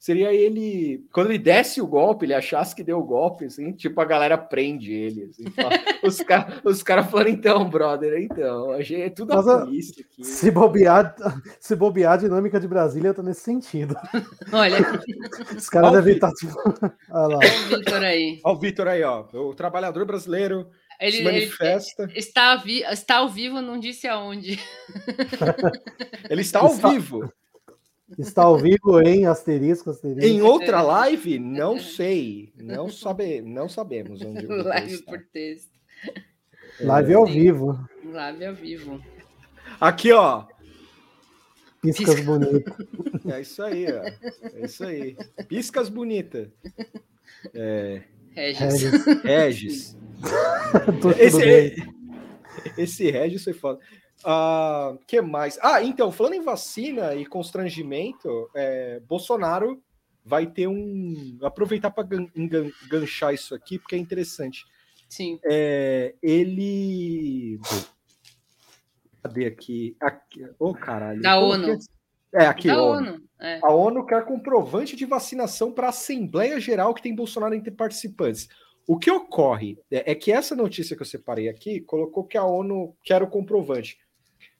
[0.00, 1.04] Seria ele.
[1.12, 4.38] Quando ele desse o golpe, ele achasse que deu o golpe, assim, tipo, a galera
[4.38, 5.24] prende ele.
[5.24, 5.70] Assim, fala-
[6.04, 10.04] os caras os cara falaram, então, brother, então, a gente, é tudo Mas, a polícia
[10.08, 10.22] aqui.
[10.24, 11.16] Se bobear,
[11.58, 13.96] se bobear, a dinâmica de Brasília tá nesse sentido.
[14.52, 14.76] Olha,
[15.58, 16.54] Os caras devem estar tipo.
[17.10, 17.38] Olha lá.
[17.38, 18.40] o Vitor aí.
[18.44, 19.24] Ó, o Vitor aí, ó.
[19.34, 20.68] O trabalhador brasileiro
[21.00, 22.08] Ele, se ele manifesta.
[22.14, 24.60] está, vi- está ao vivo, não disse aonde.
[26.30, 27.32] Ele está ao Está- vivo.
[28.16, 30.24] Está ao vivo em asterisco, asterisco.
[30.24, 32.52] Em outra live, não sei.
[32.56, 35.12] Não, sabe, não sabemos onde o Live está.
[35.12, 35.70] por texto.
[36.80, 37.78] Live ao vivo.
[38.04, 39.02] Live ao vivo.
[39.80, 40.46] Aqui, ó.
[41.82, 42.74] Piscas bonitas.
[43.26, 44.02] É isso aí, ó.
[44.54, 45.16] É isso aí.
[45.46, 46.50] Piscas bonita.
[47.54, 48.02] É,
[48.32, 48.62] Regis.
[48.62, 49.22] Regis.
[49.22, 49.98] Regis.
[51.00, 51.94] Tudo Esse, bem.
[52.76, 53.78] esse Regis foi foda.
[54.24, 55.58] Ah, que mais?
[55.62, 59.82] Ah, então, falando em vacina e constrangimento, é, Bolsonaro
[60.24, 61.38] vai ter um.
[61.42, 64.64] Aproveitar para enganchar isso aqui, porque é interessante.
[65.08, 65.38] Sim.
[65.44, 67.58] É, ele.
[69.22, 69.96] Cadê aqui?
[70.00, 70.46] aqui.
[70.58, 71.22] Ô, caralho.
[71.22, 71.78] Da Como ONU.
[72.32, 73.12] É, É, aqui, Da ONU.
[73.12, 73.28] ONU.
[73.40, 73.60] É.
[73.62, 78.48] A ONU quer comprovante de vacinação para a Assembleia Geral que tem Bolsonaro entre participantes.
[78.86, 82.44] O que ocorre é, é que essa notícia que eu separei aqui colocou que a
[82.44, 83.98] ONU quer o comprovante.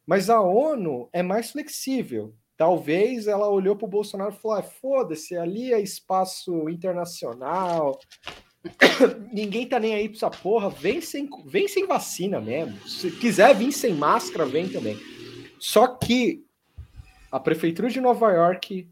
[0.09, 2.35] Mas a ONU é mais flexível.
[2.57, 8.01] Talvez ela olhou para o Bolsonaro e falou: ah, foda-se, ali é espaço internacional.
[9.31, 10.71] Ninguém tá nem aí pra essa porra.
[10.71, 12.89] Vem sem, vem sem vacina mesmo.
[12.89, 14.99] Se quiser vir sem máscara, vem também.
[15.59, 16.43] Só que
[17.31, 18.89] a prefeitura de Nova York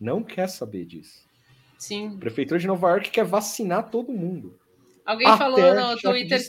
[0.00, 1.28] não quer saber disso.
[1.76, 2.14] Sim.
[2.14, 4.56] A prefeitura de Nova York quer vacinar todo mundo.
[5.04, 6.40] Alguém falou no Twitter.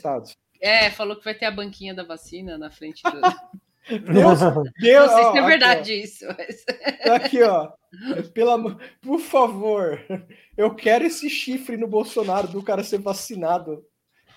[0.60, 3.20] É, falou que vai ter a banquinha da vacina na frente do.
[3.88, 4.40] Deus,
[4.80, 6.24] Deus, Não sei se é aqui, verdade isso.
[6.26, 6.64] mas-
[7.06, 7.12] ó.
[7.14, 7.72] Aqui, ó.
[8.32, 10.00] Pela, amo- por favor,
[10.56, 13.84] eu quero esse chifre no Bolsonaro do cara ser vacinado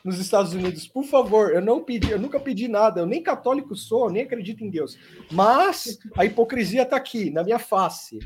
[0.03, 0.87] nos Estados Unidos.
[0.87, 4.63] Por favor, eu não pedi, eu nunca pedi nada, eu nem católico sou, nem acredito
[4.63, 4.97] em Deus.
[5.31, 8.19] Mas a hipocrisia tá aqui, na minha face.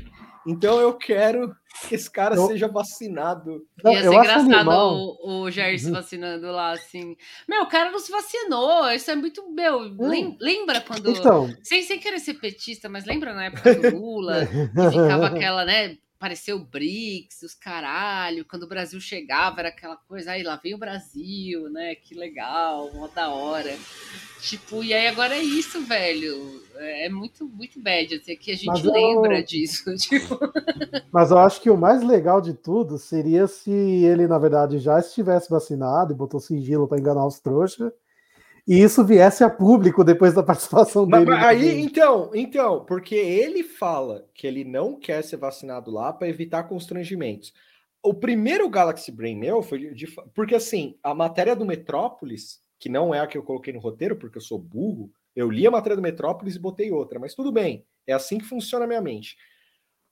[0.46, 1.54] Então eu quero
[1.86, 3.64] que esse cara Eu- seja vacinado.
[3.84, 4.94] Não, Ia ser eu acho engraçado animal.
[4.94, 5.78] o, o Jair Uhum.
[5.78, 7.16] se vacinando lá, assim.
[7.48, 8.90] Meu, o cara não se vacinou.
[8.90, 9.50] Isso é muito.
[9.52, 11.10] Meu, lem- lembra quando.
[11.10, 15.64] Então, Sem, sem querer ser petista, mas lembra na época do Lula, que ficava aquela,
[15.64, 15.96] né?
[16.20, 18.44] Pareceu o BRICS, os caralho.
[18.44, 21.94] Quando o Brasil chegava, era aquela coisa, aí lá vem o Brasil, né?
[21.94, 23.74] Que legal, mó da hora.
[24.38, 26.62] Tipo, e aí agora é isso, velho.
[26.76, 29.84] É é muito, muito bad, assim, que a gente Mas eu- lembra disso.
[29.96, 30.38] Tipo,
[31.10, 34.98] mas eu acho que o mais legal de tudo seria se ele, na verdade, já
[35.00, 37.90] estivesse vacinado e botou sigilo para enganar os trouxas,
[38.66, 41.26] e isso viesse a público depois da participação dele.
[41.26, 46.28] mas aí, então, então, porque ele fala que ele não quer ser vacinado lá para
[46.28, 47.52] evitar constrangimentos.
[48.02, 52.88] O primeiro Galaxy Brain meu foi de, de- porque assim, a matéria do Metrópolis, que
[52.88, 55.70] não é a que eu coloquei no roteiro, porque eu sou burro, eu li a
[55.70, 59.00] matéria do Metrópolis e botei outra, mas tudo bem, é assim que funciona a minha
[59.02, 59.36] mente.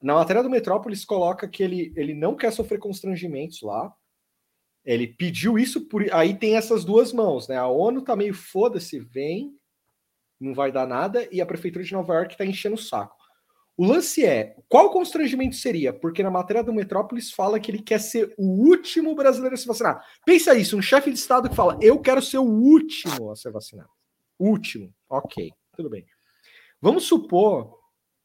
[0.01, 3.93] Na matéria do Metrópolis coloca que ele, ele não quer sofrer constrangimentos lá.
[4.85, 7.57] Ele pediu isso por aí tem essas duas mãos, né?
[7.57, 9.55] A ONU tá meio foda-se, vem,
[10.41, 13.19] não vai dar nada, e a prefeitura de Nova York está enchendo o saco.
[13.77, 15.93] O lance é, qual constrangimento seria?
[15.93, 19.69] Porque na matéria do Metrópolis fala que ele quer ser o último brasileiro a se
[19.69, 20.05] vacinar.
[20.27, 23.53] Pensa isso, um chefe de estado que fala, eu quero ser o último a ser
[23.53, 23.91] vacinado.
[24.37, 26.05] Último, ok, tudo bem.
[26.81, 27.79] Vamos supor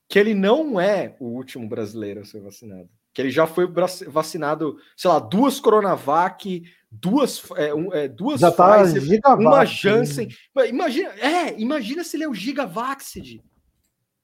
[0.09, 2.89] que ele não é o último brasileiro a ser vacinado.
[3.13, 3.67] Que ele já foi
[4.07, 9.59] vacinado, sei lá, duas Coronavac, duas, é, um- é, duas Já tá Pfizer, gigavax, uma
[9.59, 9.65] né?
[9.65, 10.27] Janssen.
[10.67, 13.41] Imagina, é, imagina se ele é o Gigavaxid.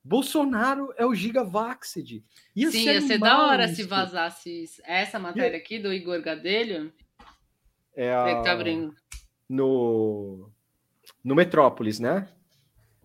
[0.04, 2.24] Bolsonaro é o Gigavaxid.
[2.56, 3.76] Ia Sim, ser ia ser da hora isso.
[3.76, 6.92] se vazasse essa matéria aqui do Igor Gadelho.
[7.96, 8.94] É Ele tá a, abrindo.
[9.48, 10.50] no,
[11.24, 12.28] no Metrópolis, né?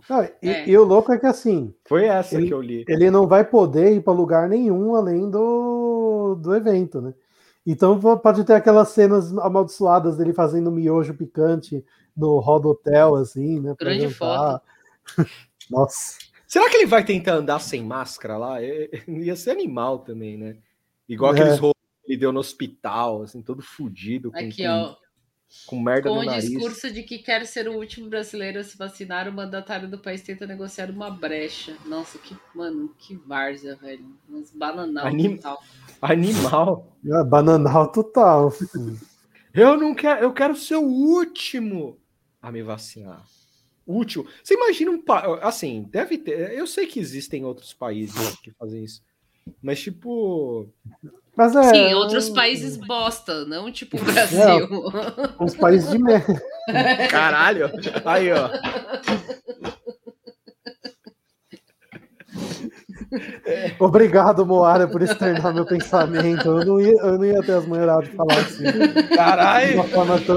[0.09, 0.69] Não, e, É.
[0.69, 2.85] e o louco é que assim, Foi essa Ele- que eu li.
[2.87, 5.39] ele não vai poder ir para lugar nenhum além do,
[6.45, 7.13] do evento, né?
[7.67, 11.85] Então po- pode ter aquelas cenas amaldiçoadas dele fazendo miojo picante
[12.17, 13.75] no hall do hotel, assim, né?
[13.79, 14.63] Grande jantar.
[15.71, 16.19] Nossa.
[16.47, 18.63] Será que ele vai tentar andar sem máscara lá?
[18.63, 20.57] É- é- Ia ser animal também, né?
[21.09, 21.41] Igual É.
[21.41, 24.31] aqueles rolos que ele deu no hospital, assim, todo fudido.
[24.31, 24.97] com- Aqui, com- ó.
[25.67, 26.45] Com merda Com no o nariz.
[26.51, 30.23] discurso de que quer ser o último brasileiro a se vacinar, o mandatário do país
[30.23, 31.77] tenta negociar uma brecha.
[31.87, 34.05] Nossa, que, mano, que várzea, velho.
[34.29, 35.63] Uns bananal Anim- total.
[36.03, 36.97] Animal.
[37.13, 38.53] Ah, Bananal total.
[39.53, 41.99] Eu não quero, eu quero ser o último
[42.43, 43.25] a me vacinar.
[43.87, 44.27] Último.
[44.43, 45.39] Você imagina um pa...
[45.43, 49.03] assim, deve ter, eu sei que existem outros países que fazem isso.
[49.63, 50.69] Mas tipo,
[51.37, 51.63] Mas é.
[51.71, 54.69] Sim, outros países bosta, não tipo o Brasil.
[55.41, 56.43] Os países de merda.
[57.11, 57.71] caralho.
[58.05, 58.51] Aí, ó.
[63.79, 66.49] Obrigado, Moara, por externar meu pensamento.
[66.49, 68.65] Eu não ia, eu não ia ter as manhas de falar assim.
[69.15, 69.85] Caralho.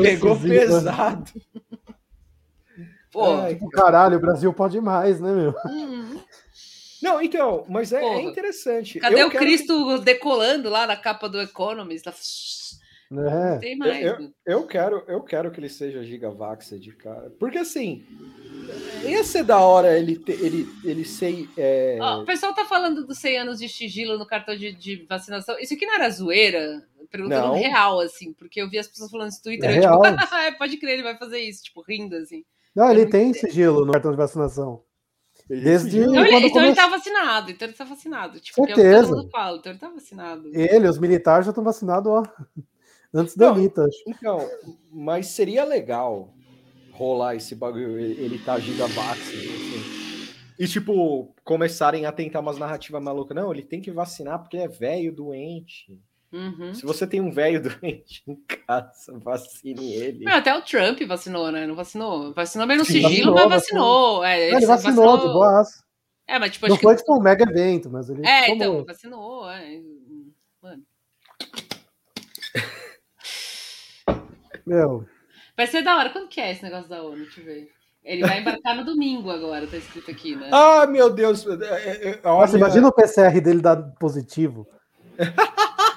[0.02, 1.32] Pegou pesado.
[3.12, 5.56] Pô, Ai, Tipo, caralho, o Brasil pode mais, né, meu?
[5.66, 6.20] hum,
[7.02, 9.00] Não, então, mas é, é interessante.
[9.00, 12.06] cadê Eu o Cristo decolando lá na capa do Economist?
[12.08, 12.14] Lá,
[13.10, 13.58] Não É.
[13.60, 14.06] tem mais.
[14.06, 14.34] Eu- mano.
[14.46, 17.30] Eu quero, eu quero que ele seja Gigavaxed, cara.
[17.40, 18.06] Porque assim,
[19.06, 21.48] ia ser da hora ele, ter- ele, ele ser.
[21.58, 25.06] é, Ó, o pessoal tá falando dos 100 anos de sigilo no cartão de, de
[25.08, 25.58] vacinação.
[25.60, 26.86] Isso aqui não era zoeira?
[27.10, 27.54] Perguntando Não.
[27.54, 29.70] real, assim, porque eu vi as pessoas falando isso no Twitter.
[29.70, 30.04] É eu, tipo, "Ah,
[30.60, 32.44] pode crer, ele vai fazer isso, tipo, rindo, assim.
[32.76, 34.84] Não, ele tem sigilo no cartão de vacinação.
[35.50, 36.76] Desde Então, ele, quando então ele começou.
[36.76, 38.40] tá vacinado, então ele tá vacinado.
[38.40, 39.08] Tipo, que é o que Certeza.
[39.08, 40.52] todo mundo fala, então ele tá vacinado.
[40.54, 42.24] Ele, os militares já estão vacinados, ó.
[43.14, 43.50] Antes da.
[43.52, 43.88] Anitta.
[44.06, 44.46] Então,
[44.92, 46.34] mas seria legal
[46.92, 49.98] rolar esse bagulho, ele, tá Gigavaxed, assim.
[50.60, 53.36] E, tipo, começarem a tentar umas narrativas malucas.
[53.36, 56.02] Não, ele tem que vacinar porque ele é velho, doente.
[56.32, 56.74] Uhum.
[56.74, 60.26] Se você tem um velho doente em casa, vacine ele.
[60.26, 61.66] Meu, até o Trump vacinou, né?
[61.66, 62.34] Não vacinou?
[62.34, 64.24] Vacinou meio no Sim, sigilo, vacinou, mas vacinou.
[64.26, 65.68] É, Ele vacinou, de boas.
[66.28, 67.02] É, mas tipo, Não foi que.
[67.02, 68.56] tipo um mega evento, mas ele É, tomou.
[68.56, 69.50] então, vacinou.
[69.50, 69.80] É.
[70.62, 70.84] Mano.
[74.66, 75.06] Meu,
[75.56, 76.10] Vai ser da hora.
[76.10, 77.18] Quando que é esse negócio da ONU?
[77.24, 77.72] Deixa eu ver.
[78.04, 80.50] Ele vai embarcar no domingo agora, tá escrito aqui, né?
[80.52, 81.46] Ah, meu Deus.
[81.48, 84.68] é, é, é, nossa, olha- imagina o PCR dele dar positivo.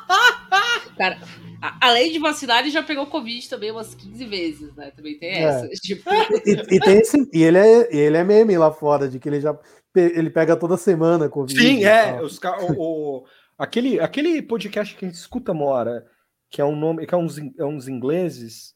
[0.97, 1.19] Cara,
[1.63, 4.91] a- além de vacinar, ele já pegou Covid também umas 15 vezes, né?
[4.91, 5.43] Também tem É.
[5.43, 5.69] essa.
[5.83, 6.11] Tipo,
[6.47, 9.41] E, e tem esse, e ele é, ele é meme lá fora, de que ele
[9.41, 9.55] já
[9.93, 11.61] pe- ele pega toda semana Covid.
[11.61, 12.21] Sim, e é.
[12.23, 12.73] Os, o,
[13.19, 13.25] o-
[13.59, 16.07] aquele, aquele podcast que a gente escuta, Mora,
[16.51, 18.75] que é um nome, que é uns, é uns ingleses,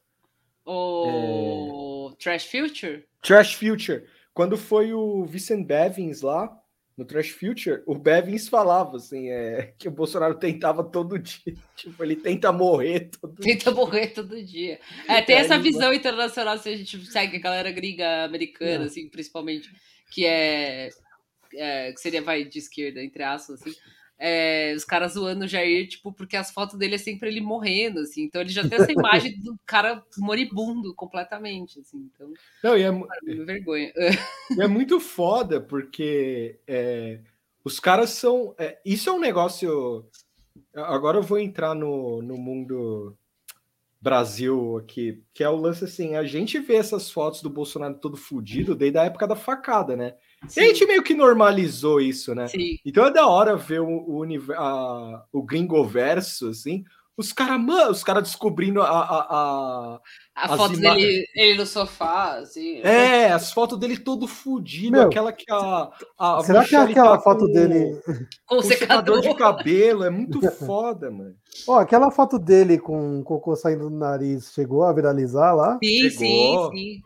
[0.66, 3.04] o Trash Future?
[3.22, 4.04] Trash Future.
[4.32, 6.50] Quando foi o Vincent Bevins lá,
[6.96, 11.54] no Trash Future, o Bevins falava assim, é, que o Bolsonaro tentava todo dia.
[11.76, 13.52] Tipo, ele tenta morrer todo dia.
[13.56, 14.78] Tenta morrer todo dia.
[15.08, 18.86] É, tem essa visão internacional, se a gente segue a galera gringa americana, É.
[18.86, 19.68] assim, principalmente,
[20.10, 20.88] que é,
[21.54, 23.74] é, que seria, vai, de esquerda, entre aspas, assim,
[24.18, 28.00] é, os caras zoando o Jair, tipo, porque as fotos dele é sempre ele morrendo,
[28.00, 32.32] assim, então ele já tem essa imagem do cara moribundo completamente, assim, então,
[32.62, 33.92] Não, e é, cara, me vergonha.
[34.56, 37.20] E é muito foda, porque é,
[37.64, 38.54] os caras são.
[38.58, 40.06] é, isso é um negócio.
[40.74, 43.16] Agora eu vou entrar no, no mundo
[44.00, 48.16] Brasil aqui, que é o lance assim: a gente vê essas fotos do Bolsonaro todo
[48.16, 50.14] fudido desde a época da facada, né?
[50.56, 52.46] E a gente meio que normalizou isso, né?
[52.48, 52.78] Sim.
[52.84, 54.24] Então é da hora ver o, o,
[54.56, 56.84] a- o gringoverso, assim.
[57.16, 60.00] Os caras, mano, os caras descobrindo a- a- a,
[60.34, 62.80] A As foto ima- dele ele no sofá, assim.
[62.82, 65.92] É, as fotos dele todo fudido, Meu, aquela que a.
[66.18, 67.96] a Será que é aquela tá foto com- dele.
[68.04, 69.20] Com com o secador secador.
[69.22, 71.36] de cabelo, é muito foda, mano.
[71.68, 75.78] Ó, aquela foto dele com cocô saindo do nariz chegou a viralizar lá?
[75.84, 76.72] Sim, Chegou.
[76.72, 77.02] sim, sim.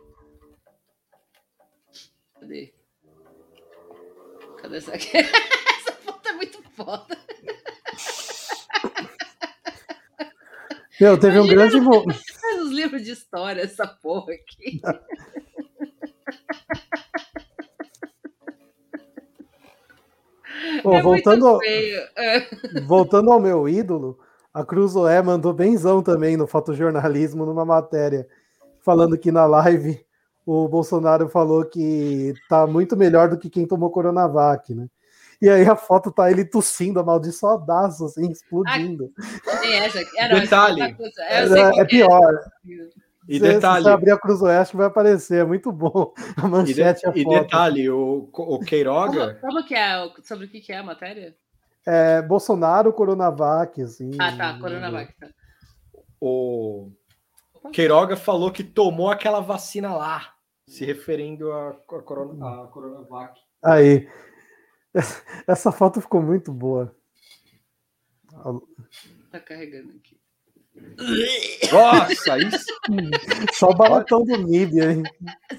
[2.41, 2.73] Cadê?
[4.69, 5.17] Cadê essa aqui?
[5.17, 7.17] essa foto é muito foda.
[11.01, 11.81] Meu, teve um grande.
[11.81, 14.79] mo- Faz uns livros de história, essa porra aqui.
[20.83, 21.63] Pô, é voltando, ao-.
[21.63, 22.47] É.
[22.87, 24.19] voltando ao meu ídolo,
[24.53, 28.27] a Cruzoé mandou benzão também no fotojornalismo numa matéria,
[28.83, 30.05] falando que na live
[30.51, 34.87] o Bolsonaro falou que tá muito melhor do que quem tomou Coronavac, né?
[35.41, 39.13] E aí a foto tá ele tossindo, amaldiçoadaço, assim, explodindo.
[39.63, 40.19] Essa aqui.
[40.19, 40.83] É, não, Detalhe.
[40.83, 41.23] essa coisa.
[41.23, 41.45] É,
[41.79, 42.35] É, é pior.
[43.29, 45.43] E Se- detalhe, Se você abrir a acho que vai aparecer.
[45.43, 46.13] É muito bom.
[46.37, 47.41] A e, de- manchete é a e foto.
[47.43, 49.35] detalhe, o, o Como, Queiroga.
[49.41, 50.11] como que é?
[50.25, 51.37] Sobre o que, que é a matéria?
[51.87, 54.11] É, Bolsonaro, Coronavac, assim.
[54.19, 54.59] Ah, tá.
[54.59, 55.13] Coronavac.
[55.21, 55.29] Tá.
[56.21, 56.91] O
[57.73, 60.33] Queiroga falou que tomou aquela vacina lá,
[60.69, 63.41] se referindo a, a, corona, a Coronavac.
[63.65, 64.09] Aí.
[65.47, 66.95] Essa foto ficou muito boa.
[69.31, 70.19] Tá carregando aqui.
[71.73, 72.67] Nossa, isso.
[73.53, 75.03] Só o balatão do MIB, hein?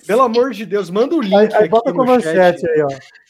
[0.07, 1.33] Pelo amor de Deus, manda o link.
[1.33, 2.69] Aí, aí aqui bota com a manchete chat.
[2.69, 2.87] aí, ó.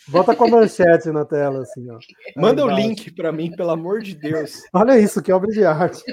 [0.07, 1.97] Bota com a manchete na tela, assim, ó.
[2.35, 2.87] Manda Aí o embaixo.
[2.87, 4.63] link pra mim, pelo amor de Deus.
[4.73, 6.03] Olha isso, que obra de arte.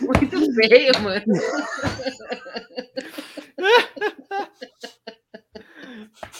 [0.00, 1.24] Muito feio, mano.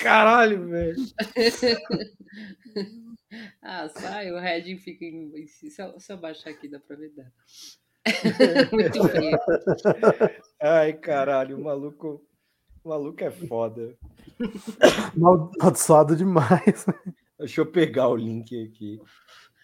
[0.00, 0.96] Caralho, velho.
[3.62, 5.46] Ah, sai, o Red fica em.
[5.46, 7.12] Se eu, se eu baixar aqui, dá pra ver.
[7.14, 7.24] Dá.
[8.72, 9.38] Muito feio.
[10.60, 12.20] Ai, caralho, o maluco.
[12.82, 13.96] O maluco é foda.
[15.16, 16.84] Maldiçoado demais.
[17.38, 19.00] Deixa eu pegar o link aqui.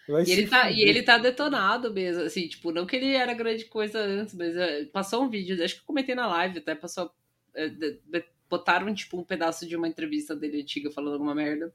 [0.07, 3.33] Vai E ele, tá, e ele tá detonado mesmo, assim, tipo, não que ele era
[3.33, 6.75] grande coisa antes, mas é, passou um vídeo, acho que eu comentei na live até,
[6.75, 7.11] passou.
[7.55, 7.99] é, de-
[8.49, 11.73] botaram, tipo, um pedaço de uma entrevista dele antiga falando alguma merda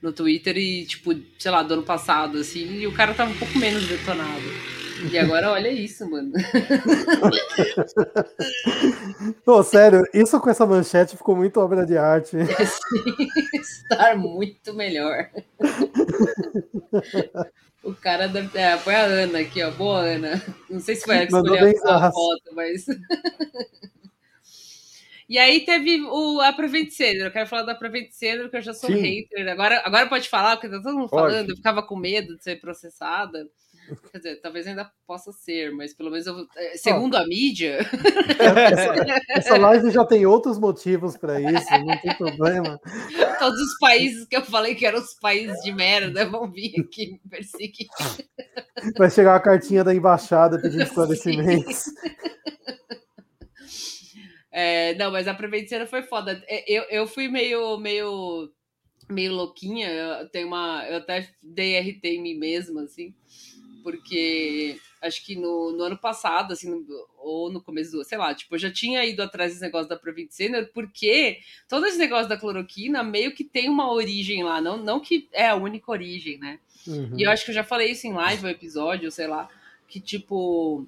[0.00, 3.36] no Twitter e, tipo, sei lá, do ano passado, assim, e o cara tava um
[3.38, 4.40] pouco menos detonado.
[5.12, 6.32] E agora, olha isso, mano.
[9.44, 12.36] Pô, sério, isso com essa manchete ficou muito obra de arte.
[13.54, 15.30] Estar muito melhor.
[17.84, 18.56] O cara deve.
[18.58, 19.70] É, foi a Ana aqui, ó.
[19.70, 20.42] Boa, Ana.
[20.70, 22.86] Não sei se foi ela que escolheu a foto, mas.
[25.26, 27.26] E aí teve o, a Prevent Senior.
[27.26, 29.00] Eu quero falar da Prevent Senior, que eu já sou Sim.
[29.00, 29.48] hater.
[29.48, 31.48] Agora, agora pode falar, porque tá todo mundo falando.
[31.48, 33.48] Eu ficava com medo de ser processada.
[34.12, 37.78] Quer dizer, talvez ainda possa ser, mas pelo menos eu, eh, segundo a mídia,
[38.38, 38.94] Essa,
[39.30, 42.80] essa live já tem outros motivos pra isso, não tem problema.
[43.38, 47.12] todos os países que eu falei que eram os países de merda vão vir aqui
[47.12, 47.86] me perseguir.
[48.96, 51.84] Vai chegar a cartinha da embaixada pedindo esclarecimentos.
[54.56, 56.40] É, não, mas a Preventina foi foda.
[56.46, 58.48] É, Eu, eu fui meio, meio,
[59.10, 59.90] meio louquinha.
[59.90, 63.12] Eu tenho uma, eu até dei RT em mim mesma, assim,
[63.84, 66.84] porque acho que no, no ano passado, assim, no-
[67.18, 69.96] ou no começo do, sei lá, tipo, eu já tinha ido atrás desse negócio da
[69.98, 71.38] Prevent Senior, porque
[71.68, 75.48] todo esse negócio da cloroquina meio que tem uma origem lá, não, não que é
[75.48, 76.58] a única origem, né?
[76.86, 77.12] Uhum.
[77.18, 79.48] E eu acho que eu já falei isso em live, um episódio, sei lá,
[79.86, 80.86] que tipo.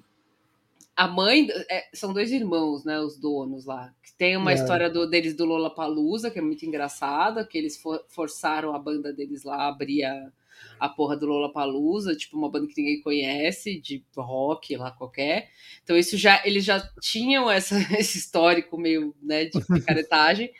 [0.95, 1.47] A mãe.
[1.69, 2.99] é, são dois irmãos, né?
[2.99, 3.93] Os donos lá.
[4.01, 4.55] Que tem uma É.
[4.55, 9.13] história do- deles do Lollapalooza, que é muito engraçada, que eles for- forçaram a banda
[9.13, 10.31] deles lá a abrir a,
[10.79, 15.49] a porra do Lollapalooza, tipo uma banda que ninguém conhece, de rock lá qualquer.
[15.83, 16.41] Então isso já.
[16.45, 20.51] Eles já tinham essa, esse histórico meio, né, de picaretagem.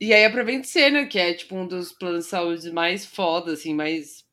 [0.00, 3.52] E aí a Prevent Senior, que é tipo um dos planos de saúde mais foda,
[3.52, 4.24] assim, mais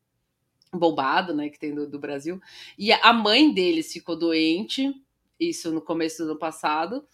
[0.74, 2.42] bombado, né, que tem do, do Brasil.
[2.78, 4.94] E a mãe deles ficou doente,
[5.40, 7.06] isso no começo do ano passado.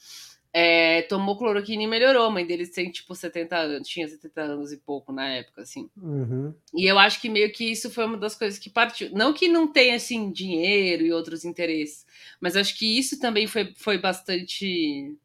[0.59, 2.25] É, tomou cloroquina e melhorou.
[2.25, 5.87] A mãe deles tem tipo 70 anos, tinha 70 anos e pouco na época, assim.
[5.95, 6.51] Uhum.
[6.73, 9.11] E eu acho que meio que isso foi uma das coisas que partiu.
[9.11, 12.07] Não que não tenha, assim, dinheiro e outros interesses,
[12.41, 15.15] mas acho que isso também foi, foi bastante.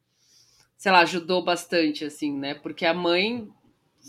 [0.76, 2.52] Sei lá, ajudou bastante, assim, né?
[2.52, 3.48] Porque a mãe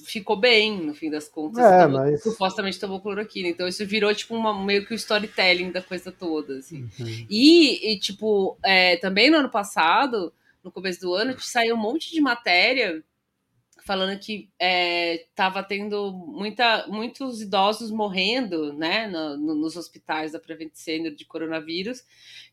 [0.05, 1.63] ficou bem, no fim das contas.
[1.63, 3.47] É, tomou- mas- Supostamente tomou cloroquina.
[3.47, 6.81] Então isso virou, tipo, uma, meio que o storytelling da coisa toda, assim.
[6.99, 7.25] Uhum.
[7.29, 10.33] E, e, tipo, é, também no ano passado,
[10.63, 13.03] no começo do ano, saiu um monte de matéria
[13.85, 20.39] falando que é, tava tendo muita, muitos idosos morrendo, né, no- no- nos hospitais da
[20.39, 22.01] Prevent Senior de coronavírus,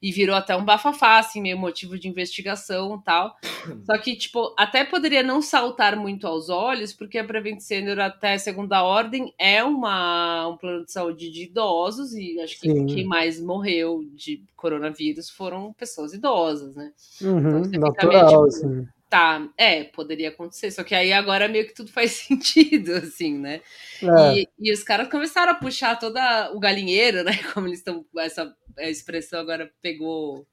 [0.03, 3.37] e virou até um bafafá, assim, meio motivo de investigação e tal.
[3.87, 8.37] Só que, tipo, até poderia não saltar muito aos olhos, porque a Prevent Senior, até
[8.37, 12.87] segunda ordem, é uma, um plano de saúde de idosos, e acho que Sim.
[12.87, 16.93] quem mais morreu de coronavírus foram pessoas idosas, né?
[17.23, 18.89] Uhum, fica natural, tipo, assim.
[19.11, 23.61] Tá, é, poderia acontecer, só que aí agora meio que tudo faz sentido, assim, né?
[24.03, 24.39] É.
[24.43, 27.33] E, e os caras começaram a puxar toda o galinheiro, né?
[27.53, 28.07] Como eles estão.
[28.17, 30.47] Essa expressão agora pegou.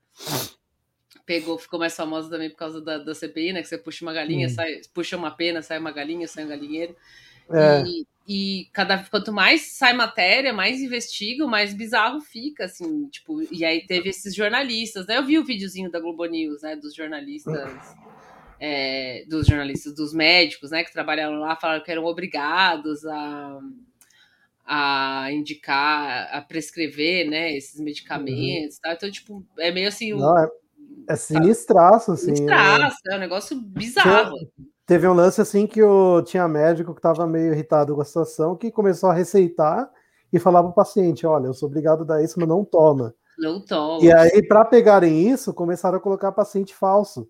[1.26, 3.62] Pegou, ficou mais famosa também por causa da, da CPI, né?
[3.62, 4.50] Que você puxa uma galinha, Hum.
[4.50, 6.96] sai, puxa uma pena, sai uma galinha, sai um galinheiro.
[7.52, 7.84] É.
[7.86, 13.66] E, e cada, quanto mais sai matéria, mais investigam, mais bizarro fica, assim, tipo, e
[13.66, 15.18] aí teve esses jornalistas, né?
[15.18, 16.76] Eu vi o videozinho da Globo News, né?
[16.76, 17.96] Dos jornalistas,
[18.60, 20.84] é, dos jornalistas, dos médicos, né?
[20.84, 23.60] Que trabalharam lá, falaram que eram obrigados a,
[24.66, 27.56] a indicar, a prescrever, né?
[27.56, 28.94] Esses medicamentos, tá?
[28.94, 30.50] Então, tipo, é meio assim, um Não, é,
[31.10, 32.32] é sinistraço, assim.
[32.32, 32.46] né?
[32.46, 34.36] traço, é um negócio bizarro.
[34.86, 38.56] Teve um lance assim que o, tinha médico que estava meio irritado com a situação,
[38.56, 39.90] que começou a receitar
[40.32, 43.14] e falar para o paciente: olha, eu sou obrigado a dar isso, mas não toma.
[43.38, 44.04] Não toma.
[44.04, 47.30] E aí, para pegarem isso, começaram a colocar paciente falso.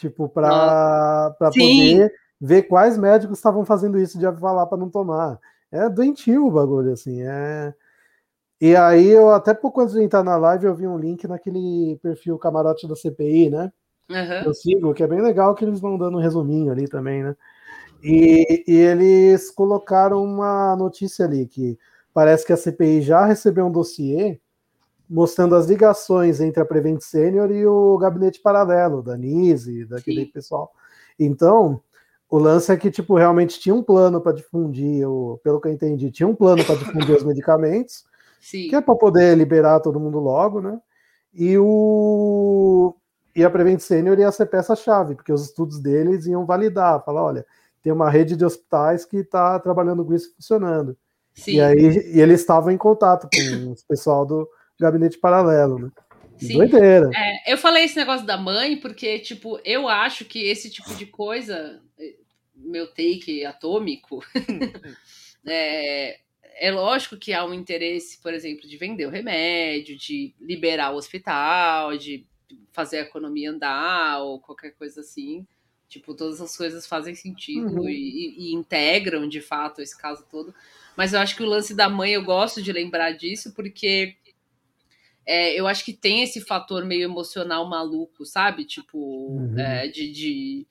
[0.00, 2.10] Tipo, para poder
[2.40, 5.38] ver quais médicos estavam fazendo isso de falar para não tomar.
[5.70, 7.20] É doentio o bagulho, assim.
[7.20, 7.74] É...
[8.58, 11.98] E aí, eu até pouco antes de entrar na live, eu vi um link naquele
[12.02, 13.70] perfil camarote da CPI, né?
[14.10, 14.42] Aham.
[14.46, 17.36] Eu sigo, que é bem legal que eles vão dando um resuminho ali também, né?
[18.02, 21.78] E, e eles colocaram uma notícia ali que
[22.12, 24.40] parece que a CPI já recebeu um dossiê
[25.10, 30.30] mostrando as ligações entre a Prevent Senior e o gabinete paralelo da Nise, daquele Sim.
[30.30, 30.70] pessoal.
[31.18, 31.82] Então,
[32.30, 35.72] o lance é que tipo realmente tinha um plano para difundir, o, pelo que eu
[35.72, 38.04] entendi, tinha um plano para difundir os medicamentos,
[38.40, 38.68] Sim.
[38.68, 40.78] que é para poder liberar todo mundo logo, né?
[41.34, 42.94] E o
[43.34, 47.46] e a Prevent Senior ia ser peça-chave, porque os estudos deles iam validar, falar, olha,
[47.82, 50.96] tem uma rede de hospitais que está trabalhando com isso funcionando.
[51.34, 51.54] Sim.
[51.54, 54.48] E aí e eles estavam em contato com o pessoal do
[54.80, 55.90] gabinete paralelo, né?
[56.38, 56.54] Sim.
[56.56, 57.10] Doideira.
[57.14, 61.04] É, eu falei esse negócio da mãe porque, tipo, eu acho que esse tipo de
[61.06, 61.82] coisa,
[62.56, 64.24] meu take atômico,
[65.46, 66.18] é,
[66.58, 70.96] é lógico que há um interesse, por exemplo, de vender o remédio, de liberar o
[70.96, 72.26] hospital, de
[72.72, 75.46] fazer a economia andar ou qualquer coisa assim.
[75.88, 77.88] Tipo, todas as coisas fazem sentido Uhum.
[77.88, 80.54] e- e integram de fato esse caso todo.
[80.96, 84.14] Mas eu acho que o lance da mãe, eu gosto de lembrar disso, porque
[85.26, 88.64] é, eu acho que tem esse fator meio emocional maluco, sabe?
[88.64, 89.58] Tipo, Uhum.
[89.58, 90.66] é, de, de,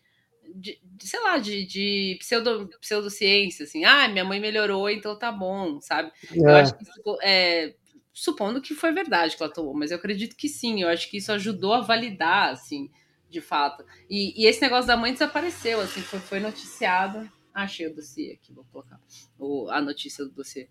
[0.56, 3.86] de- de, sei lá, de, de pseudo, pseudociência, assim.
[3.86, 6.12] Ah, minha mãe melhorou, então tá bom, sabe?
[6.46, 6.60] Eu É.
[6.62, 7.76] acho que isso, é,
[8.14, 10.82] supondo que foi verdade que ela tomou, mas eu acredito que sim.
[10.82, 12.90] Eu acho que isso ajudou a validar, assim,
[13.30, 13.84] de fato.
[14.10, 17.30] E, e esse negócio da mãe desapareceu, assim, foi, foi noticiado.
[17.54, 19.00] Ah, achei o dossiê aqui, vou colocar
[19.38, 20.68] o, a notícia do dossiê.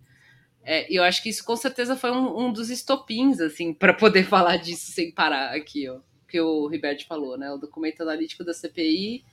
[0.70, 4.24] É, eu acho que isso com certeza foi um, um dos estopins, assim, para poder
[4.28, 6.01] falar disso sem parar aqui, ó.
[6.28, 7.51] Que o Ribert falou, né?
[7.51, 9.24] O documento analítico da CPI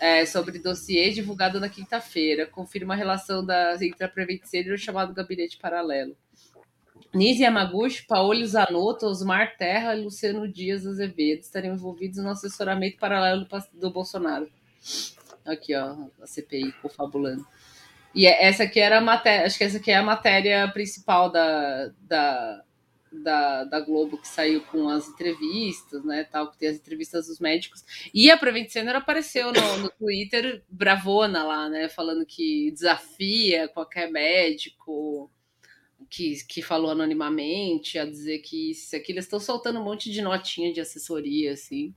[0.00, 4.74] é, sobre dossiê divulgado na quinta-feira confirma a relação da, entre a Prevent Senior e
[4.76, 6.16] o chamado gabinete paralelo.
[7.12, 13.46] Nise Yamaguchi, Paolo Zanotto, Osmar Terra e Luciano Dias Azevedo estariam envolvidos no assessoramento paralelo
[13.74, 14.48] do Bolsonaro.
[15.44, 17.46] Aqui, ó, a CPI confabulando.
[18.14, 21.30] E é- essa aqui era a matéria, acho que essa aqui é a matéria principal
[21.30, 22.64] da, da,
[23.12, 27.40] da, da Globo que saiu com as entrevistas, né, tal, que tem as entrevistas dos
[27.40, 27.84] médicos.
[28.12, 34.10] E a Prevent Senior apareceu no, no Twitter bravona lá, né, falando que desafia qualquer
[34.10, 35.30] médico
[36.10, 40.22] que, que falou anonimamente a dizer que isso aqui eles estão soltando um monte de
[40.22, 41.94] notinha de assessoria, assim,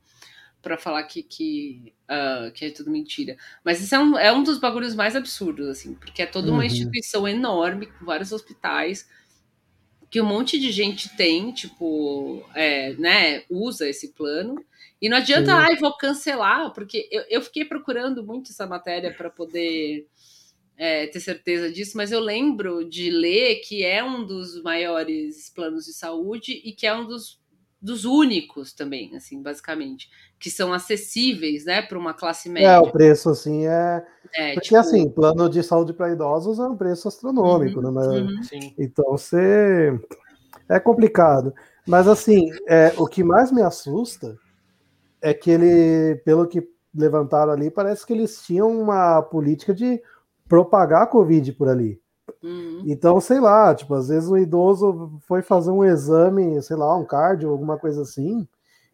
[0.67, 3.37] para falar que, que, ah, que é tudo mentira.
[3.63, 6.59] Mas isso é um, é um dos bagulhos mais absurdos, assim, porque é toda uma
[6.59, 6.63] Uhum.
[6.65, 9.07] instituição enorme, com vários hospitais,
[10.09, 14.65] que um monte de gente tem, tipo, é, né, usa esse plano.
[15.01, 15.57] E não adianta, Sim.
[15.57, 20.07] ai, vou cancelar, porque eu, eu fiquei procurando muito essa matéria para poder
[20.77, 25.85] é, ter certeza disso, mas eu lembro de ler que é um dos maiores planos
[25.85, 27.39] de saúde e que é um dos,
[27.87, 32.67] dos únicos também, assim, basicamente, que são acessíveis, né, para uma classe média.
[32.67, 34.05] É, o preço assim é.
[34.35, 37.89] É, Porque tipo, assim, plano de saúde para idosos é um preço astronômico, né?
[37.89, 38.39] Mas- uhum.
[38.77, 39.97] Então você
[40.69, 41.53] é complicado.
[41.87, 44.37] Mas assim, é, o que mais me assusta
[45.21, 50.01] é que ele, pelo que levantaram ali, parece que eles tinham uma política de
[50.47, 51.99] propagar a Covid por ali.
[52.43, 52.83] Uhum.
[52.85, 57.05] Então, sei lá, tipo, às vezes o idoso foi fazer um exame, sei lá, um
[57.05, 58.47] cardio, alguma coisa assim,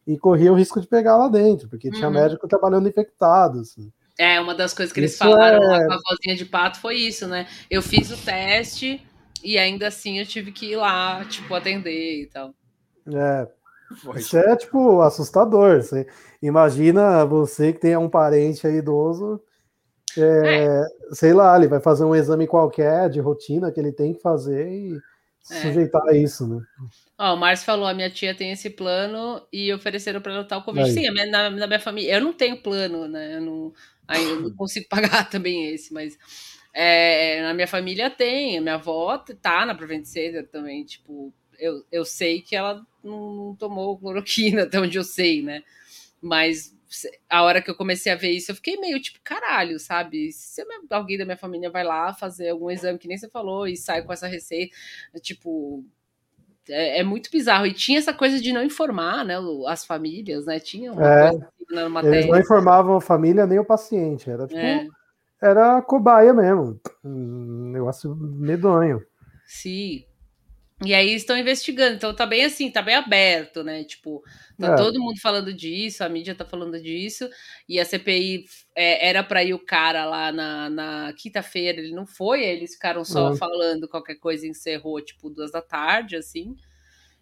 [0.07, 2.13] e corria o risco de pegar lá dentro, porque tinha Uhum.
[2.15, 3.91] médico trabalhando infectado, assim.
[4.17, 6.79] É, uma das coisas que eles Isso falaram lá é- com a vozinha de pato
[6.79, 7.47] foi isso, né?
[7.69, 9.01] Eu fiz o teste
[9.43, 12.53] e ainda assim eu tive que ir lá, tipo, atender e tal.
[13.07, 13.47] É,
[14.01, 14.19] Foi.
[14.19, 15.81] Isso é, tipo, assustador.
[15.81, 16.07] Você
[16.41, 19.41] imagina você que tem um parente aí idoso,
[20.21, 24.21] é, sei lá, ele vai fazer um exame qualquer de rotina que ele tem que
[24.21, 24.99] fazer e
[25.41, 25.61] se É.
[25.61, 26.61] sujeitar a isso, né?
[27.17, 30.63] Ó, o Márcio falou: a minha tia tem esse plano e ofereceram para ela tal
[30.63, 30.87] Covid.
[30.87, 30.93] Aí.
[30.93, 32.15] Sim, minha- na, na minha família.
[32.15, 33.35] Eu não tenho plano, né?
[33.37, 33.73] Eu não,
[34.07, 36.17] ainda não consigo pagar também esse, mas
[36.73, 38.57] é, na minha família tem.
[38.57, 40.83] A minha avó tá na Prevent Center também.
[40.85, 45.63] Tipo, eu, eu sei que ela não, não tomou cloroquina, até onde eu sei, né?
[46.21, 46.72] Mas
[47.29, 50.31] a hora que eu comecei a ver isso, eu fiquei meio tipo, caralho, sabe?
[50.31, 53.75] Se alguém da minha família vai lá fazer algum exame, que nem você falou, e
[53.77, 54.75] sai com essa receita,
[55.21, 55.83] tipo,
[56.69, 57.65] é, é muito bizarro.
[57.65, 59.35] E tinha essa coisa de não informar, né?
[59.67, 60.59] As famílias, né?
[60.59, 61.29] Tinha uma É.
[61.29, 62.27] coisa assim na Eles matéria.
[62.27, 64.87] não informavam a família nem o paciente, era tipo, É,
[65.41, 66.79] era cobaia mesmo.
[67.03, 69.01] Um negócio medonho.
[69.45, 70.05] sim.
[70.85, 73.83] E aí estão investigando, então tá bem assim, tá bem aberto, né?
[73.83, 74.23] Tipo,
[74.59, 74.75] tá É.
[74.75, 77.29] todo mundo falando disso, a mídia tá falando disso,
[77.69, 78.45] e a CPI
[78.75, 82.73] é, era pra ir o cara lá na, na quinta-feira, ele não foi, aí eles
[82.73, 83.35] ficaram só É.
[83.37, 86.55] falando qualquer coisa, encerrou tipo duas da tarde, assim,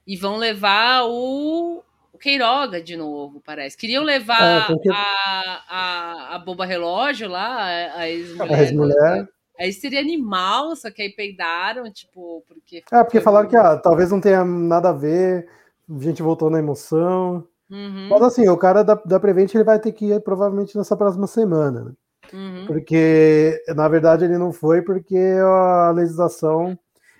[0.07, 1.83] e vão levar o,
[2.13, 3.77] o Queiroga de novo, parece.
[3.77, 8.53] Queriam levar É, tem que- a, a, a boba relógio lá, a, a ex-mulher.
[8.57, 9.27] A ex-mulher.
[9.61, 12.81] Aí seria animal, só que aí peidaram, tipo, porque.
[12.91, 15.47] É, porque falaram que ah, talvez não tenha nada a ver,
[15.89, 17.47] a gente voltou na emoção.
[17.69, 20.97] Uhum, Mas assim, o cara da, da Prevent ele vai ter que ir provavelmente nessa
[20.97, 21.91] próxima semana, né?
[22.33, 22.65] uhum.
[22.67, 26.77] Porque, na verdade, ele não foi porque a legislação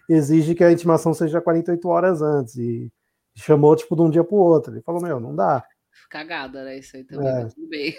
[0.10, 2.56] exige que a intimação seja 48 horas antes.
[2.58, 2.92] E
[3.36, 4.74] chamou, tipo, de um dia pro outro.
[4.74, 5.64] Ele falou, meu, não dá.
[6.10, 6.80] Cagada, né?
[6.80, 7.46] Isso aí também, É.
[7.46, 7.96] tudo bem.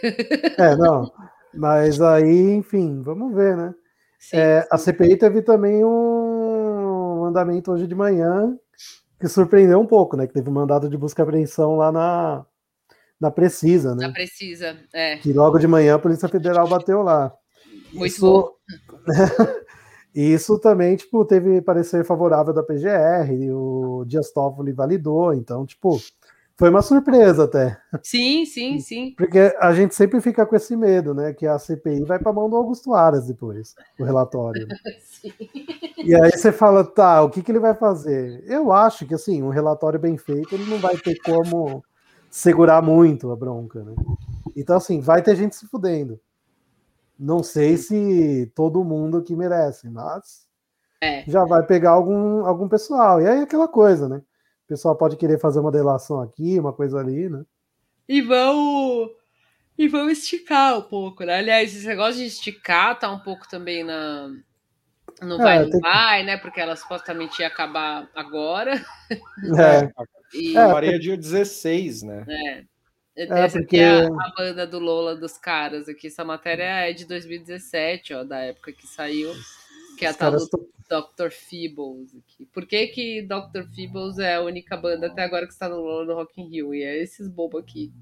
[0.58, 1.10] É, não.
[1.54, 3.74] Mas aí, enfim, vamos ver, né?
[4.22, 4.84] Sim, É, a sim.
[4.84, 8.56] CPI teve também um andamento hoje de manhã
[9.18, 10.28] que surpreendeu um pouco, né?
[10.28, 12.46] Que teve um mandado de busca e apreensão lá na,
[13.20, 14.06] na Precisa, né?
[14.06, 14.76] Não precisa.
[14.94, 17.32] É, Que logo de manhã a Polícia Federal bateu lá.
[17.92, 18.48] muito bom.
[20.14, 25.64] E isso também, tipo, teve parecer favorável da PGR, e o Dias Toffoli validou, então,
[25.64, 25.96] tipo,
[26.56, 27.78] foi uma surpresa até.
[28.02, 29.14] Sim, sim, sim.
[29.16, 31.32] Porque a gente sempre fica com esse medo, né?
[31.32, 34.66] Que a CPI vai para mão do Augusto Aras depois, o relatório.
[34.68, 34.76] né?
[36.04, 38.44] E aí você fala, tá, o que, que ele vai fazer?
[38.46, 41.82] Eu acho que, assim, um relatório bem feito, ele não vai ter como
[42.30, 43.94] segurar muito a bronca, né?
[44.56, 46.20] Então, assim, vai ter gente se fudendo.
[47.18, 50.46] Não sei se todo mundo que merece, mas
[51.00, 51.24] É.
[51.26, 53.20] já vai pegar algum, algum pessoal.
[53.20, 54.22] E aí é aquela coisa, né?
[54.64, 57.44] O pessoal pode querer fazer uma delação aqui, uma coisa ali, né?
[58.08, 59.10] E vão.
[59.78, 61.36] E vão esticar um pouco, né?
[61.38, 64.28] Aliás, esse negócio de esticar tá um pouco também na.
[65.20, 66.36] No É, vai, não tem que- vai, né?
[66.36, 68.72] Porque ela supostamente ia acabar agora.
[69.58, 69.92] É,
[70.34, 72.24] E É, Maria dia 16, né?
[72.28, 72.64] É.
[73.14, 76.06] É, porque- aqui é a, a banda do Lola dos caras aqui.
[76.06, 79.30] Essa matéria é de 2017, ó, da época que saiu.
[80.02, 81.30] Que é a tal do Dr.
[81.30, 82.44] Feebles aqui.
[82.46, 83.62] Por que que Dr.
[83.72, 86.74] Feebles é a única banda até agora que está no do Rock in Rio?
[86.74, 87.92] E é esses bobos aqui.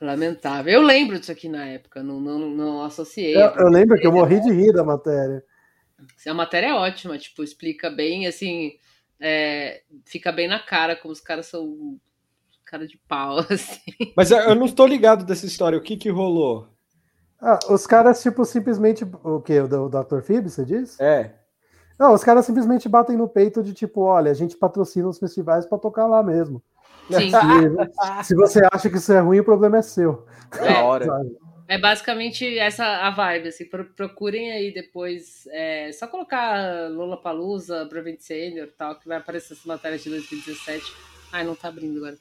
[0.00, 0.74] Lamentável.
[0.74, 3.34] Eu lembro disso aqui na época, não, não, não associei.
[3.34, 5.42] eu, eu lembro que eu morri de rir da matéria.
[6.26, 8.72] A matéria é ótima, tipo, explica bem, assim,
[9.18, 11.98] é, fica bem na cara como os caras são
[12.66, 14.12] cara de pau, assim.
[14.14, 15.78] Mas eu eu não estou ligado dessa história.
[15.78, 16.73] O que que rolou?
[17.44, 19.04] Ah, os caras, tipo, simplesmente.
[19.22, 19.60] O quê?
[19.60, 20.20] O, Dr.
[20.22, 20.98] Phoebe, você diz?
[20.98, 21.32] É.
[21.98, 25.66] Não, os caras simplesmente batem no peito de tipo, olha, a gente patrocina os festivais
[25.66, 26.62] pra tocar lá mesmo.
[27.10, 27.30] Sim.
[28.22, 30.26] Se, se você acha que isso é ruim, o problema é seu.
[30.50, 31.06] Da hora.
[31.68, 37.86] É basicamente essa a vibe, assim, pro- procurem aí depois, é, só colocar Lola Palusa,
[37.86, 40.82] Prevent Senior e tal, que vai aparecer essa matéria de 2017.
[41.32, 42.16] Ai, não tá abrindo agora.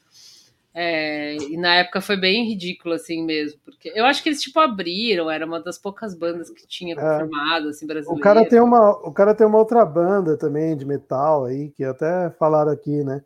[0.75, 4.59] É, e na época foi bem ridículo, assim mesmo, porque eu acho que eles, tipo,
[4.59, 8.23] abriram, era uma das poucas bandas que tinha confirmado, assim, O brasileira.
[8.23, 12.31] cara, tem uma, o cara tem uma outra banda também de metal aí, que até
[12.31, 13.21] falaram aqui, né?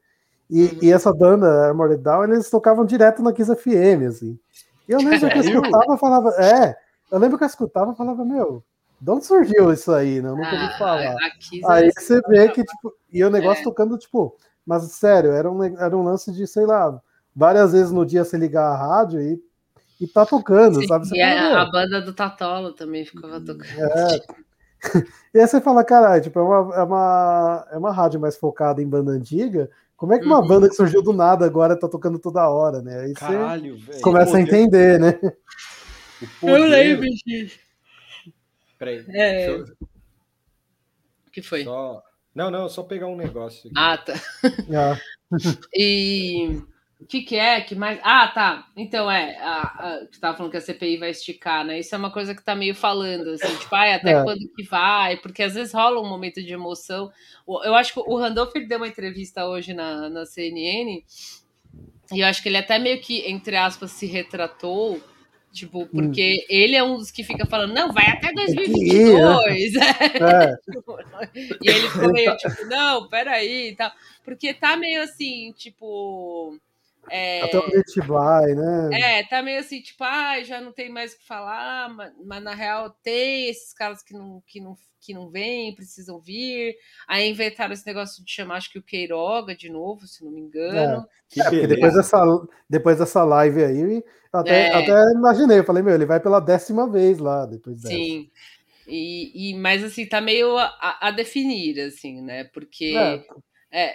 [0.49, 0.79] E, Uhum.
[0.83, 4.37] e essa banda, Armored Down, eles tocavam direto na Kiss FM, assim.
[4.87, 6.75] E eu lembro que eu escutava e falava, é,
[7.11, 8.63] eu lembro que eu escutava e falava, meu,
[8.99, 10.29] de onde surgiu isso aí, né?
[10.29, 11.15] Eu nunca ouvi Ah, falar.
[11.17, 13.63] a Kiss Aí é- você vê que, tipo, e o negócio É.
[13.63, 17.01] tocando, tipo, mas sério, era um, era um lance de, sei lá,
[17.37, 19.39] várias vezes no dia você ligar a rádio e,
[20.01, 21.07] e tá tocando, sabe?
[21.07, 23.69] Você E a, fala, a "Meu, banda do Tatola também ficava tocando.
[23.79, 24.07] é.
[25.33, 28.81] E aí você fala, caralho, tipo, é uma, é, uma, é uma rádio mais focada
[28.81, 29.69] em banda antiga.
[29.95, 30.47] Como é que uma Uhum.
[30.47, 33.01] banda que surgiu do nada agora tá tocando toda hora, né?
[33.01, 34.01] Aí você Caralho, velho.
[34.01, 35.19] começa a entender, né?
[36.21, 37.59] o poder- disso.
[38.77, 39.03] Peraí.
[39.09, 39.63] É, eu
[41.27, 41.63] o que foi?
[41.63, 42.01] só...
[42.33, 43.61] Não, não, só pegar um negócio.
[43.71, 43.73] aqui.
[43.75, 44.13] Ah, tá.
[44.75, 44.97] Ah,
[45.73, 46.61] E
[46.99, 47.61] o que, que é?
[47.61, 47.99] Que mais?
[48.03, 48.67] Ah, tá.
[48.75, 51.79] Então é, a, a, você tava falando que a CPI vai esticar, né?
[51.79, 54.23] Isso é uma coisa que tá meio falando, assim, tipo, ai, até É.
[54.23, 55.17] quando que vai?
[55.17, 57.11] Porque às vezes rola um momento de emoção.
[57.63, 61.03] Eu acho que o Randolph deu uma entrevista hoje na, na CNN,
[62.11, 64.99] e eu acho que ele até meio que, entre aspas, se retratou.
[65.53, 68.35] Tipo, porque ele é um dos que fica falando, não, vai até Hum.
[68.35, 69.21] que ir, né?
[69.45, 69.73] 2022.
[70.21, 70.55] é,
[71.61, 73.91] E ele ficou meio tipo, não, peraí e tal.
[74.23, 76.57] Porque tá meio assim, tipo.
[77.09, 78.89] É, até onde a gente vai, né?
[78.93, 82.43] é, tá meio assim, tipo, ai, já não tem mais o que falar, mas, mas
[82.43, 86.75] na real tem esses caras que não, que, não, que não vêm, precisam vir.
[87.07, 90.41] Aí inventaram esse negócio de chamar, acho que o Queiroga de novo, se não me
[90.41, 91.05] engano.
[91.35, 91.67] É, porque beleza.
[91.67, 94.03] depois dessa, depois dessa live aí,
[94.33, 94.73] eu até, É.
[94.73, 97.95] até imaginei, eu falei, meu, ele vai pela décima vez lá, depois dessa.
[97.95, 98.29] Sim.
[98.87, 102.45] E, e, mas assim, tá meio a, a definir, assim, né?
[102.45, 103.21] Porque é,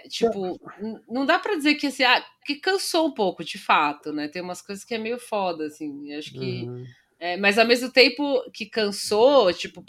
[0.09, 4.13] tipo, n- não dá pra dizer que assim, ah, que cansou um pouco, de fato,
[4.13, 4.29] né?
[4.29, 6.15] Tem umas coisas que é meio foda, assim.
[6.15, 6.65] Acho que.
[6.69, 6.85] Uhum.
[7.19, 9.85] é, mas ao mesmo tempo que cansou, tipo,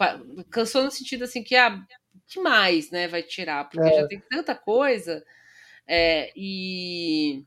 [0.49, 1.79] cansou no sentido assim que ah,
[2.27, 3.69] que mais, né, vai tirar?
[3.69, 4.01] Porque É.
[4.01, 5.23] já tem tanta coisa.
[5.87, 7.43] É, e.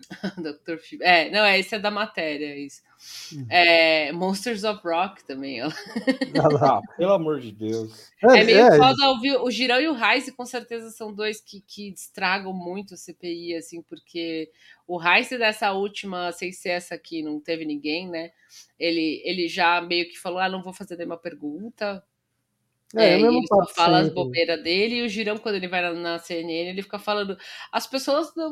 [0.42, 0.78] Dr.
[0.78, 0.98] Phil.
[1.02, 2.58] É, não, é, esse é da matéria, é
[3.02, 3.46] isso.
[3.48, 5.70] É, Monsters of Rock também, ó.
[6.62, 8.10] Ah, pelo amor de Deus.
[8.22, 9.36] É meio é, foda ouvir.
[9.36, 13.56] O Girão e o Heise, com certeza, são dois que, que estragam muito o CPI,
[13.56, 14.50] assim, porque
[14.86, 18.30] o Heise dessa última, sem ser essa aqui, não teve ninguém, né?
[18.78, 22.04] Ele, ele já meio que falou: ah, não vou fazer nenhuma pergunta.
[22.96, 25.92] É, É, ele só fala as bobeiras dele, e o Girão, quando ele vai na,
[25.94, 27.36] na CNN, ele fica falando:
[27.70, 28.50] as pessoas não,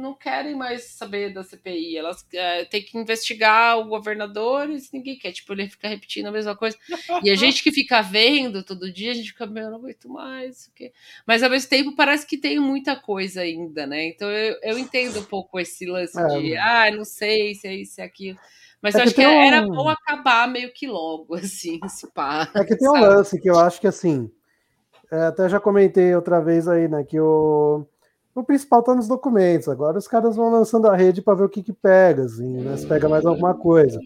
[0.00, 5.18] não querem mais saber da CPI, elas é, têm que investigar o governador, e ninguém
[5.18, 5.32] quer.
[5.32, 6.76] Tipo, ele fica repetindo a mesma coisa.
[7.22, 10.08] E a gente que fica vendo todo dia, a gente fica, meu, eu não aguento
[10.08, 10.66] mais.
[10.66, 10.92] o quê?
[11.26, 14.06] Mas ao mesmo tempo parece que tem muita coisa ainda, né?
[14.06, 16.26] Então eu, eu entendo um pouco esse lance É.
[16.26, 18.38] de, ah, não sei se é isso, se é aquilo.
[18.82, 22.48] Mas É eu acho que era um- bom acabar meio que logo, assim, se pá.
[22.54, 23.06] É que tem um sabe?
[23.06, 24.30] lance que eu acho que assim,
[25.10, 27.84] é, até já comentei outra vez aí, né, que o,
[28.34, 29.68] o principal tá nos documentos.
[29.68, 32.76] Agora os caras vão lançando a rede para ver o que que pega, assim, né,
[32.76, 34.00] se pega mais alguma coisa.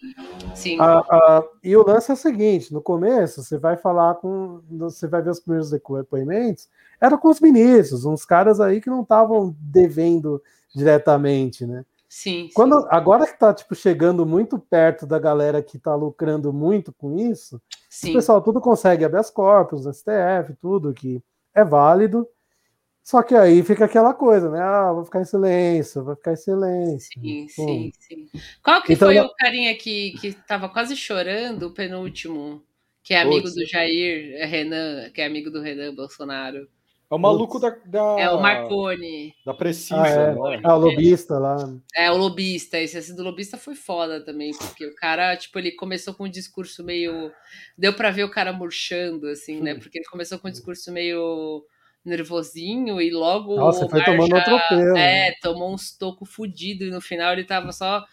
[0.55, 0.79] Sim.
[0.81, 4.61] A- a- e o lance é o seguinte: no começo, você vai falar com.
[4.71, 6.69] Você vai ver os primeiros depoimentos,
[7.01, 10.43] era com os ministros, uns caras aí que não estavam devendo
[10.75, 11.85] diretamente, né?
[12.17, 16.93] Sim, Quando, agora que tá tipo, chegando muito perto da galera que tá lucrando muito
[16.93, 18.11] com isso, sim.
[18.11, 21.23] o pessoal tudo consegue habeas corpus, STF, tudo que
[21.55, 22.29] é válido.
[23.05, 24.61] Só que aí fica aquela coisa, né?
[24.61, 27.11] Ah, vou ficar em silêncio, vou ficar em silêncio.
[27.13, 27.67] Sim, Pô.
[27.67, 28.31] sim, sim.
[28.63, 32.63] Qual que Então, foi na- o carinha que, que tava quase chorando, o penúltimo,
[33.03, 33.55] que é amigo Putz.
[33.55, 36.69] do Jair é Renan, que é amigo do Renan Bolsonaro?
[37.11, 39.35] É o maluco da, da, É o Marconi.
[39.45, 40.35] da Precisa, Ah, é.
[40.35, 40.61] não é?
[40.65, 41.57] O lobista lá.
[41.95, 42.79] É, o lobista.
[42.79, 46.31] Esse, esse do lobista foi foda também, porque o cara, tipo, ele começou com um
[46.31, 47.31] discurso meio.
[47.79, 49.75] Deu pra ver o cara murchando, assim, né?
[49.75, 51.63] Porque ele começou com um discurso meio
[52.05, 53.57] nervosinho e logo.
[53.57, 54.97] Nossa, o foi Omar tomando já- outro pelo.
[54.97, 58.05] É, tomou uns tocos fudido e no final ele tava só.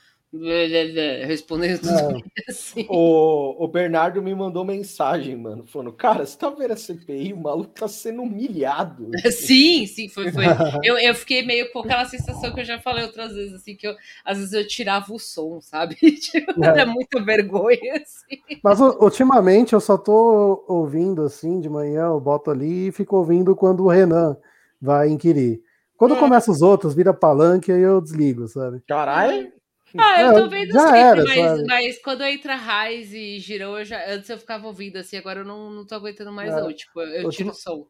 [1.27, 2.21] Respondendo tudo É.
[2.49, 2.85] assim.
[2.89, 7.33] O, o Bernardo me mandou mensagem, mano, falando: Cara, você tá vendo a CPI?
[7.33, 9.09] O maluco tá sendo humilhado.
[9.31, 10.31] Sim, sim, foi.
[10.31, 10.45] foi.
[10.83, 13.87] Eu, eu fiquei meio com aquela sensação que eu já falei outras vezes, assim, que
[13.87, 13.95] eu,
[14.25, 15.95] às vezes eu tirava o som, sabe?
[15.95, 16.67] Tipo, É.
[16.67, 18.41] era muita vergonha, assim.
[18.63, 23.55] Mas ultimamente eu só tô ouvindo assim de manhã, eu boto ali e fico ouvindo
[23.55, 24.37] quando o Renan
[24.81, 25.61] vai inquirir.
[25.97, 26.19] Quando É.
[26.19, 28.81] começa os outros, vira palanque, aí eu desligo, sabe?
[28.87, 29.51] Caralho!
[29.97, 31.63] Ah, eu É, tô vendo já sempre, era, mas, sabe?
[31.67, 35.45] mas quando entra Raiz e Girão, eu já, antes eu ficava ouvindo assim, agora eu
[35.45, 36.61] não, não tô aguentando mais, É.
[36.61, 36.71] não.
[36.73, 37.87] Tipo, eu tiro o som.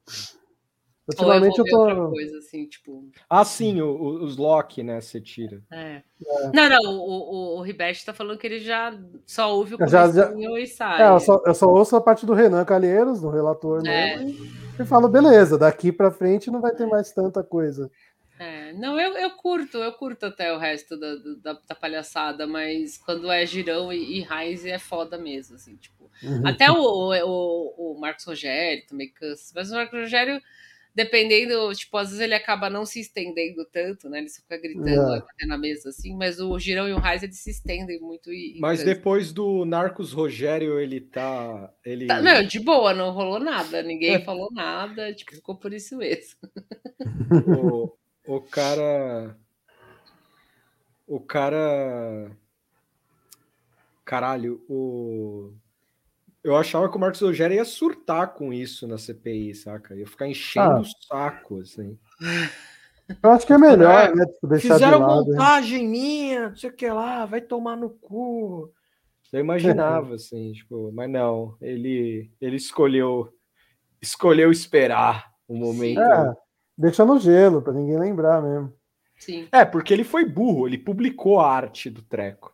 [1.07, 1.99] Ultimamente Ou eu eu vou ver tô.
[2.01, 3.09] outra coisa, assim, tipo.
[3.29, 5.01] Ah, sim, o- o- os lock, né?
[5.01, 5.61] Você tira.
[5.71, 6.03] É.
[6.53, 9.87] Não, não, o, o, o Ribete tá falando que ele já só ouve o Eu
[9.87, 11.01] já- já- comecinho e sai.
[11.01, 14.15] É, eu, só, eu só ouço a parte do Renan Calheiros, do relator É.
[14.79, 17.89] e falo, beleza, daqui pra frente não vai ter mais tanta coisa.
[18.71, 22.97] É, não, eu, eu curto, eu curto até o resto da, da, da palhaçada, mas
[22.97, 26.09] quando é girão e, e Raiz é foda mesmo, assim, tipo.
[26.23, 26.45] Uhum.
[26.45, 29.51] Até o, o, o Marcos Rogério também cansa.
[29.55, 30.39] Mas o Marcos Rogério,
[30.93, 34.19] dependendo, tipo, às vezes ele acaba não se estendendo tanto, né?
[34.19, 35.45] Ele só fica gritando, É.
[35.45, 38.59] na mesa, assim, mas o Girão e o Raiz, eles se estendem muito e.
[38.59, 41.73] Mas depois do Narcos Rogério, ele tá.
[41.83, 42.05] Ele...
[42.05, 46.37] Tá, não, de boa, não rolou nada, ninguém falou nada, tipo, ficou por isso mesmo.
[47.57, 47.91] o,
[48.27, 49.37] o cara.
[51.07, 52.31] O cara.
[54.05, 55.53] Caralho, o.
[56.43, 59.95] Eu achava que o Marcos Rogério ia surtar com isso na CPI, saca?
[59.95, 60.79] Ia ficar enchendo Ah.
[60.81, 61.97] o saco, assim.
[63.21, 64.25] Eu acho que é melhor, É, né?
[64.25, 65.25] Tipo, deixar Fizeram de lado.
[65.27, 68.73] montagem minha, não sei o que lá, vai tomar no cu.
[69.31, 73.31] Eu imaginava, assim, tipo, mas não, ele, ele escolheu
[74.01, 76.01] escolheu esperar o momento.
[76.01, 76.35] É,
[76.81, 78.73] deixa no gelo, pra ninguém lembrar mesmo.
[79.17, 79.47] Sim.
[79.51, 82.51] É, porque ele foi burro, ele publicou a arte do treco.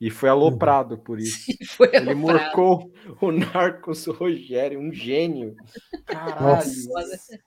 [0.00, 1.46] E foi aloprado por isso.
[1.76, 5.56] Foi Ele morcou o Narcos Rogério, um gênio.
[6.04, 7.40] Caralho, Nossa.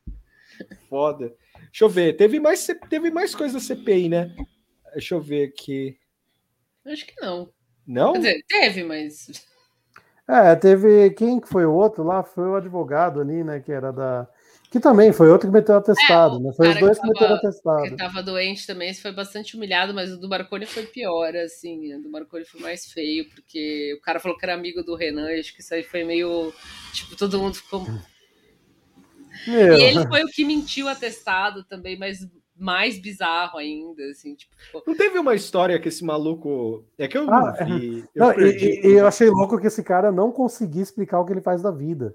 [0.89, 1.35] foda.
[1.65, 4.35] Deixa eu ver, teve mais, teve mais coisa CPI, né?
[4.93, 5.99] Deixa eu ver aqui.
[6.85, 7.51] Acho que não.
[7.85, 8.13] Não?
[8.13, 9.45] Quer dizer, teve, mas.
[10.27, 11.11] É, teve.
[11.11, 12.23] Quem que foi o outro lá?
[12.23, 13.59] Foi o advogado ali, né?
[13.59, 14.27] Que era da.
[14.69, 16.51] Que também foi outro que meteu atestado, É, né?
[16.53, 17.83] Foi os dois que que meteram atestado.
[17.83, 21.95] Que tava doente também, foi bastante humilhado, mas o do Marconi foi pior, assim.
[21.95, 25.31] O do Marconi foi mais feio, porque o cara falou que era amigo do Renan,
[25.31, 26.53] e acho que isso aí foi meio.
[26.93, 27.85] Tipo, todo mundo ficou.
[29.47, 32.27] Meu, E ele foi o que mentiu atestado também, mas
[32.59, 36.83] mais bizarro ainda, assim, tipo, ficou- Não teve uma história que esse maluco.
[36.97, 38.03] É que eu Ah, não vi.
[38.15, 38.65] Eu Não, e, perdi.
[38.65, 41.61] e- e eu achei louco que esse cara não conseguia explicar o que ele faz
[41.61, 42.13] da vida.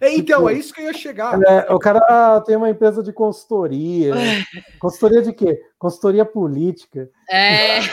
[0.00, 1.38] É, então, tipo, é isso que eu ia chegar.
[1.42, 4.12] É, o cara tem uma empresa de consultoria.
[4.78, 5.60] consultoria de quê?
[5.78, 7.08] Consultoria política.
[7.30, 7.78] É.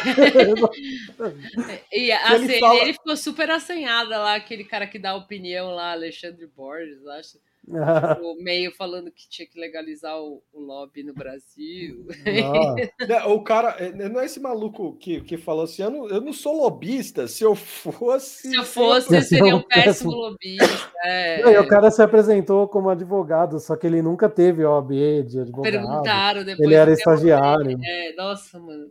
[1.92, 5.92] E ele assim, fala- ele ficou super assanhada lá, aquele cara que dá opinião lá,
[5.92, 7.38] Alexandre Borges, acho.
[7.64, 12.08] Tipo, meio falando que tinha que legalizar o, o lobby no Brasil.
[12.44, 16.10] Ah, Né, O cara, é, não é esse maluco que, que falou assim: eu não,
[16.10, 18.50] eu não sou lobista, se eu fosse.
[18.50, 20.92] Se eu fosse, eu seria um péssimo lobista.
[21.04, 21.42] É.
[21.54, 24.92] E o cara se apresentou como advogado, só que ele nunca teve OAB
[25.26, 25.72] de advogado.
[25.72, 26.60] Perguntaram depois.
[26.60, 27.78] Ele era estagiário.
[27.84, 28.88] É, nossa, mano.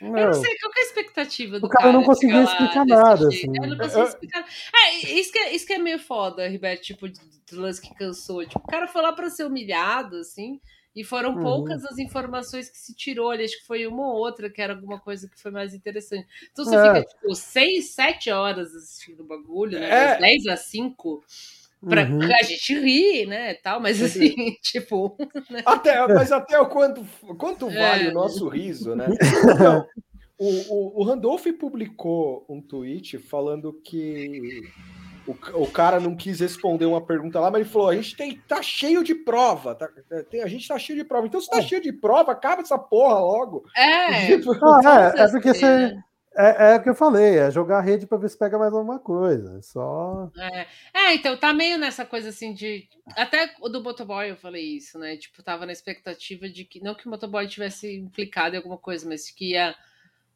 [0.00, 2.42] Eu Meu, não sei qual que é a expectativa do O cara não chegar conseguia
[2.42, 3.46] explicar nada, assim.
[3.62, 4.46] É, não conseguia explicar.
[4.74, 8.44] É, isso que é, isso que é meio foda, Ribeto, tipo, do lance que cansou.
[8.46, 10.60] Tipo, o cara foi lá pra ser humilhado, assim,
[10.94, 11.42] e foram Uhum.
[11.42, 13.44] poucas as informações que se tirou ali.
[13.44, 16.26] Acho que foi uma ou outra que era alguma coisa que foi mais interessante.
[16.52, 16.82] Então você É.
[16.82, 19.86] fica, tipo, seis, sete horas assistindo o bagulho, né?
[19.90, 20.06] É.
[20.08, 21.22] Das 10 a 5.
[21.88, 22.20] Pra Uhum.
[22.22, 23.54] a gente rir, né?
[23.54, 25.16] Tal, mas assim, tipo.
[25.64, 27.04] Até, mas até o quanto,
[27.38, 27.74] quanto É.
[27.78, 29.06] vale o nosso riso, né?
[29.44, 29.86] Então,
[30.38, 34.62] o, o, o Randolph publicou um tweet falando que
[35.26, 38.40] o, o cara não quis responder uma pergunta lá, mas ele falou: a gente tem,
[38.48, 39.88] tá cheio de prova, tá,
[40.30, 41.26] tem- a gente tá cheio de prova.
[41.26, 43.64] Então, se tá cheio de prova, acaba essa porra logo.
[43.76, 44.26] É.
[44.38, 45.94] Tipo, Ah, é, é porque você.
[46.36, 48.72] É, é o que eu falei, é jogar a rede pra ver se pega mais
[48.72, 49.58] alguma coisa.
[49.58, 50.30] é Só.
[50.36, 50.66] É.
[50.92, 52.86] É, então tá meio nessa coisa assim de.
[53.16, 55.16] Até do motoboy eu falei isso, né?
[55.16, 56.80] Tipo, tava na expectativa de que.
[56.80, 59.74] Não que o motoboy tivesse implicado em alguma coisa, mas que ia.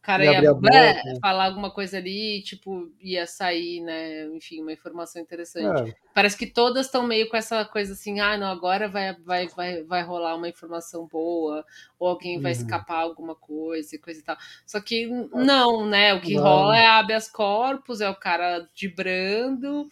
[0.00, 4.24] O cara Ia ia, blé, falar alguma coisa ali, tipo, ia sair, né?
[4.34, 5.82] Enfim, uma informação interessante.
[5.82, 9.46] É, Parece que todas estão meio com essa coisa assim, ah, não, agora vai, vai,
[9.48, 11.64] vai, vai rolar uma informação boa,
[11.98, 12.58] ou alguém vai Uhum.
[12.58, 14.36] escapar alguma coisa e coisa e tal.
[14.66, 16.14] Só que não, né?
[16.14, 16.42] O que Não.
[16.42, 19.88] rola é habeas corpus, é o cara vibrando,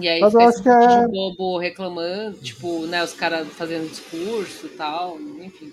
[0.00, 3.88] e aí Mas eu acho que é- de bobo reclamando, tipo, né, os caras fazendo
[3.88, 5.72] discurso e tal, enfim.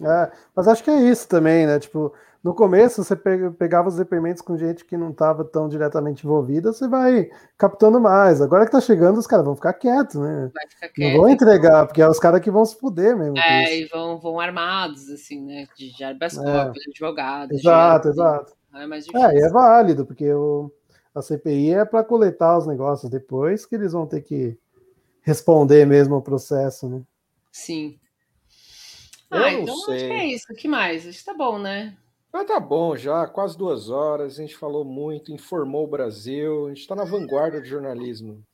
[0.00, 1.78] é, mas acho que é isso também, né?
[1.78, 2.12] Tipo,
[2.44, 6.74] no começo você pe- pegava os depoimentos com gente que não estava tão diretamente envolvida,
[6.74, 8.42] você vai captando mais.
[8.42, 10.50] Agora que tá chegando, os caras vão ficar quietos, né?
[10.52, 11.16] Vai ficar Não quieto.
[11.16, 13.38] vão entregar, porque é os caras que vão se fuder mesmo.
[13.38, 15.66] É, e vão, vão armados, assim, né?
[15.74, 16.42] De, de habeas É.
[16.42, 17.58] corpus, advogados.
[17.58, 18.52] Exato, de- exato.
[18.74, 19.26] É mais difícil.
[19.26, 20.70] É, e é válido, porque o,
[21.14, 24.58] a CPI é para coletar os negócios depois que eles vão ter que
[25.22, 27.00] responder mesmo ao processo, né?
[27.50, 27.98] Sim.
[29.30, 30.08] Eu Ah, não então acho sei.
[30.08, 30.52] que é isso.
[30.52, 31.06] O que mais?
[31.08, 31.96] Acho que tá bom, né?
[32.34, 36.74] Mas tá bom já, quase duas horas, a gente falou muito, informou o Brasil, a
[36.74, 38.44] gente tá na vanguarda do jornalismo.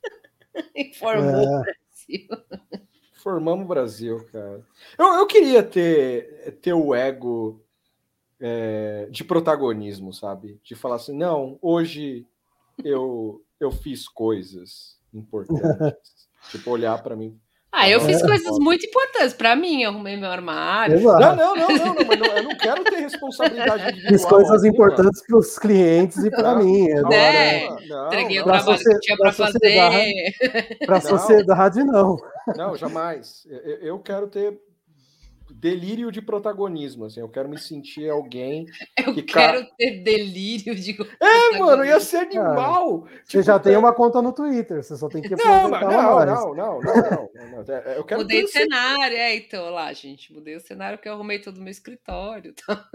[0.75, 1.57] Informou É.
[1.57, 2.27] o Brasil.
[3.13, 4.63] Formamos o Brasil, cara.
[4.99, 7.59] Eu, eu queria ter, ter o ego
[8.39, 10.59] é, de protagonismo, sabe?
[10.63, 12.27] De falar assim, não, hoje
[12.83, 16.29] eu, eu fiz coisas importantes.
[16.51, 17.35] tipo, olhar pra mim.
[17.73, 18.27] Ah, eu fiz É.
[18.27, 19.81] coisas muito importantes pra mim.
[19.83, 20.99] Eu arrumei meu armário.
[20.99, 21.35] Não, Exato.
[21.37, 24.09] não, não, não, não, mas não, eu não quero ter responsabilidade individual.
[24.13, 26.87] Fiz coisas importantes para os clientes e para Não, mim.
[26.89, 27.69] Né?
[27.87, 30.33] não, Entreguei o trabalho que tinha pra pra sociedade.
[30.37, 30.77] fazer.
[30.85, 32.17] para a sociedade, não.
[32.57, 33.47] Não, jamais.
[33.81, 34.59] Eu quero ter
[35.51, 37.19] delírio de protagonismo, assim.
[37.19, 38.65] Eu quero me sentir alguém.
[38.97, 40.97] Eu Que ca- quero ter delírio de.
[41.19, 43.01] É, mano, ia ser animal.
[43.23, 45.91] Você Tipo, já tem uma conta no Twitter, você só tem que Não, mas não,
[45.91, 47.73] não, não, não, não, não, não.
[47.75, 50.33] É, Eu quero Mudei de ter cenário, é, então lá, gente.
[50.33, 52.53] Mudei o cenário que eu arrumei todo o meu escritório.
[52.65, 52.89] Tá?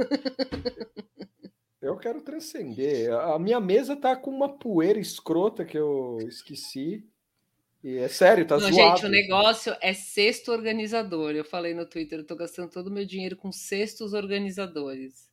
[1.80, 3.12] Eu quero transcender.
[3.12, 7.04] A minha mesa tá com uma poeira escrota que eu esqueci.
[7.88, 8.96] E é sério, tá Não, zoado.
[8.96, 11.30] gente, o negócio é cesto organizador.
[11.36, 15.28] Eu falei no Twitter, eu tô gastando todo o meu dinheiro com cestos organizadores.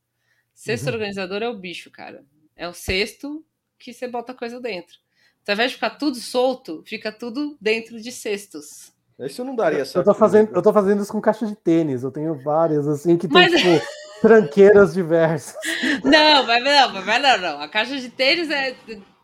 [0.54, 0.94] Cesto Uhum.
[0.94, 2.24] organizador é o bicho, cara.
[2.56, 3.44] É um cesto
[3.80, 4.98] que você bota coisa dentro.
[5.42, 8.94] Então, ao invés de ficar tudo solto, fica tudo dentro de cestos.
[9.18, 9.98] Eu não daria essa.
[9.98, 12.04] Eu tô, fazendo, eu tô fazendo isso com caixa de tênis.
[12.04, 13.84] Eu tenho várias, assim, que tem, Mas- tipo,
[14.22, 15.56] tranqueiras diversas.
[16.04, 17.62] Não, mas não, mas não, não.
[17.62, 18.76] A caixa de tênis é.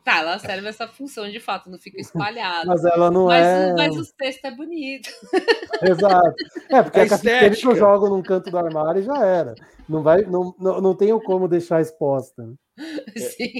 [0.03, 2.65] Tá, ela serve essa função de fato, não fica espalhada.
[2.65, 3.71] Mas ela não mas, é.
[3.73, 5.09] o- mas o cesto é bonito.
[5.81, 6.33] Exato.
[6.69, 9.53] É, porque É a de tênis eu jogo num canto do armário e já era.
[9.87, 12.47] Não, vai, não, não, não tenho como deixar exposta.
[13.17, 13.53] Sim.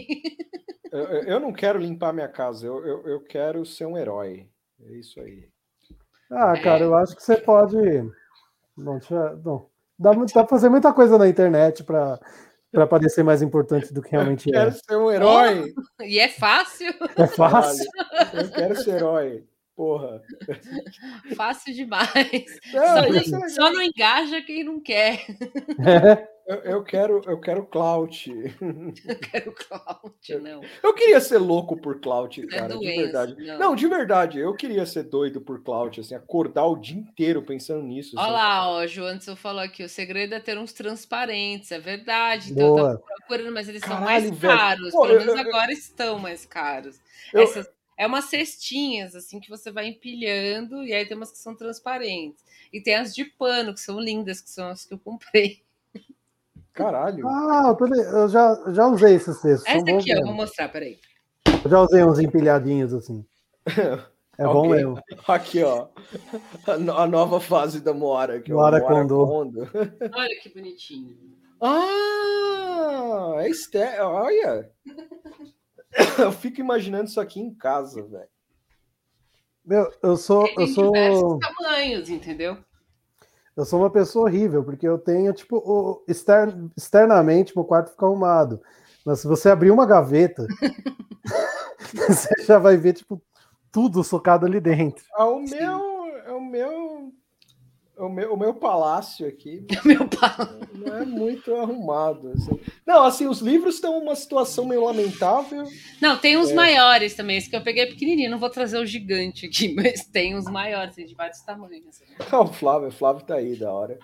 [0.91, 4.47] Eu, eu- não quero limpar minha casa, eu, eu, eu quero ser um herói.
[4.81, 5.47] É isso aí.
[6.31, 6.61] Ah, É.
[6.61, 7.75] cara, eu acho que você pode.
[8.77, 9.35] Não, deixa...
[9.43, 9.67] não.
[9.97, 12.17] Dá, dá pra fazer muita coisa na internet pra,
[12.71, 14.71] pra parecer mais importante do que realmente Quero é.
[14.71, 15.73] ser um herói.
[16.01, 17.85] E é fácil, É fácil.
[18.33, 19.43] Olha, eu quero ser herói.
[19.75, 20.21] Porra.
[21.37, 22.09] fácil demais.
[22.73, 25.25] Não, Só é só não engaja quem não quer.
[26.49, 28.31] Eu, eu quero, eu quero clout.
[29.07, 30.61] Eu quero clout, não.
[30.81, 33.35] Eu queria ser louco por clout, É cara, de doença, verdade.
[33.45, 33.59] não.
[33.59, 33.75] Não.
[33.75, 38.15] de verdade, eu queria ser doido por clout, assim, acordar o dia inteiro pensando nisso.
[38.17, 38.33] Olha assim.
[38.33, 42.51] lá, ó, João Anderson falou aqui, o segredo é ter uns transparentes, é verdade.
[42.51, 42.97] Então eu Boa.
[42.97, 44.57] tô procurando, mas eles são Caralho, mais velho.
[44.57, 44.91] caros.
[44.91, 46.99] Pô, Pelo eu- menos eu- agora estão mais caros.
[47.31, 51.37] Eu- Essas- é umas cestinhas, assim, que você vai empilhando, e aí tem umas que
[51.37, 52.43] são transparentes.
[52.73, 55.61] E tem as de pano, que são lindas, que são as que eu comprei.
[56.73, 57.27] Caralho.
[57.27, 59.67] Ah, eu, tô eu já, já usei esses textos.
[59.67, 60.97] Essa aqui, ó, eu vou mostrar, peraí.
[61.63, 63.25] Eu já usei uns empilhadinhos assim.
[64.37, 64.97] É bom Alguém- mesmo.
[65.27, 65.89] Aqui, ó.
[66.65, 68.39] A, no- a nova fase da Moara.
[68.39, 69.27] Que Moara é o Moara Kondo.
[69.27, 69.69] Kondo.
[70.15, 71.17] Olha que bonitinho.
[71.61, 73.77] Ah, é este...
[73.99, 74.71] Olha.
[76.17, 78.29] Eu fico imaginando isso aqui em casa, velho.
[79.65, 82.57] Meu, eu sou, eu Tem diversos sou, tamanhos, entendeu?
[83.59, 88.05] Eu sou uma pessoa horrível, porque eu tenho, tipo, o, exter- externamente meu quarto fica
[88.05, 88.61] arrumado.
[89.05, 90.47] Mas se você abrir uma gaveta,
[92.07, 93.21] você já vai ver, tipo,
[93.69, 95.03] tudo socado ali dentro.
[95.13, 96.78] Ah, o meu, é o meu,
[97.99, 100.35] o meu, o meu palácio aqui Meu pai.
[100.73, 102.31] não é muito arrumado.
[102.31, 102.59] assim.
[102.85, 105.63] Não, assim, os livros estão uma situação meio lamentável.
[106.01, 106.37] Não, tem É.
[106.39, 107.37] uns maiores também.
[107.37, 108.31] Esse que eu peguei é pequenininho.
[108.31, 111.87] Não vou trazer o gigante aqui, mas tem uns maiores, tem de vários tamanhos.
[111.89, 112.05] assim.
[112.31, 113.99] Ah, o Flávio, o Flávio tá aí, da hora.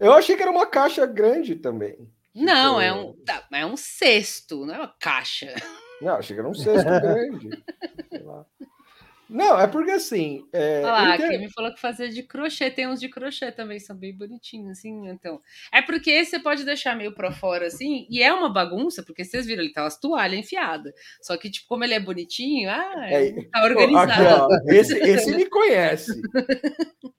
[0.00, 1.96] Eu achei que era uma caixa grande também.
[2.34, 5.54] Não, é um, tá, é um cesto, não é uma caixa.
[6.00, 7.62] Não, achei que era um cesto grande.
[8.10, 8.44] Sei lá.
[9.32, 10.46] Não, é porque assim.
[10.52, 12.70] É, Olha lá, entendo- Kim falou que fazia de crochê.
[12.70, 15.08] Tem uns de crochê também, são bem bonitinhos, assim.
[15.08, 15.40] Então,
[15.72, 19.24] é porque esse você pode deixar meio pra fora, assim, e é uma bagunça, porque
[19.24, 20.92] vocês viram, ele tá umas toalhas enfiadas.
[21.22, 24.12] Só que, tipo, como ele é bonitinho, ah, É, tá Ó, organizado.
[24.54, 26.12] aqui, ó, esse, esse me conhece.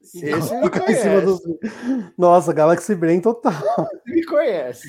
[0.02, 0.26] Esse
[0.56, 1.26] me Fica em cima conhece.
[1.26, 3.54] dos- Nossa, Galaxy Brain total.
[4.06, 4.88] Me conhece.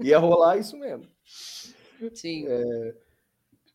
[0.00, 1.06] Ia rolar isso mesmo.
[2.14, 2.46] Sim,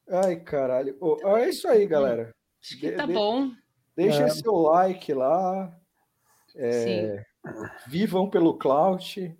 [0.10, 0.96] Ai, caralho.
[1.02, 2.32] Ó, é isso aí, galera.
[2.64, 3.52] acho que de- tá de- bom.
[3.96, 4.30] Deixa É.
[4.30, 5.72] seu like lá.
[6.56, 7.24] É,
[7.88, 9.36] vivam pelo Clout.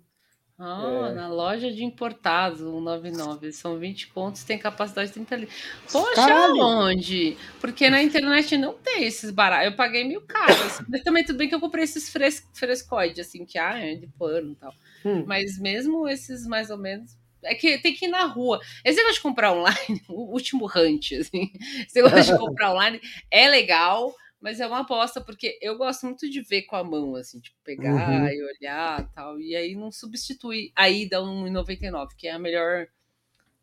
[0.60, 1.14] Ah, É.
[1.14, 3.52] na loja de importados, 199.
[3.52, 5.56] São 20 pontos, tem capacidade de 30 litros.
[5.92, 6.60] Poxa, Caralho!
[6.60, 7.36] onde?
[7.60, 9.66] Porque na internet não tem esses baratos.
[9.70, 10.80] Eu paguei mil caras.
[10.88, 14.08] Mas também tudo bem que eu comprei esses fres frescoides, assim, que ah, é de
[14.18, 14.72] pano e tal.
[15.04, 15.24] Hum.
[15.26, 17.16] Mas mesmo esses mais ou menos.
[17.42, 18.60] É que tem que ir na rua.
[18.84, 21.50] Esse negócio de comprar online, o último hunt, assim.
[21.86, 23.00] Esse negócio de comprar online
[23.30, 27.14] é legal, mas é uma aposta, porque eu gosto muito de ver com a mão,
[27.16, 28.28] assim, tipo, pegar Uhum.
[28.28, 29.40] e olhar e tal.
[29.40, 32.86] E aí não substitui a ida 1,99, que é a melhor.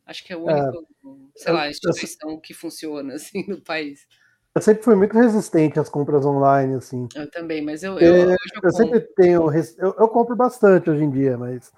[0.05, 0.87] Acho que é o único,
[1.35, 4.07] sei lá, eu- eu- instituição que funciona, assim, no país.
[4.53, 7.07] Eu sempre fui muito resistente às compras online, assim.
[7.13, 9.51] Eu também, mas eu, É, eu, hoje eu Eu sempre tenho.
[9.77, 11.71] Eu, eu compro bastante hoje em dia, mas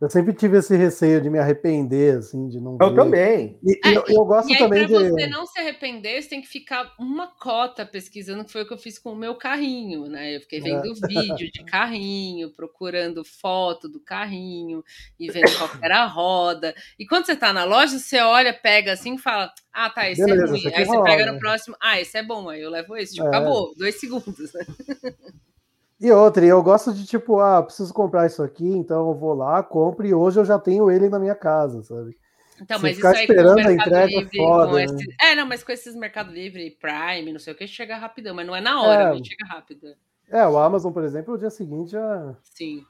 [0.00, 2.76] eu sempre tive esse receio de me arrepender, assim, de não.
[2.80, 2.96] Eu ver.
[2.96, 3.58] também.
[3.64, 5.10] E, É, eu, eu gosto E aí, também pra de.
[5.10, 8.74] você não se arrepender, você tem que ficar uma cota pesquisando, que foi o que
[8.74, 10.36] eu fiz com o meu carrinho, né?
[10.36, 14.82] Eu fiquei vendo vídeo de carrinho, procurando foto do carrinho
[15.18, 16.74] e vendo qual era a roda.
[16.98, 20.24] E quando você tá na loja, você olha, pega assim e fala: Ah, tá, esse
[20.24, 20.66] Beleza, é ruim.
[20.74, 21.04] Aí você rola.
[21.04, 23.14] pega no próximo, ah, esse é bom, aí eu levo esse.
[23.14, 23.28] Tipo, É.
[23.28, 24.52] acabou, dois segundos.
[26.00, 26.08] né?
[26.08, 29.34] E outra, e eu gosto de tipo, ah, preciso comprar isso aqui, então eu vou
[29.34, 32.16] lá, compro e hoje eu já tenho ele na minha casa, sabe?
[32.60, 34.66] Então, Se mas isso ficar aí com o esperando a Mercado entrega é Livre, foda,
[34.68, 34.84] com né?
[34.84, 35.16] esse...
[35.20, 38.46] É, não, mas com esses Mercado Livre, Prime, não sei o que, chega rapidão, mas
[38.46, 39.08] não é na hora, É.
[39.10, 39.94] mas chega rápido.
[40.30, 42.36] É, o Amazon, por exemplo, o dia seguinte já.
[42.42, 42.84] Sim.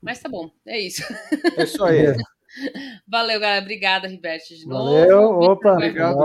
[0.00, 1.02] Mas tá bom, é isso.
[1.58, 2.14] É isso aí.
[3.08, 3.62] Valeu, galera.
[3.62, 4.84] Obrigada, Ribete, de novo.
[4.84, 6.18] Valeu, opa, obrigado.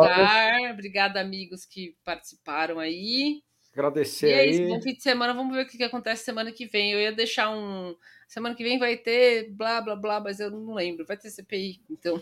[0.74, 3.42] Obrigada, amigos que participaram aí.
[3.78, 4.68] Agradecer E é isso, aí.
[4.70, 5.34] bom fim de semana.
[5.34, 6.94] Vamos ver o que que acontece semana que vem.
[6.94, 7.96] Eu ia deixar um.
[8.28, 11.06] Semana que vem vai ter blá blá blá, mas eu não lembro.
[11.06, 12.22] Vai ter CPI, então.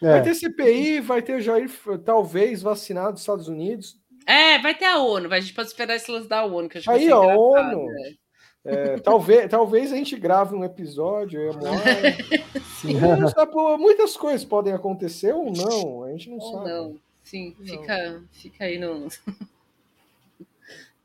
[0.00, 1.70] Vai É, ter CPI, vai ter o Jair,
[2.04, 3.96] talvez, vacinado nos Estados Unidos.
[4.26, 5.28] É, vai ter a ONU.
[5.28, 7.86] vai- A gente pode esperar esse lance da ONU, que que vai Aí, engraçado, ONU.
[7.86, 8.14] né?
[8.62, 11.54] É, talvez, talvez a gente grave um episódio, eu a
[13.78, 16.68] Muitas coisas podem acontecer ou não, a gente não Ou sabe.
[16.68, 16.96] não.
[17.22, 17.66] Sim, Não.
[17.66, 19.08] Fica, fica aí no.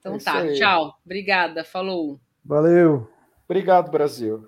[0.05, 0.53] Então É tá, aí.
[0.55, 0.99] tchau.
[1.03, 2.19] Obrigada, falou.
[2.43, 3.09] valeu.
[3.49, 4.47] Obrigado, Brasil.